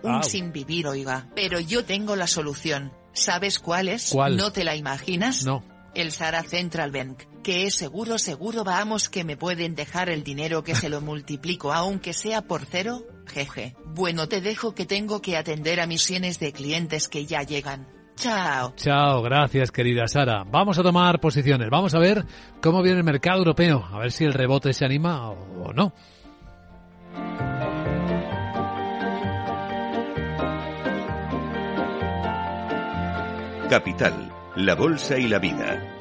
Un 0.04 0.24
sin 0.24 0.52
vivir, 0.52 0.88
oiga. 0.88 1.28
Pero 1.36 1.60
yo 1.60 1.86
tengo 1.86 2.16
la 2.16 2.28
solución. 2.28 2.92
¿Sabes 3.14 3.60
cuál 3.60 3.88
es? 3.88 4.10
¿Cuál? 4.12 4.38
¿No 4.38 4.52
te 4.52 4.64
la 4.64 4.76
imaginas? 4.76 5.44
No. 5.44 5.64
El 5.94 6.12
Sara 6.12 6.44
Central 6.44 6.92
Bank, 6.92 7.24
que 7.42 7.66
es 7.66 7.76
seguro, 7.76 8.18
seguro, 8.18 8.64
vamos 8.64 9.10
que 9.10 9.24
me 9.24 9.38
pueden 9.38 9.76
dejar 9.76 10.10
el 10.10 10.24
dinero 10.24 10.64
que 10.64 10.76
se 10.76 10.90
lo 10.90 11.02
multiplico 11.02 11.74
aunque 11.74 12.14
sea 12.14 12.42
por 12.42 12.66
cero, 12.66 13.04
jeje. 13.26 13.76
Bueno, 13.86 14.28
te 14.28 14.42
dejo 14.42 14.76
que 14.76 14.86
tengo 14.86 15.22
que 15.22 15.38
atender 15.38 15.80
a 15.80 15.88
mis 15.88 16.08
de 16.40 16.52
clientes 16.52 17.08
que 17.08 17.26
ya 17.26 17.44
llegan. 17.44 17.88
Chao. 18.16 18.74
Chao, 18.76 19.22
gracias 19.22 19.72
querida 19.72 20.08
Sara. 20.08 20.44
Vamos 20.46 20.78
a 20.78 20.84
tomar 20.84 21.20
posiciones, 21.20 21.70
vamos 21.70 21.96
a 21.96 22.00
ver 22.00 22.26
cómo 22.62 22.84
viene 22.84 23.00
el 23.00 23.06
mercado 23.06 23.40
europeo, 23.40 23.88
a 23.92 24.00
ver 24.00 24.12
si 24.12 24.26
el 24.26 24.34
rebote 24.34 24.74
se 24.74 24.86
anima 24.86 25.30
o 25.30 25.52
o 25.64 25.74
no. 25.74 25.94
Capital, 33.70 34.30
la 34.58 34.76
Bolsa 34.76 35.18
y 35.18 35.30
la 35.30 35.40
Vida. 35.40 36.01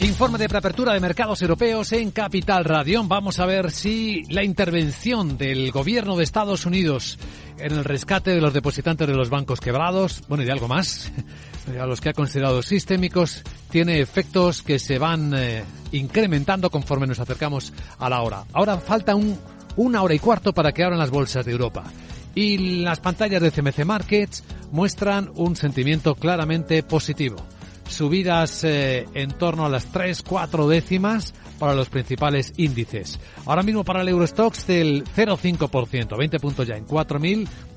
Informe 0.00 0.38
de 0.38 0.48
preapertura 0.48 0.92
de 0.92 1.00
mercados 1.00 1.42
europeos 1.42 1.90
en 1.92 2.12
Capital 2.12 2.64
Radio. 2.64 3.02
Vamos 3.02 3.40
a 3.40 3.46
ver 3.46 3.72
si 3.72 4.22
la 4.28 4.44
intervención 4.44 5.36
del 5.36 5.72
gobierno 5.72 6.16
de 6.16 6.22
Estados 6.22 6.66
Unidos 6.66 7.18
en 7.58 7.72
el 7.72 7.84
rescate 7.84 8.30
de 8.30 8.40
los 8.40 8.54
depositantes 8.54 9.08
de 9.08 9.14
los 9.14 9.28
bancos 9.28 9.60
quebrados, 9.60 10.22
bueno, 10.28 10.44
y 10.44 10.46
de 10.46 10.52
algo 10.52 10.68
más, 10.68 11.10
a 11.80 11.84
los 11.84 12.00
que 12.00 12.10
ha 12.10 12.12
considerado 12.12 12.62
sistémicos, 12.62 13.42
tiene 13.70 14.00
efectos 14.00 14.62
que 14.62 14.78
se 14.78 14.98
van 15.00 15.34
eh, 15.34 15.64
incrementando 15.90 16.70
conforme 16.70 17.08
nos 17.08 17.18
acercamos 17.18 17.72
a 17.98 18.08
la 18.08 18.22
hora. 18.22 18.44
Ahora 18.52 18.78
falta 18.78 19.16
un, 19.16 19.36
una 19.74 20.02
hora 20.02 20.14
y 20.14 20.20
cuarto 20.20 20.52
para 20.52 20.70
que 20.70 20.84
abran 20.84 21.00
las 21.00 21.10
bolsas 21.10 21.44
de 21.44 21.52
Europa. 21.52 21.82
Y 22.36 22.82
las 22.82 23.00
pantallas 23.00 23.42
de 23.42 23.50
CMC 23.50 23.84
Markets 23.84 24.44
muestran 24.70 25.28
un 25.34 25.56
sentimiento 25.56 26.14
claramente 26.14 26.84
positivo 26.84 27.36
subidas 27.88 28.64
eh, 28.64 29.06
en 29.14 29.30
torno 29.30 29.66
a 29.66 29.68
las 29.68 29.86
3, 29.86 30.22
4 30.22 30.68
décimas 30.68 31.34
para 31.58 31.74
los 31.74 31.88
principales 31.88 32.52
índices. 32.56 33.18
Ahora 33.46 33.62
mismo 33.62 33.84
para 33.84 34.02
el 34.02 34.08
Eurostox 34.08 34.66
del 34.66 35.04
0,5%, 35.04 36.16
20 36.16 36.38
puntos 36.38 36.66
ya 36.66 36.76
en 36.76 36.84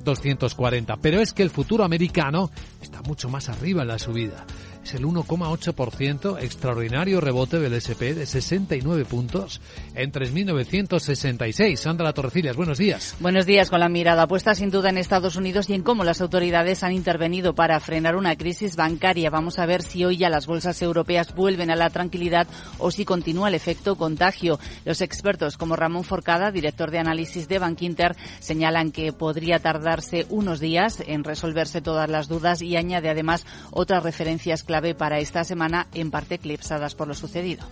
4.240. 0.03 0.97
Pero 1.01 1.21
es 1.21 1.33
que 1.33 1.43
el 1.43 1.49
futuro 1.49 1.83
americano 1.83 2.51
está 2.81 3.01
mucho 3.01 3.29
más 3.29 3.49
arriba 3.49 3.81
en 3.81 3.87
la 3.87 3.99
subida 3.99 4.45
es 4.83 4.93
el 4.95 5.05
1,8%, 5.05 6.41
extraordinario 6.41 7.21
rebote 7.21 7.59
del 7.59 7.73
SP 7.77 8.13
de 8.15 8.25
69 8.25 9.05
puntos 9.05 9.61
en 9.93 10.11
3.966. 10.11 11.75
Sandra 11.75 12.13
Torrecillas, 12.13 12.55
buenos 12.55 12.77
días. 12.77 13.15
Buenos 13.19 13.45
días, 13.45 13.69
con 13.69 13.79
la 13.79 13.89
mirada 13.89 14.27
puesta 14.27 14.55
sin 14.55 14.71
duda 14.71 14.89
en 14.89 14.97
Estados 14.97 15.35
Unidos 15.35 15.69
y 15.69 15.73
en 15.73 15.83
cómo 15.83 16.03
las 16.03 16.21
autoridades 16.21 16.83
han 16.83 16.93
intervenido 16.93 17.53
para 17.53 17.79
frenar 17.79 18.15
una 18.15 18.35
crisis 18.35 18.75
bancaria. 18.75 19.29
Vamos 19.29 19.59
a 19.59 19.65
ver 19.65 19.83
si 19.83 20.03
hoy 20.03 20.17
ya 20.17 20.29
las 20.29 20.47
bolsas 20.47 20.81
europeas 20.81 21.35
vuelven 21.35 21.69
a 21.69 21.75
la 21.75 21.89
tranquilidad 21.89 22.47
o 22.79 22.91
si 22.91 23.05
continúa 23.05 23.49
el 23.49 23.55
efecto 23.55 23.95
contagio. 23.95 24.59
Los 24.85 25.01
expertos 25.01 25.57
como 25.57 25.75
Ramón 25.75 26.03
Forcada, 26.03 26.51
director 26.51 26.89
de 26.91 26.99
análisis 26.99 27.47
de 27.47 27.59
Bankinter, 27.59 28.15
señalan 28.39 28.91
que 28.91 29.13
podría 29.13 29.59
unos 30.29 30.59
días 30.59 31.03
en 31.05 31.23
resolverse 31.23 31.81
todas 31.81 32.09
las 32.09 32.27
dudas 32.27 32.61
y 32.61 32.75
añade 32.77 33.09
además 33.09 33.45
otras 33.71 34.03
referencias 34.03 34.63
clave 34.63 34.95
para 34.95 35.19
esta 35.19 35.43
semana, 35.43 35.87
en 35.93 36.11
parte 36.11 36.35
eclipsadas 36.35 36.95
por 36.95 37.07
lo 37.07 37.13
sucedido. 37.13 37.65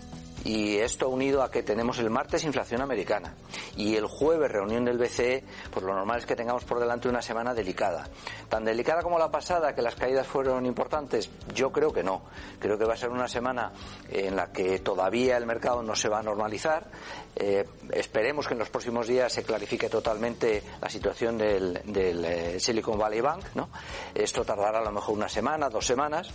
Y 0.46 0.78
esto 0.78 1.10
unido 1.10 1.44
a 1.44 1.52
que 1.52 1.64
tenemos 1.64 2.00
el 2.00 2.10
martes 2.10 2.44
inflación 2.44 2.82
americana 2.82 3.36
y 3.76 3.96
el 3.96 4.06
jueves 4.06 4.52
reunión 4.52 4.86
del 4.86 4.98
BCE, 4.98 5.44
pues 5.72 5.86
lo 5.86 5.94
normal 5.94 6.20
es 6.20 6.26
que 6.26 6.36
tengamos 6.36 6.64
por 6.66 6.80
delante 6.80 7.10
una 7.10 7.22
semana 7.22 7.54
delicada. 7.54 8.08
Tan 8.48 8.64
delicada 8.64 9.02
como 9.02 9.20
la 9.20 9.30
pasada, 9.30 9.76
que 9.76 9.82
las 9.82 9.96
caídas 9.96 10.28
fueron 10.28 10.66
importantes, 10.66 11.30
yo 11.54 11.72
creo 11.72 11.92
que 11.92 12.04
no. 12.04 12.24
Creo 12.60 12.78
que 12.78 12.86
va 12.86 12.94
a 12.94 12.98
ser 12.98 13.10
una 13.10 13.28
semana 13.28 13.72
en 14.10 14.36
la 14.36 14.52
que 14.52 14.80
todavía 14.80 15.38
el 15.38 15.46
mercado 15.46 15.84
no 15.84 15.96
se 15.96 16.10
va 16.10 16.20
a 16.20 16.24
normalizar. 16.24 16.88
Eh, 17.36 17.66
esperemos 17.92 18.48
que 18.48 18.54
en 18.54 18.60
los 18.60 18.70
próximos 18.70 19.08
días 19.08 19.32
se 19.32 19.44
clarifique 19.44 19.90
totalmente 19.90 20.64
la 20.82 20.90
situación 20.90 21.38
del, 21.38 21.82
del 21.86 22.26
eh, 22.26 22.60
Silicon 22.60 22.98
Valley 22.98 23.22
Bank. 23.22 23.46
¿no? 23.56 23.70
Esto 24.14 24.44
tardará 24.44 24.80
a 24.80 24.84
lo 24.84 24.92
mejor 24.92 25.16
una 25.16 25.30
semana, 25.30 25.70
dos 25.70 25.86
semanas 25.86 26.32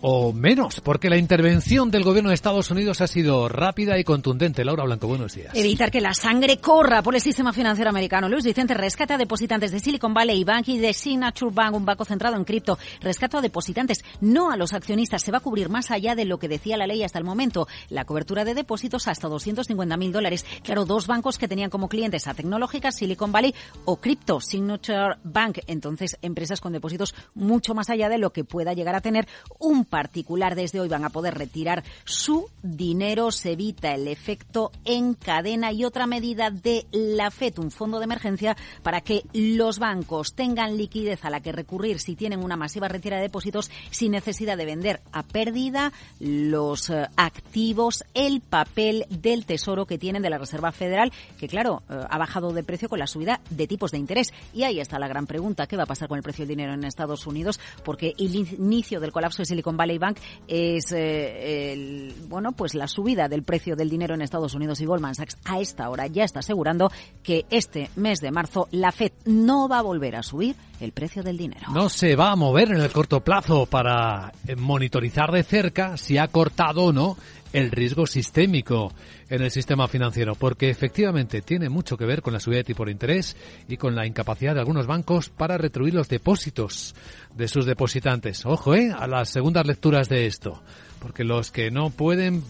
o 0.00 0.32
menos, 0.32 0.80
porque 0.80 1.08
la 1.08 1.16
intervención 1.16 1.90
del 1.90 2.04
gobierno 2.04 2.30
de 2.30 2.34
Estados 2.34 2.70
Unidos 2.70 3.00
ha 3.00 3.06
sido 3.06 3.48
rápida 3.48 3.98
y 3.98 4.04
contundente. 4.04 4.64
Laura 4.64 4.84
Blanco, 4.84 5.06
buenos 5.06 5.34
días. 5.34 5.54
Evitar 5.54 5.90
que 5.90 6.00
la 6.00 6.12
sangre 6.14 6.58
corra 6.58 7.02
por 7.02 7.14
el 7.14 7.20
sistema 7.20 7.52
financiero 7.52 7.90
americano. 7.90 8.28
Luis 8.28 8.44
Vicente 8.44 8.74
rescata 8.74 9.14
a 9.14 9.18
depositantes 9.18 9.72
de 9.72 9.80
Silicon 9.80 10.12
Valley 10.12 10.44
Bank 10.44 10.68
y 10.68 10.78
de 10.78 10.92
Signature 10.92 11.52
Bank, 11.52 11.74
un 11.74 11.84
banco 11.84 12.04
centrado 12.04 12.36
en 12.36 12.44
cripto. 12.44 12.78
Rescata 13.00 13.38
a 13.38 13.40
depositantes, 13.40 14.04
no 14.20 14.50
a 14.50 14.56
los 14.56 14.72
accionistas. 14.74 15.22
Se 15.22 15.32
va 15.32 15.38
a 15.38 15.40
cubrir 15.40 15.68
más 15.70 15.90
allá 15.90 16.14
de 16.14 16.24
lo 16.24 16.38
que 16.38 16.48
decía 16.48 16.76
la 16.76 16.86
ley 16.86 17.02
hasta 17.02 17.18
el 17.18 17.24
momento. 17.24 17.66
La 17.88 18.04
cobertura 18.04 18.44
de 18.44 18.54
depósitos 18.54 19.08
hasta 19.08 19.28
250 19.28 19.96
mil 19.96 20.12
dólares. 20.12 20.44
Claro, 20.62 20.84
dos 20.84 21.06
bancos 21.06 21.38
que 21.38 21.48
tenían 21.48 21.70
como 21.70 21.88
clientes 21.88 22.28
a 22.28 22.34
tecnológicas, 22.34 22.96
Silicon 22.96 23.32
Valley 23.32 23.54
o 23.84 23.96
cripto, 23.96 24.40
Signature 24.40 25.16
Bank. 25.24 25.60
Entonces, 25.66 26.18
empresas 26.22 26.60
con 26.60 26.72
depósitos 26.72 27.14
mucho 27.34 27.74
más 27.74 27.88
allá 27.88 28.08
de 28.08 28.18
lo 28.18 28.32
que 28.32 28.44
pueda 28.44 28.74
llegar 28.74 28.94
a 28.94 29.00
tener 29.00 29.26
un 29.58 29.85
particular 29.88 30.54
desde 30.54 30.80
hoy 30.80 30.88
van 30.88 31.04
a 31.04 31.10
poder 31.10 31.34
retirar 31.34 31.84
su 32.04 32.48
dinero, 32.62 33.30
se 33.30 33.52
evita 33.52 33.94
el 33.94 34.08
efecto 34.08 34.72
en 34.84 35.14
cadena 35.14 35.72
y 35.72 35.84
otra 35.84 36.06
medida 36.06 36.50
de 36.50 36.86
la 36.92 37.30
FED, 37.30 37.58
un 37.58 37.70
fondo 37.70 37.98
de 37.98 38.04
emergencia 38.04 38.56
para 38.82 39.00
que 39.00 39.24
los 39.32 39.78
bancos 39.78 40.34
tengan 40.34 40.76
liquidez 40.76 41.24
a 41.24 41.30
la 41.30 41.40
que 41.40 41.52
recurrir 41.52 42.00
si 42.00 42.16
tienen 42.16 42.42
una 42.42 42.56
masiva 42.56 42.88
retirada 42.88 43.20
de 43.20 43.28
depósitos 43.28 43.70
sin 43.90 44.12
necesidad 44.12 44.56
de 44.56 44.64
vender 44.64 45.00
a 45.12 45.22
pérdida 45.22 45.92
los 46.20 46.90
eh, 46.90 47.08
activos, 47.16 48.04
el 48.14 48.40
papel 48.40 49.06
del 49.10 49.46
tesoro 49.46 49.86
que 49.86 49.98
tienen 49.98 50.22
de 50.22 50.30
la 50.30 50.38
Reserva 50.38 50.72
Federal, 50.72 51.12
que 51.38 51.48
claro, 51.48 51.82
eh, 51.88 52.00
ha 52.08 52.18
bajado 52.18 52.52
de 52.52 52.62
precio 52.62 52.88
con 52.88 52.98
la 52.98 53.06
subida 53.06 53.40
de 53.50 53.66
tipos 53.66 53.90
de 53.90 53.98
interés. 53.98 54.32
Y 54.52 54.64
ahí 54.64 54.80
está 54.80 54.98
la 54.98 55.08
gran 55.08 55.26
pregunta, 55.26 55.66
¿qué 55.66 55.76
va 55.76 55.84
a 55.84 55.86
pasar 55.86 56.08
con 56.08 56.16
el 56.16 56.22
precio 56.22 56.42
del 56.42 56.56
dinero 56.56 56.74
en 56.74 56.84
Estados 56.84 57.26
Unidos? 57.26 57.60
Porque 57.84 58.14
el 58.18 58.34
inicio 58.34 59.00
del 59.00 59.12
colapso 59.12 59.42
de 59.42 59.46
Silicon 59.46 59.75
Valley 59.76 59.98
Bank 59.98 60.18
es 60.48 60.92
eh, 60.92 62.12
bueno, 62.28 62.52
pues 62.52 62.74
la 62.74 62.88
subida 62.88 63.28
del 63.28 63.42
precio 63.42 63.76
del 63.76 63.90
dinero 63.90 64.14
en 64.14 64.22
Estados 64.22 64.54
Unidos 64.54 64.80
y 64.80 64.86
Goldman 64.86 65.14
Sachs 65.14 65.36
a 65.44 65.60
esta 65.60 65.88
hora 65.88 66.06
ya 66.06 66.24
está 66.24 66.40
asegurando 66.40 66.90
que 67.22 67.44
este 67.50 67.90
mes 67.96 68.20
de 68.20 68.30
marzo 68.30 68.68
la 68.70 68.92
Fed 68.92 69.12
no 69.24 69.68
va 69.68 69.78
a 69.78 69.82
volver 69.82 70.16
a 70.16 70.22
subir 70.22 70.56
el 70.80 70.92
precio 70.92 71.22
del 71.22 71.36
dinero. 71.36 71.66
No 71.72 71.88
se 71.88 72.16
va 72.16 72.32
a 72.32 72.36
mover 72.36 72.70
en 72.70 72.80
el 72.80 72.90
corto 72.90 73.20
plazo 73.20 73.66
para 73.66 74.32
eh, 74.46 74.56
monitorizar 74.56 75.30
de 75.32 75.42
cerca 75.42 75.96
si 75.96 76.18
ha 76.18 76.28
cortado 76.28 76.84
o 76.84 76.92
no 76.92 77.16
el 77.52 77.70
riesgo 77.70 78.06
sistémico 78.06 78.92
en 79.30 79.42
el 79.42 79.50
sistema 79.50 79.88
financiero, 79.88 80.34
porque 80.34 80.68
efectivamente 80.68 81.40
tiene 81.40 81.68
mucho 81.68 81.96
que 81.96 82.04
ver 82.04 82.20
con 82.20 82.34
la 82.34 82.40
subida 82.40 82.58
de 82.58 82.64
tipo 82.64 82.84
de 82.84 82.92
interés 82.92 83.36
y 83.66 83.76
con 83.76 83.94
la 83.94 84.06
incapacidad 84.06 84.54
de 84.54 84.60
algunos 84.60 84.86
bancos 84.86 85.30
para 85.30 85.56
retribuir 85.56 85.94
los 85.94 86.08
depósitos 86.08 86.94
de 87.36 87.48
sus 87.48 87.66
depositantes. 87.66 88.46
Ojo, 88.46 88.74
¿eh? 88.74 88.92
A 88.96 89.06
las 89.06 89.28
segundas 89.28 89.66
lecturas 89.66 90.08
de 90.08 90.26
esto, 90.26 90.62
porque 91.00 91.24
los 91.24 91.50
que 91.50 91.70
no 91.70 91.90
pueden 91.90 92.42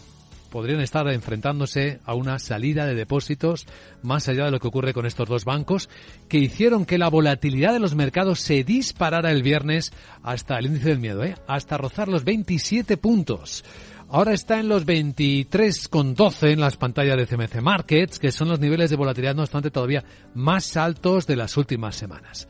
podrían 0.51 0.81
estar 0.81 1.07
enfrentándose 1.09 2.01
a 2.05 2.15
una 2.15 2.39
salida 2.39 2.87
de 2.87 2.95
depósitos 2.95 3.67
más 4.03 4.29
allá 4.29 4.47
de 4.47 4.53
lo 4.53 4.61
que 4.61 4.69
ocurre 4.69 4.95
con 4.95 5.05
estos 5.05 5.29
dos 5.29 5.45
bancos 5.45 5.91
que 6.29 6.39
hicieron 6.39 6.87
que 6.87 6.99
la 6.99 7.11
volatilidad 7.11 7.73
de 7.73 7.81
los 7.81 7.95
mercados 7.95 8.41
se 8.41 8.65
disparara 8.65 9.33
el 9.33 9.43
viernes 9.43 9.93
hasta 10.23 10.59
el 10.59 10.67
índice 10.67 10.91
del 10.91 10.99
miedo, 10.99 11.25
¿eh? 11.25 11.35
hasta 11.47 11.77
rozar 11.77 12.09
los 12.09 12.25
27 12.25 12.97
puntos. 12.97 13.65
Ahora 14.09 14.33
está 14.33 14.61
en 14.61 14.69
los 14.69 14.87
23,12 14.87 16.53
en 16.53 16.61
las 16.61 16.77
pantallas 16.77 17.17
de 17.17 17.27
CMC 17.27 17.61
Markets, 17.61 18.21
que 18.21 18.31
son 18.31 18.49
los 18.49 18.61
niveles 18.61 18.89
de 18.89 18.97
volatilidad, 18.97 19.35
no 19.35 19.43
obstante, 19.43 19.73
todavía 19.73 20.05
más 20.33 20.77
altos 20.77 21.27
de 21.27 21.37
las 21.37 21.57
últimas 21.57 21.97
semanas. 21.97 22.47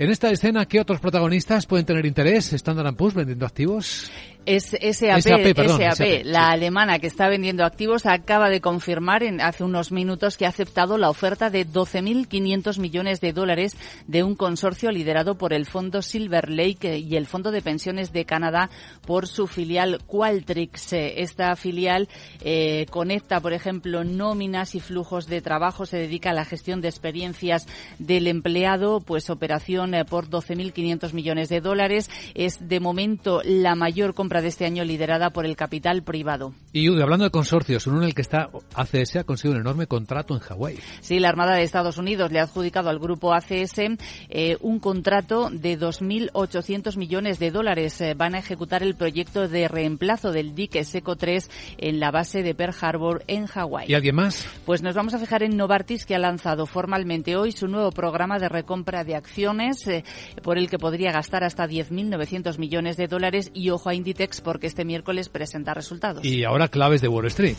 En 0.00 0.08
esta 0.08 0.30
escena, 0.30 0.64
¿qué 0.64 0.80
otros 0.80 0.98
protagonistas 0.98 1.66
pueden 1.66 1.84
tener 1.84 2.06
interés? 2.06 2.54
Standard 2.54 2.94
Poor's 2.94 3.12
vendiendo 3.12 3.44
activos. 3.44 4.10
Es 4.46 4.70
SAP, 4.70 6.24
la 6.24 6.50
alemana 6.50 6.98
que 6.98 7.06
está 7.06 7.28
vendiendo 7.28 7.64
activos, 7.64 8.06
acaba 8.06 8.48
de 8.48 8.60
confirmar 8.60 9.22
en, 9.22 9.40
hace 9.40 9.64
unos 9.64 9.92
minutos 9.92 10.36
que 10.36 10.46
ha 10.46 10.48
aceptado 10.48 10.96
la 10.98 11.10
oferta 11.10 11.50
de 11.50 11.66
12.500 11.66 12.78
millones 12.78 13.20
de 13.20 13.32
dólares 13.32 13.76
de 14.06 14.22
un 14.22 14.34
consorcio 14.34 14.90
liderado 14.90 15.36
por 15.36 15.52
el 15.52 15.66
fondo 15.66 16.00
Silver 16.02 16.48
Lake 16.48 16.98
y 16.98 17.16
el 17.16 17.26
Fondo 17.26 17.50
de 17.50 17.60
Pensiones 17.60 18.12
de 18.12 18.24
Canadá 18.24 18.70
por 19.06 19.26
su 19.26 19.46
filial 19.46 20.00
Qualtrics. 20.06 20.94
Esta 20.94 21.54
filial 21.56 22.08
eh, 22.40 22.86
conecta, 22.90 23.40
por 23.40 23.52
ejemplo, 23.52 24.04
nóminas 24.04 24.74
y 24.74 24.80
flujos 24.80 25.26
de 25.26 25.42
trabajo, 25.42 25.86
se 25.86 25.98
dedica 25.98 26.30
a 26.30 26.34
la 26.34 26.44
gestión 26.44 26.80
de 26.80 26.88
experiencias 26.88 27.66
del 27.98 28.26
empleado, 28.26 29.00
pues 29.00 29.28
operación 29.28 29.94
eh, 29.94 30.04
por 30.04 30.28
12.500 30.28 31.12
millones 31.12 31.48
de 31.48 31.60
dólares. 31.60 32.10
Es 32.34 32.68
de 32.68 32.80
momento 32.80 33.42
la 33.44 33.74
mayor 33.74 34.14
compra 34.30 34.42
de 34.42 34.48
este 34.48 34.64
año 34.64 34.84
liderada 34.84 35.30
por 35.30 35.44
el 35.44 35.56
capital 35.56 36.04
privado. 36.04 36.54
Y 36.72 36.86
hablando 37.02 37.24
de 37.24 37.32
consorcios, 37.32 37.88
uno 37.88 37.98
en 37.98 38.04
el 38.04 38.14
que 38.14 38.22
está 38.22 38.48
ACS 38.76 39.16
ha 39.16 39.24
conseguido 39.24 39.56
un 39.56 39.62
enorme 39.62 39.88
contrato 39.88 40.34
en 40.34 40.40
Hawái. 40.40 40.78
Sí, 41.00 41.18
la 41.18 41.30
Armada 41.30 41.56
de 41.56 41.64
Estados 41.64 41.98
Unidos 41.98 42.30
le 42.30 42.38
ha 42.38 42.44
adjudicado 42.44 42.90
al 42.90 43.00
grupo 43.00 43.34
ACS 43.34 43.98
eh, 44.28 44.56
un 44.60 44.78
contrato 44.78 45.50
de 45.50 45.76
2.800 45.76 46.96
millones 46.96 47.40
de 47.40 47.50
dólares. 47.50 48.00
Eh, 48.00 48.14
van 48.14 48.36
a 48.36 48.38
ejecutar 48.38 48.84
el 48.84 48.94
proyecto 48.94 49.48
de 49.48 49.66
reemplazo 49.66 50.30
del 50.30 50.54
dique 50.54 50.84
Seco 50.84 51.16
3 51.16 51.50
en 51.78 51.98
la 51.98 52.12
base 52.12 52.44
de 52.44 52.54
Pearl 52.54 52.76
Harbor 52.80 53.24
en 53.26 53.46
Hawái. 53.46 53.86
¿Y 53.88 53.94
alguien 53.94 54.14
más? 54.14 54.46
Pues 54.64 54.80
nos 54.80 54.94
vamos 54.94 55.12
a 55.14 55.18
fijar 55.18 55.42
en 55.42 55.56
Novartis 55.56 56.06
que 56.06 56.14
ha 56.14 56.20
lanzado 56.20 56.66
formalmente 56.66 57.34
hoy 57.34 57.50
su 57.50 57.66
nuevo 57.66 57.90
programa 57.90 58.38
de 58.38 58.48
recompra 58.48 59.02
de 59.02 59.16
acciones 59.16 59.84
eh, 59.88 60.04
por 60.44 60.56
el 60.56 60.70
que 60.70 60.78
podría 60.78 61.10
gastar 61.10 61.42
hasta 61.42 61.66
10.900 61.66 62.58
millones 62.58 62.96
de 62.96 63.08
dólares 63.08 63.50
y 63.54 63.70
ojo 63.70 63.88
a 63.88 63.94
Inditex 63.94 64.19
porque 64.42 64.66
este 64.66 64.84
miércoles 64.84 65.28
presenta 65.28 65.72
resultados. 65.72 66.24
Y 66.24 66.44
ahora 66.44 66.68
claves 66.68 67.00
de 67.00 67.08
Wall 67.08 67.26
Street. 67.26 67.56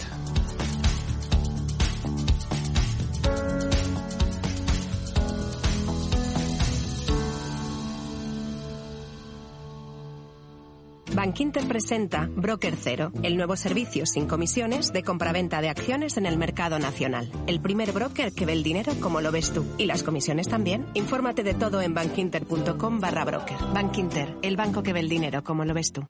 Bankinter 11.13 11.67
presenta 11.67 12.29
Broker 12.35 12.75
Cero, 12.79 13.11
el 13.21 13.35
nuevo 13.35 13.55
servicio 13.55 14.05
sin 14.05 14.27
comisiones 14.27 14.93
de 14.93 15.03
compraventa 15.03 15.61
de 15.61 15.69
acciones 15.69 16.17
en 16.17 16.25
el 16.25 16.37
mercado 16.37 16.79
nacional. 16.79 17.29
El 17.47 17.61
primer 17.61 17.91
broker 17.91 18.31
que 18.33 18.45
ve 18.45 18.53
el 18.53 18.63
dinero 18.63 18.93
como 18.99 19.19
lo 19.19 19.31
ves 19.31 19.51
tú. 19.51 19.65
Y 19.77 19.85
las 19.85 20.03
comisiones 20.03 20.47
también. 20.47 20.85
Infórmate 20.93 21.43
de 21.43 21.53
todo 21.53 21.81
en 21.81 21.93
bankinter.com 21.93 22.99
barra 22.99 23.25
broker. 23.25 23.57
Bankinter, 23.73 24.35
el 24.41 24.55
banco 24.55 24.83
que 24.83 24.93
ve 24.93 25.01
el 25.01 25.09
dinero 25.09 25.43
como 25.43 25.65
lo 25.65 25.73
ves 25.73 25.91
tú. 25.91 26.07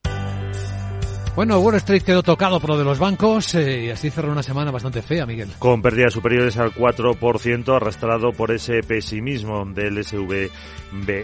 Bueno, 1.33 1.59
Wall 1.59 1.75
Street 1.75 2.03
quedó 2.03 2.23
tocado 2.23 2.59
por 2.59 2.71
lo 2.71 2.77
de 2.77 2.83
los 2.83 2.99
bancos 2.99 3.55
eh, 3.55 3.85
y 3.85 3.89
así 3.89 4.09
cerró 4.09 4.33
una 4.33 4.43
semana 4.43 4.69
bastante 4.69 5.01
fea, 5.01 5.25
Miguel. 5.25 5.47
Con 5.59 5.81
pérdidas 5.81 6.11
superiores 6.11 6.57
al 6.57 6.73
4%, 6.73 7.73
arrastrado 7.73 8.33
por 8.33 8.51
ese 8.51 8.83
pesimismo 8.83 9.63
del 9.65 10.03
SVB. 10.03 10.49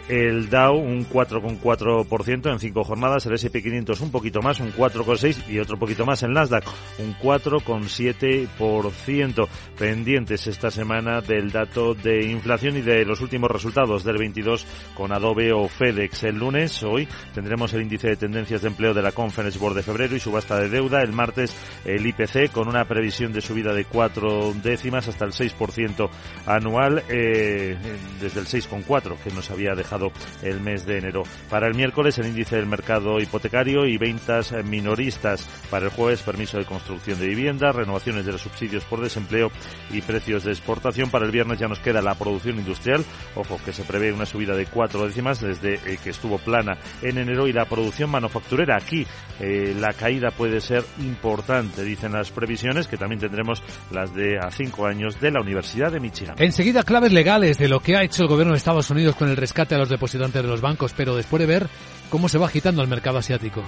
El 0.07 0.49
Dow 0.49 0.77
un 0.77 1.09
4,4% 1.09 2.53
en 2.53 2.59
cinco 2.59 2.85
jornadas, 2.85 3.25
el 3.25 3.33
S&P 3.33 3.61
500 3.61 3.99
un 3.99 4.11
poquito 4.11 4.41
más, 4.41 4.61
un 4.61 4.71
4,6% 4.71 5.49
y 5.49 5.59
otro 5.59 5.77
poquito 5.77 6.05
más 6.05 6.23
en 6.23 6.31
Nasdaq, 6.31 6.63
un 6.99 7.13
4,7%. 7.17 9.47
Pendientes 9.77 10.47
esta 10.47 10.71
semana 10.71 11.19
del 11.19 11.51
dato 11.51 11.95
de 11.95 12.27
inflación 12.27 12.77
y 12.77 12.81
de 12.81 13.03
los 13.03 13.19
últimos 13.19 13.51
resultados 13.51 14.05
del 14.05 14.17
22 14.17 14.65
con 14.95 15.11
Adobe 15.11 15.51
o 15.51 15.67
FedEx. 15.67 16.23
El 16.23 16.39
lunes, 16.39 16.81
hoy, 16.83 17.09
tendremos 17.33 17.73
el 17.73 17.81
índice 17.81 18.07
de 18.07 18.15
tendencias 18.15 18.61
de 18.61 18.69
empleo 18.69 18.93
de 18.93 19.01
la 19.01 19.11
Conference 19.11 19.59
Board 19.59 19.75
de 19.75 19.83
febrero 19.83 19.96
y 20.05 20.19
subasta 20.19 20.59
de 20.59 20.69
deuda. 20.69 21.01
El 21.01 21.11
martes 21.11 21.55
el 21.85 22.05
IPC 22.05 22.51
con 22.51 22.67
una 22.67 22.85
previsión 22.85 23.33
de 23.33 23.41
subida 23.41 23.73
de 23.73 23.85
cuatro 23.85 24.53
décimas 24.61 25.07
hasta 25.07 25.25
el 25.25 25.31
6% 25.31 26.09
anual, 26.45 27.03
eh, 27.09 27.77
desde 28.21 28.39
el 28.39 28.45
6,4 28.45 29.17
que 29.23 29.31
nos 29.31 29.49
había 29.49 29.73
dejado 29.73 30.11
el 30.43 30.61
mes 30.61 30.85
de 30.85 30.99
enero. 30.99 31.23
Para 31.49 31.67
el 31.67 31.73
miércoles 31.73 32.17
el 32.19 32.27
índice 32.27 32.57
del 32.57 32.67
mercado 32.67 33.19
hipotecario 33.19 33.85
y 33.85 33.97
ventas 33.97 34.53
minoristas. 34.63 35.47
Para 35.71 35.85
el 35.85 35.91
jueves 35.91 36.21
permiso 36.21 36.57
de 36.57 36.65
construcción 36.65 37.19
de 37.19 37.27
vivienda, 37.27 37.71
renovaciones 37.71 38.25
de 38.25 38.33
los 38.33 38.41
subsidios 38.41 38.83
por 38.85 39.01
desempleo 39.01 39.51
y 39.91 40.01
precios 40.01 40.43
de 40.43 40.51
exportación. 40.51 41.09
Para 41.09 41.25
el 41.25 41.31
viernes 41.31 41.59
ya 41.59 41.67
nos 41.67 41.79
queda 41.79 42.01
la 42.01 42.15
producción 42.15 42.57
industrial. 42.57 43.03
Ojo 43.35 43.59
que 43.65 43.73
se 43.73 43.83
prevé 43.83 44.13
una 44.13 44.25
subida 44.25 44.55
de 44.55 44.65
cuatro 44.65 45.05
décimas 45.05 45.41
desde 45.41 45.75
eh, 45.85 45.97
que 46.03 46.11
estuvo 46.11 46.37
plana 46.37 46.77
en 47.01 47.17
enero 47.17 47.47
y 47.47 47.53
la 47.53 47.65
producción 47.65 48.09
manufacturera. 48.09 48.77
Aquí 48.77 49.05
eh, 49.39 49.75
la 49.79 49.86
la 49.87 49.93
caída 49.93 50.31
puede 50.31 50.59
ser 50.59 50.83
importante, 50.99 51.81
dicen 51.81 52.11
las 52.11 52.29
previsiones, 52.29 52.89
que 52.89 52.97
también 52.97 53.21
tendremos 53.21 53.63
las 53.89 54.13
de 54.13 54.37
a 54.37 54.51
cinco 54.51 54.85
años 54.85 55.17
de 55.21 55.31
la 55.31 55.39
Universidad 55.39 55.93
de 55.93 56.01
Michigan. 56.01 56.35
Enseguida, 56.39 56.83
claves 56.83 57.13
legales 57.13 57.57
de 57.57 57.69
lo 57.69 57.79
que 57.79 57.95
ha 57.95 58.03
hecho 58.03 58.23
el 58.23 58.27
gobierno 58.27 58.51
de 58.51 58.57
Estados 58.57 58.89
Unidos 58.89 59.15
con 59.15 59.29
el 59.29 59.37
rescate 59.37 59.75
a 59.75 59.77
los 59.77 59.87
depositantes 59.87 60.41
de 60.41 60.47
los 60.47 60.59
bancos, 60.59 60.93
pero 60.93 61.15
después 61.15 61.39
de 61.39 61.45
ver 61.45 61.69
cómo 62.09 62.27
se 62.27 62.37
va 62.37 62.47
agitando 62.47 62.81
el 62.81 62.89
mercado 62.89 63.17
asiático. 63.17 63.63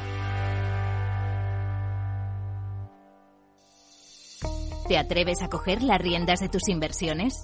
¿Te 4.90 4.98
atreves 4.98 5.42
a 5.42 5.48
coger 5.48 5.82
las 5.84 6.02
riendas 6.02 6.42
de 6.42 6.50
tus 6.50 6.68
inversiones? 6.68 7.44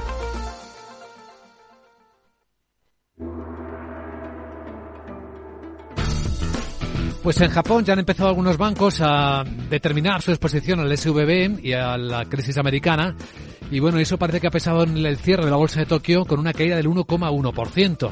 Pues 7.23 7.39
en 7.39 7.51
Japón 7.51 7.85
ya 7.85 7.93
han 7.93 7.99
empezado 7.99 8.29
algunos 8.29 8.57
bancos 8.57 8.99
a 8.99 9.43
determinar 9.69 10.23
su 10.23 10.31
exposición 10.31 10.79
al 10.79 10.97
SVB 10.97 11.63
y 11.63 11.73
a 11.73 11.95
la 11.95 12.25
crisis 12.25 12.57
americana. 12.57 13.15
Y 13.69 13.79
bueno, 13.79 13.99
eso 13.99 14.17
parece 14.17 14.41
que 14.41 14.47
ha 14.47 14.51
pesado 14.51 14.83
en 14.83 14.97
el 14.97 15.17
cierre 15.17 15.45
de 15.45 15.51
la 15.51 15.57
bolsa 15.57 15.79
de 15.79 15.85
Tokio 15.85 16.25
con 16.25 16.39
una 16.39 16.51
caída 16.51 16.75
del 16.75 16.87
1,1%. 16.87 18.11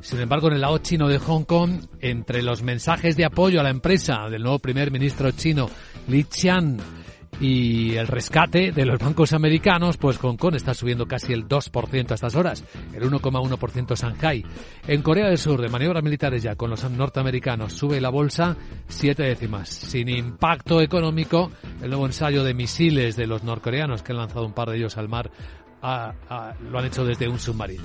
Sin 0.00 0.20
embargo, 0.20 0.48
en 0.48 0.54
el 0.54 0.62
lado 0.62 0.78
chino 0.78 1.06
de 1.06 1.18
Hong 1.18 1.44
Kong, 1.44 1.80
entre 2.00 2.42
los 2.42 2.62
mensajes 2.62 3.16
de 3.16 3.26
apoyo 3.26 3.60
a 3.60 3.62
la 3.62 3.70
empresa 3.70 4.28
del 4.30 4.42
nuevo 4.42 4.58
primer 4.58 4.90
ministro 4.90 5.30
chino, 5.32 5.68
Li 6.08 6.24
Qian, 6.24 6.78
y 7.40 7.96
el 7.96 8.06
rescate 8.06 8.72
de 8.72 8.86
los 8.86 8.98
bancos 8.98 9.32
americanos, 9.32 9.96
pues 9.96 10.18
Hong 10.18 10.36
Kong 10.36 10.54
está 10.54 10.74
subiendo 10.74 11.06
casi 11.06 11.32
el 11.32 11.46
2% 11.46 12.10
a 12.10 12.14
estas 12.14 12.34
horas, 12.34 12.64
el 12.94 13.02
1,1% 13.02 13.96
Shanghai. 13.96 14.44
En 14.86 15.02
Corea 15.02 15.28
del 15.28 15.38
Sur, 15.38 15.60
de 15.60 15.68
maniobras 15.68 16.02
militares 16.02 16.42
ya 16.42 16.56
con 16.56 16.70
los 16.70 16.88
norteamericanos, 16.90 17.72
sube 17.72 18.00
la 18.00 18.10
bolsa 18.10 18.56
siete 18.88 19.24
décimas. 19.24 19.68
Sin 19.68 20.08
impacto 20.08 20.80
económico, 20.80 21.50
el 21.82 21.90
nuevo 21.90 22.06
ensayo 22.06 22.42
de 22.44 22.54
misiles 22.54 23.16
de 23.16 23.26
los 23.26 23.44
norcoreanos, 23.44 24.02
que 24.02 24.12
han 24.12 24.18
lanzado 24.18 24.46
un 24.46 24.52
par 24.52 24.70
de 24.70 24.78
ellos 24.78 24.96
al 24.96 25.08
mar, 25.08 25.30
lo 25.82 26.78
han 26.78 26.84
hecho 26.84 27.04
desde 27.04 27.28
un 27.28 27.38
submarino. 27.38 27.84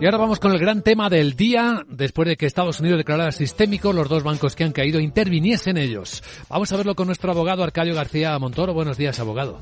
Y 0.00 0.04
ahora 0.04 0.16
vamos 0.16 0.40
con 0.40 0.52
el 0.52 0.58
gran 0.58 0.82
tema 0.82 1.10
del 1.10 1.36
día, 1.36 1.84
después 1.88 2.26
de 2.26 2.36
que 2.36 2.46
Estados 2.46 2.80
Unidos 2.80 2.98
declarara 2.98 3.32
sistémico 3.32 3.92
los 3.92 4.08
dos 4.08 4.22
bancos 4.22 4.56
que 4.56 4.64
han 4.64 4.72
caído 4.72 4.98
interviniesen 4.98 5.76
ellos. 5.76 6.22
Vamos 6.48 6.72
a 6.72 6.76
verlo 6.76 6.94
con 6.94 7.06
nuestro 7.06 7.30
abogado 7.30 7.62
Arcadio 7.62 7.94
García 7.94 8.38
Montoro. 8.38 8.72
Buenos 8.72 8.96
días, 8.96 9.18
abogado. 9.20 9.58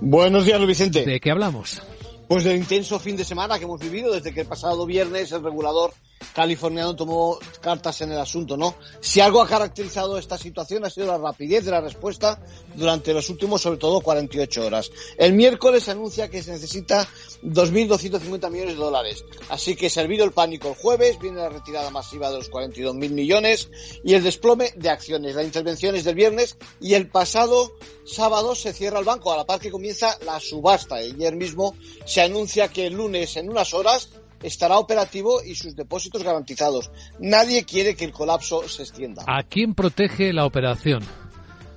Buenos 0.00 0.44
días, 0.44 0.58
Luis 0.58 0.78
Vicente. 0.78 1.06
¿De 1.06 1.20
qué 1.20 1.30
hablamos? 1.30 1.82
Pues 2.28 2.44
del 2.44 2.56
intenso 2.56 2.98
fin 2.98 3.16
de 3.16 3.24
semana 3.24 3.58
que 3.58 3.64
hemos 3.64 3.80
vivido 3.80 4.12
desde 4.12 4.34
que 4.34 4.42
el 4.42 4.46
pasado 4.46 4.84
viernes 4.84 5.32
el 5.32 5.42
regulador 5.42 5.94
californiano 6.34 6.94
tomó 6.94 7.38
cartas 7.60 8.00
en 8.02 8.12
el 8.12 8.18
asunto, 8.18 8.56
¿no? 8.56 8.74
Si 9.00 9.20
algo 9.20 9.40
ha 9.40 9.48
caracterizado 9.48 10.18
esta 10.18 10.38
situación 10.38 10.84
ha 10.84 10.90
sido 10.90 11.06
la 11.06 11.18
rapidez 11.18 11.64
de 11.64 11.70
la 11.70 11.80
respuesta 11.80 12.40
durante 12.74 13.12
los 13.12 13.28
últimos, 13.30 13.62
sobre 13.62 13.78
todo, 13.78 14.00
48 14.00 14.66
horas. 14.66 14.90
El 15.16 15.32
miércoles 15.32 15.88
anuncia 15.88 16.28
que 16.28 16.42
se 16.42 16.52
necesita 16.52 17.06
2.250 17.42 18.50
millones 18.50 18.74
de 18.74 18.80
dólares. 18.80 19.24
Así 19.48 19.76
que 19.76 19.90
servido 19.90 20.24
el 20.24 20.32
pánico 20.32 20.68
el 20.68 20.74
jueves, 20.74 21.18
viene 21.18 21.38
la 21.38 21.48
retirada 21.48 21.90
masiva 21.90 22.30
de 22.30 22.38
los 22.38 22.50
42.000 22.50 23.10
millones 23.10 23.70
y 24.04 24.14
el 24.14 24.22
desplome 24.22 24.72
de 24.76 24.90
acciones. 24.90 25.34
La 25.34 25.42
intervención 25.44 25.96
es 25.96 26.04
del 26.04 26.14
viernes 26.14 26.56
y 26.80 26.94
el 26.94 27.08
pasado 27.08 27.72
sábado 28.04 28.54
se 28.54 28.72
cierra 28.72 28.98
el 28.98 29.04
banco, 29.04 29.32
a 29.32 29.36
la 29.36 29.46
par 29.46 29.60
que 29.60 29.70
comienza 29.70 30.18
la 30.24 30.40
subasta. 30.40 30.96
Ayer 30.96 31.34
mismo 31.34 31.74
se 32.04 32.22
anuncia 32.22 32.68
que 32.68 32.86
el 32.86 32.94
lunes, 32.94 33.36
en 33.36 33.50
unas 33.50 33.74
horas, 33.74 34.10
estará 34.42 34.78
operativo 34.78 35.42
y 35.42 35.54
sus 35.54 35.76
depósitos 35.76 36.22
garantizados. 36.22 36.90
Nadie 37.18 37.64
quiere 37.64 37.96
que 37.96 38.04
el 38.04 38.12
colapso 38.12 38.68
se 38.68 38.82
extienda. 38.82 39.24
¿A 39.26 39.42
quién 39.42 39.74
protege 39.74 40.32
la 40.32 40.46
operación? 40.46 41.04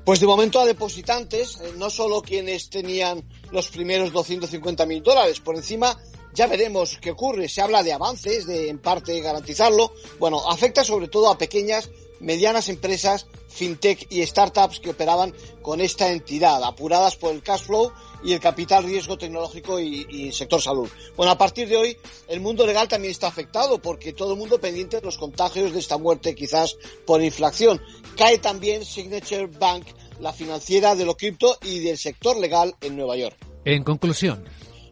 Pues 0.06 0.20
de 0.20 0.28
momento 0.28 0.60
a 0.60 0.66
depositantes, 0.66 1.60
eh, 1.62 1.74
no 1.78 1.90
solo 1.90 2.22
quienes 2.22 2.70
tenían 2.70 3.24
los 3.52 3.68
primeros 3.70 4.12
250 4.12 4.86
mil 4.86 5.04
dólares. 5.04 5.40
Por 5.40 5.56
encima 5.56 5.98
ya 6.34 6.48
veremos 6.48 6.98
qué 7.00 7.12
ocurre. 7.12 7.48
Se 7.48 7.62
habla 7.62 7.84
de 7.84 7.94
avances, 7.94 8.48
de 8.48 8.70
en 8.70 8.80
parte 8.80 9.20
garantizarlo. 9.20 9.94
Bueno, 10.20 10.42
afecta 10.50 10.84
sobre 10.84 11.08
todo 11.08 11.30
a 11.30 11.38
pequeñas, 11.38 11.90
medianas 12.20 12.70
empresas, 12.70 13.28
fintech 13.50 14.08
y 14.12 14.26
startups 14.26 14.80
que 14.80 14.92
operaban 14.92 15.34
con 15.62 15.82
esta 15.82 16.12
entidad, 16.12 16.64
apuradas 16.64 17.16
por 17.16 17.34
el 17.34 17.44
cash 17.44 17.64
flow 17.64 17.92
y 18.24 18.34
el 18.34 18.40
capital 18.40 18.84
riesgo 18.84 19.18
tecnológico 19.18 19.80
y, 19.80 20.32
sector 20.32 20.62
salud. 20.62 20.90
Bueno, 21.16 21.32
a 21.32 21.38
partir 21.38 21.68
de 21.68 21.78
hoy 21.78 21.98
el 22.28 22.40
mundo 22.40 22.66
legal 22.66 22.88
también 22.88 23.12
está 23.12 23.28
afectado 23.28 23.82
porque 23.82 24.14
todo 24.14 24.34
el 24.34 24.40
mundo 24.40 24.60
pendiente 24.60 24.98
de 24.98 25.04
los 25.04 25.18
contagios 25.18 25.74
de 25.74 25.80
esta 25.80 25.98
muerte 25.98 26.36
quizás 26.36 26.78
por 27.06 27.22
inflación. 27.24 27.82
Cae 28.18 28.38
también 28.38 28.86
Signature 28.86 29.48
Bank, 29.48 29.86
la 30.20 30.34
financiera 30.34 30.96
de 30.96 31.06
lo 31.06 31.16
cripto 31.16 31.58
y 31.64 31.80
del 31.80 31.98
sector 31.98 32.38
legal 32.38 32.76
en 32.82 32.96
Nueva 32.96 33.16
York. 33.16 33.38
En 33.66 33.84
conclusión. 33.84 34.44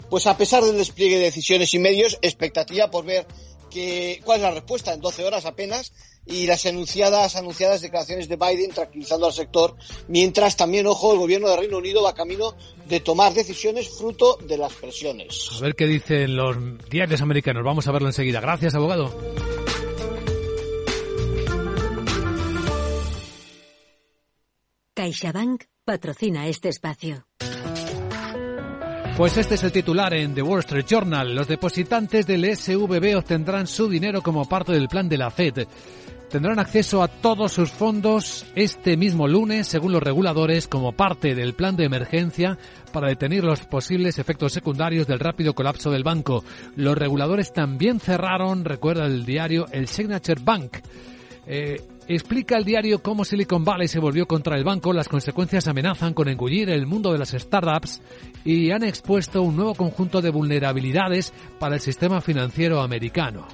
Pues 0.09 0.25
a 0.28 0.38
pesar 0.38 0.63
del 0.63 0.78
despliegue 0.78 1.17
de 1.17 1.25
decisiones 1.25 1.73
y 1.73 1.80
medios, 1.80 2.17
expectativa 2.21 2.89
por 2.89 3.05
ver 3.05 3.28
que, 3.69 4.21
cuál 4.23 4.38
es 4.38 4.43
la 4.43 4.51
respuesta 4.51 4.93
en 4.93 5.01
12 5.01 5.25
horas 5.25 5.45
apenas 5.45 5.91
y 6.28 6.45
las 6.47 6.65
anunciadas, 6.65 7.36
anunciadas 7.36 7.82
declaraciones 7.82 8.28
de 8.28 8.36
Biden 8.36 8.71
tranquilizando 8.71 9.25
al 9.25 9.34
sector, 9.34 9.75
mientras 10.07 10.57
también, 10.57 10.88
ojo, 10.88 11.13
el 11.13 11.19
gobierno 11.19 11.49
de 11.49 11.57
Reino 11.57 11.78
Unido 11.78 12.03
va 12.03 12.13
camino 12.13 12.53
de 12.88 12.99
tomar 12.99 13.34
decisiones 13.34 13.89
fruto 13.89 14.38
de 14.47 14.57
las 14.57 14.73
presiones. 14.73 15.49
A 15.57 15.61
ver 15.61 15.75
qué 15.75 15.86
dicen 15.86 16.36
los 16.36 16.55
diarios 16.89 17.21
americanos. 17.21 17.63
Vamos 17.63 17.88
a 17.88 17.91
verlo 17.91 18.07
enseguida. 18.07 18.39
Gracias, 18.39 18.75
abogado. 18.75 19.15
CaixaBank 24.93 25.65
patrocina 25.86 26.47
este 26.47 26.69
espacio. 26.69 27.28
Pues 29.15 29.36
este 29.38 29.55
es 29.55 29.63
el 29.63 29.71
titular 29.71 30.13
en 30.13 30.36
The 30.36 30.43
Wall 30.43 30.59
Street 30.59 30.86
Journal. 30.88 31.34
Los 31.34 31.47
depositantes 31.47 32.28
del 32.28 32.55
SVB 32.55 33.17
obtendrán 33.17 33.65
su 33.65 33.89
dinero 33.89 34.21
como 34.21 34.47
parte 34.47 34.73
del 34.73 34.88
plan 34.88 35.09
de 35.09 35.17
la 35.17 35.32
Fed 35.32 35.67
tendrán 36.30 36.59
acceso 36.59 37.01
a 37.01 37.07
todos 37.07 37.53
sus 37.53 37.71
fondos 37.71 38.45
este 38.55 38.97
mismo 38.97 39.28
lunes, 39.28 39.67
según 39.67 39.91
los 39.91 40.03
reguladores, 40.03 40.67
como 40.67 40.91
parte 40.91 41.36
del 41.36 41.53
plan 41.53 41.75
de 41.75 41.86
emergencia 41.86 42.57
para 42.91 43.09
detener 43.09 43.43
los 43.43 43.61
posibles 43.61 44.19
efectos 44.19 44.53
secundarios 44.53 45.07
del 45.07 45.19
rápido 45.19 45.53
colapso 45.53 45.91
del 45.91 46.03
banco. 46.03 46.43
Los 46.75 46.97
reguladores 46.97 47.53
también 47.53 47.99
cerraron, 47.99 48.65
recuerda 48.65 49.05
el 49.05 49.25
diario, 49.25 49.65
el 49.71 49.88
Signature 49.88 50.41
Bank. 50.43 50.78
Eh, 51.45 51.82
explica 52.07 52.57
el 52.57 52.65
diario 52.65 53.01
cómo 53.01 53.23
Silicon 53.23 53.63
Valley 53.63 53.88
se 53.88 53.99
volvió 53.99 54.28
contra 54.28 54.57
el 54.57 54.65
banco, 54.65 54.91
las 54.91 55.07
consecuencias 55.07 55.67
amenazan 55.67 56.13
con 56.13 56.28
engullir 56.28 56.69
el 56.69 56.86
mundo 56.86 57.13
de 57.13 57.19
las 57.19 57.30
startups 57.30 58.01
y 58.43 58.71
han 58.71 58.84
expuesto 58.84 59.41
un 59.41 59.55
nuevo 59.55 59.75
conjunto 59.75 60.21
de 60.21 60.30
vulnerabilidades 60.30 61.34
para 61.59 61.75
el 61.75 61.82
sistema 61.82 62.19
financiero 62.19 62.82
americano. 62.82 63.47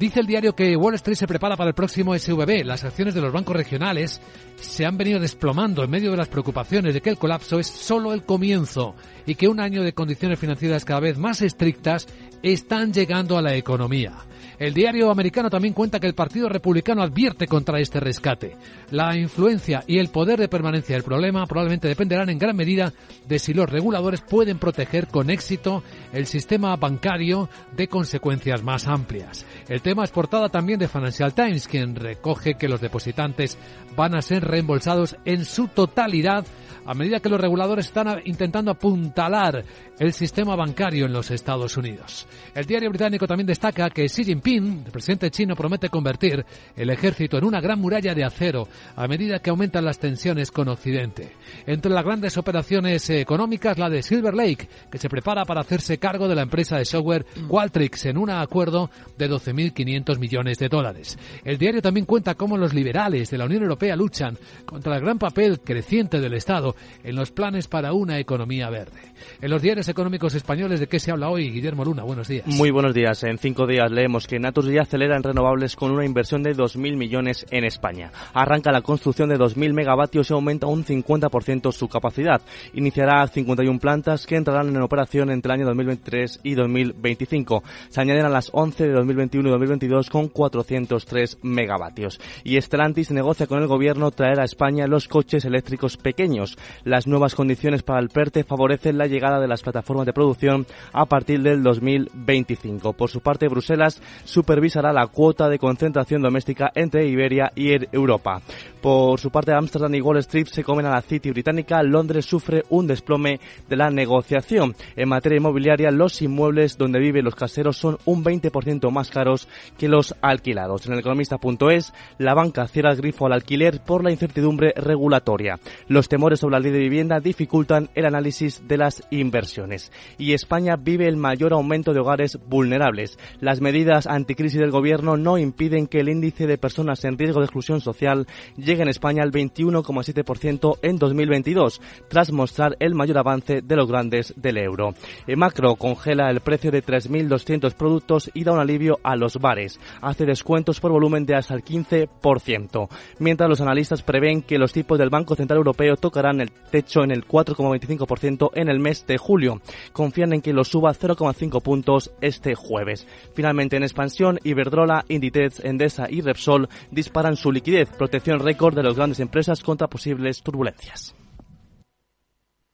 Dice 0.00 0.20
el 0.20 0.26
diario 0.26 0.54
que 0.54 0.74
Wall 0.78 0.94
Street 0.94 1.18
se 1.18 1.26
prepara 1.26 1.58
para 1.58 1.68
el 1.68 1.74
próximo 1.74 2.18
SVB. 2.18 2.64
Las 2.64 2.84
acciones 2.84 3.12
de 3.12 3.20
los 3.20 3.34
bancos 3.34 3.54
regionales 3.54 4.18
se 4.56 4.86
han 4.86 4.96
venido 4.96 5.20
desplomando 5.20 5.84
en 5.84 5.90
medio 5.90 6.10
de 6.10 6.16
las 6.16 6.28
preocupaciones 6.28 6.94
de 6.94 7.02
que 7.02 7.10
el 7.10 7.18
colapso 7.18 7.58
es 7.58 7.66
solo 7.66 8.14
el 8.14 8.24
comienzo 8.24 8.94
y 9.26 9.34
que 9.34 9.46
un 9.46 9.60
año 9.60 9.82
de 9.82 9.92
condiciones 9.92 10.38
financieras 10.38 10.86
cada 10.86 11.00
vez 11.00 11.18
más 11.18 11.42
estrictas 11.42 12.08
están 12.42 12.94
llegando 12.94 13.36
a 13.36 13.42
la 13.42 13.54
economía. 13.54 14.14
El 14.60 14.74
diario 14.74 15.10
americano 15.10 15.48
también 15.48 15.72
cuenta 15.72 15.98
que 15.98 16.06
el 16.06 16.12
Partido 16.12 16.46
Republicano 16.50 17.02
advierte 17.02 17.46
contra 17.46 17.80
este 17.80 17.98
rescate. 17.98 18.58
La 18.90 19.16
influencia 19.16 19.82
y 19.86 19.96
el 19.96 20.10
poder 20.10 20.38
de 20.38 20.48
permanencia 20.48 20.94
del 20.94 21.02
problema 21.02 21.46
probablemente 21.46 21.88
dependerán 21.88 22.28
en 22.28 22.38
gran 22.38 22.54
medida 22.54 22.92
de 23.26 23.38
si 23.38 23.54
los 23.54 23.70
reguladores 23.70 24.20
pueden 24.20 24.58
proteger 24.58 25.06
con 25.06 25.30
éxito 25.30 25.82
el 26.12 26.26
sistema 26.26 26.76
bancario 26.76 27.48
de 27.74 27.88
consecuencias 27.88 28.62
más 28.62 28.86
amplias. 28.86 29.46
El 29.66 29.80
tema 29.80 30.04
es 30.04 30.10
portada 30.10 30.50
también 30.50 30.78
de 30.78 30.88
Financial 30.88 31.32
Times, 31.32 31.66
quien 31.66 31.96
recoge 31.96 32.56
que 32.56 32.68
los 32.68 32.82
depositantes 32.82 33.56
van 33.96 34.14
a 34.14 34.20
ser 34.20 34.44
reembolsados 34.44 35.16
en 35.24 35.46
su 35.46 35.68
totalidad 35.68 36.44
a 36.90 36.94
medida 36.94 37.20
que 37.20 37.28
los 37.28 37.40
reguladores 37.40 37.86
están 37.86 38.20
intentando 38.24 38.70
apuntalar 38.70 39.64
el 39.98 40.12
sistema 40.12 40.56
bancario 40.56 41.06
en 41.06 41.12
los 41.12 41.30
Estados 41.30 41.76
Unidos. 41.76 42.26
El 42.54 42.64
diario 42.64 42.88
británico 42.88 43.26
también 43.26 43.46
destaca 43.46 43.90
que 43.90 44.06
Xi 44.06 44.24
Jinping, 44.24 44.49
el 44.56 44.90
presidente 44.92 45.30
chino, 45.30 45.54
promete 45.54 45.88
convertir 45.88 46.44
el 46.76 46.90
ejército 46.90 47.38
en 47.38 47.44
una 47.44 47.60
gran 47.60 47.80
muralla 47.80 48.14
de 48.14 48.24
acero 48.24 48.68
a 48.96 49.06
medida 49.06 49.38
que 49.40 49.50
aumentan 49.50 49.84
las 49.84 49.98
tensiones 49.98 50.50
con 50.50 50.68
Occidente. 50.68 51.32
Entre 51.66 51.90
las 51.90 52.04
grandes 52.04 52.36
operaciones 52.36 53.08
económicas, 53.10 53.78
la 53.78 53.88
de 53.88 54.02
Silver 54.02 54.34
Lake, 54.34 54.68
que 54.90 54.98
se 54.98 55.08
prepara 55.08 55.44
para 55.44 55.60
hacerse 55.60 55.98
cargo 55.98 56.28
de 56.28 56.34
la 56.34 56.42
empresa 56.42 56.76
de 56.76 56.84
software 56.84 57.26
Qualtrics 57.48 58.06
en 58.06 58.18
un 58.18 58.30
acuerdo 58.30 58.90
de 59.16 59.30
12.500 59.30 60.18
millones 60.18 60.58
de 60.58 60.68
dólares. 60.68 61.18
El 61.44 61.58
diario 61.58 61.82
también 61.82 62.06
cuenta 62.06 62.34
cómo 62.34 62.56
los 62.56 62.74
liberales 62.74 63.30
de 63.30 63.38
la 63.38 63.44
Unión 63.44 63.62
Europea 63.62 63.96
luchan 63.96 64.36
contra 64.64 64.96
el 64.96 65.02
gran 65.02 65.18
papel 65.18 65.60
creciente 65.60 66.20
del 66.20 66.34
Estado 66.34 66.74
en 67.04 67.16
los 67.16 67.30
planes 67.30 67.68
para 67.68 67.92
una 67.92 68.18
economía 68.18 68.68
verde. 68.70 69.00
En 69.40 69.50
los 69.50 69.62
diarios 69.62 69.88
económicos 69.88 70.34
españoles, 70.34 70.80
¿de 70.80 70.88
qué 70.88 70.98
se 70.98 71.10
habla 71.10 71.28
hoy? 71.28 71.50
Guillermo 71.50 71.84
Luna, 71.84 72.02
buenos 72.02 72.28
días. 72.28 72.46
Muy 72.46 72.70
buenos 72.70 72.94
días. 72.94 73.22
En 73.22 73.38
cinco 73.38 73.66
días 73.66 73.90
leemos 73.90 74.26
que 74.26 74.39
Naturgy 74.40 74.78
acelera 74.78 75.16
en 75.16 75.22
renovables 75.22 75.76
con 75.76 75.92
una 75.92 76.04
inversión 76.04 76.42
de 76.42 76.56
2.000 76.56 76.96
millones 76.96 77.46
en 77.50 77.64
España. 77.64 78.10
Arranca 78.32 78.72
la 78.72 78.82
construcción 78.82 79.28
de 79.28 79.38
2.000 79.38 79.72
megavatios 79.72 80.30
y 80.30 80.34
aumenta 80.34 80.66
un 80.66 80.84
50% 80.84 81.72
su 81.72 81.88
capacidad. 81.88 82.40
Iniciará 82.74 83.26
51 83.26 83.78
plantas 83.78 84.26
que 84.26 84.36
entrarán 84.36 84.68
en 84.68 84.82
operación 84.82 85.30
entre 85.30 85.52
el 85.52 85.60
año 85.60 85.66
2023 85.66 86.40
y 86.42 86.54
2025. 86.54 87.62
Se 87.88 88.00
añaden 88.00 88.24
a 88.24 88.28
las 88.28 88.50
11 88.52 88.88
de 88.88 88.92
2021 88.92 89.48
y 89.48 89.52
2022 89.52 90.10
con 90.10 90.28
403 90.28 91.38
megavatios. 91.42 92.20
Y 92.44 92.60
Stellantis 92.60 93.10
negocia 93.10 93.46
con 93.46 93.60
el 93.60 93.66
gobierno 93.66 94.10
traer 94.10 94.40
a 94.40 94.44
España 94.44 94.86
los 94.86 95.08
coches 95.08 95.44
eléctricos 95.44 95.96
pequeños. 95.96 96.56
Las 96.84 97.06
nuevas 97.06 97.34
condiciones 97.34 97.82
para 97.82 98.00
el 98.00 98.08
PERTE 98.08 98.44
favorecen 98.44 98.98
la 98.98 99.06
llegada 99.06 99.40
de 99.40 99.48
las 99.48 99.62
plataformas 99.62 100.06
de 100.06 100.12
producción 100.12 100.66
a 100.92 101.06
partir 101.06 101.42
del 101.42 101.62
2025. 101.62 102.92
Por 102.94 103.10
su 103.10 103.20
parte, 103.20 103.48
Bruselas 103.48 104.00
supervisará 104.30 104.92
la 104.92 105.08
cuota 105.08 105.48
de 105.48 105.58
concentración 105.58 106.22
doméstica 106.22 106.70
entre 106.74 107.06
Iberia 107.06 107.52
y 107.54 107.72
Europa. 107.94 108.40
Por 108.80 109.20
su 109.20 109.30
parte, 109.30 109.52
Amsterdam 109.52 109.94
y 109.94 110.00
Wall 110.00 110.18
Street 110.18 110.46
se 110.46 110.64
comen 110.64 110.86
a 110.86 110.90
la 110.90 111.02
City 111.02 111.30
británica. 111.30 111.82
Londres 111.82 112.24
sufre 112.24 112.62
un 112.70 112.86
desplome 112.86 113.38
de 113.68 113.76
la 113.76 113.90
negociación. 113.90 114.74
En 114.96 115.08
materia 115.10 115.36
inmobiliaria, 115.36 115.90
los 115.90 116.22
inmuebles 116.22 116.78
donde 116.78 116.98
viven 116.98 117.24
los 117.24 117.34
caseros 117.34 117.76
son 117.76 117.98
un 118.06 118.24
20% 118.24 118.90
más 118.90 119.10
caros 119.10 119.48
que 119.76 119.88
los 119.88 120.14
alquilados. 120.22 120.86
En 120.86 120.94
el 120.94 121.00
economista.es, 121.00 121.92
la 122.16 122.32
banca 122.32 122.66
cierra 122.68 122.92
el 122.92 122.96
grifo 122.96 123.26
al 123.26 123.34
alquiler 123.34 123.80
por 123.84 124.02
la 124.02 124.12
incertidumbre 124.12 124.72
regulatoria. 124.74 125.58
Los 125.88 126.08
temores 126.08 126.40
sobre 126.40 126.52
la 126.52 126.60
ley 126.60 126.72
de 126.72 126.78
vivienda 126.78 127.20
dificultan 127.20 127.90
el 127.94 128.06
análisis 128.06 128.66
de 128.66 128.78
las 128.78 129.02
inversiones. 129.10 129.92
Y 130.16 130.32
España 130.32 130.76
vive 130.76 131.06
el 131.06 131.18
mayor 131.18 131.52
aumento 131.52 131.92
de 131.92 132.00
hogares 132.00 132.38
vulnerables. 132.46 133.18
Las 133.40 133.60
medidas 133.60 134.06
anticrisis 134.20 134.60
del 134.60 134.70
gobierno 134.70 135.16
no 135.16 135.38
impiden 135.38 135.86
que 135.86 136.00
el 136.00 136.08
índice 136.08 136.46
de 136.46 136.58
personas 136.58 137.04
en 137.04 137.18
riesgo 137.18 137.40
de 137.40 137.46
exclusión 137.46 137.80
social 137.80 138.26
llegue 138.56 138.82
en 138.82 138.88
España 138.88 139.22
al 139.22 139.32
21,7% 139.32 140.78
en 140.82 140.96
2022, 140.96 141.80
tras 142.08 142.32
mostrar 142.32 142.76
el 142.80 142.94
mayor 142.94 143.18
avance 143.18 143.62
de 143.62 143.76
los 143.76 143.88
grandes 143.88 144.34
del 144.36 144.58
euro. 144.58 144.94
El 145.26 145.36
macro 145.36 145.76
congela 145.76 146.30
el 146.30 146.40
precio 146.40 146.70
de 146.70 146.82
3.200 146.82 147.74
productos 147.74 148.30
y 148.34 148.44
da 148.44 148.52
un 148.52 148.60
alivio 148.60 148.98
a 149.02 149.16
los 149.16 149.38
bares. 149.38 149.80
Hace 150.00 150.26
descuentos 150.26 150.80
por 150.80 150.92
volumen 150.92 151.26
de 151.26 151.34
hasta 151.34 151.54
el 151.54 151.64
15%, 151.64 152.88
mientras 153.18 153.48
los 153.48 153.60
analistas 153.60 154.02
prevén 154.02 154.42
que 154.42 154.58
los 154.58 154.72
tipos 154.72 154.98
del 154.98 155.10
Banco 155.10 155.34
Central 155.34 155.58
Europeo 155.58 155.96
tocarán 155.96 156.40
el 156.40 156.50
techo 156.50 157.02
en 157.02 157.10
el 157.10 157.26
4,25% 157.26 158.50
en 158.54 158.68
el 158.68 158.78
mes 158.78 159.06
de 159.06 159.18
julio. 159.18 159.60
Confían 159.92 160.32
en 160.32 160.42
que 160.42 160.52
lo 160.52 160.64
suba 160.64 160.92
0,5 160.92 161.62
puntos 161.62 162.12
este 162.20 162.54
jueves. 162.54 163.06
Finalmente 163.34 163.76
en 163.76 163.84
España 163.84 163.99
expansión, 164.00 164.38
Iberdrola, 164.44 165.04
Inditex, 165.08 165.60
Endesa 165.60 166.06
y 166.08 166.22
Repsol 166.22 166.68
disparan 166.90 167.36
su 167.36 167.52
liquidez, 167.52 167.90
protección 167.90 168.40
récord 168.40 168.74
de 168.74 168.82
las 168.82 168.94
grandes 168.94 169.20
empresas 169.20 169.62
contra 169.62 169.88
posibles 169.88 170.42
turbulencias. 170.42 171.14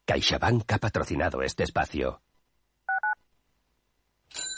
CaixaBank 0.05 0.71
ha 0.71 0.77
patrocinado 0.77 1.41
este 1.41 1.63
espacio. 1.63 2.21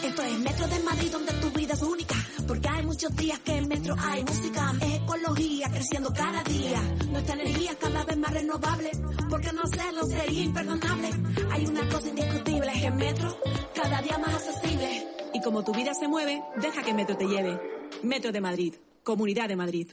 Esto 0.00 0.22
es 0.22 0.38
Metro 0.38 0.66
de 0.66 0.80
Madrid 0.80 1.12
donde 1.12 1.32
tu 1.34 1.50
vida 1.50 1.74
es 1.74 1.82
única. 1.82 2.14
Porque 2.48 2.68
hay 2.68 2.84
muchos 2.84 3.14
días 3.14 3.38
que 3.40 3.56
en 3.56 3.68
Metro 3.68 3.94
hay 3.98 4.24
música. 4.24 4.72
ecología 4.80 5.68
creciendo 5.70 6.12
cada 6.12 6.42
día. 6.44 6.80
Nuestra 7.10 7.34
energía 7.34 7.74
cada 7.78 8.04
vez 8.04 8.16
más 8.16 8.32
renovable. 8.32 8.90
Porque 9.28 9.52
no 9.52 9.62
hacerlo 9.62 10.06
sería 10.06 10.42
imperdonable. 10.44 11.10
Hay 11.50 11.66
una 11.66 11.88
cosa 11.88 12.08
indiscutible 12.08 12.72
es 12.74 12.82
que 12.82 12.90
Metro 12.90 13.38
cada 13.74 14.02
día 14.02 14.18
más 14.18 14.34
accesible. 14.34 15.06
Y 15.34 15.40
como 15.42 15.62
tu 15.62 15.72
vida 15.72 15.92
se 15.94 16.08
mueve, 16.08 16.42
deja 16.56 16.82
que 16.82 16.94
Metro 16.94 17.16
te 17.16 17.26
lleve. 17.26 17.60
Metro 18.02 18.32
de 18.32 18.40
Madrid. 18.40 18.74
Comunidad 19.04 19.48
de 19.48 19.56
Madrid. 19.56 19.92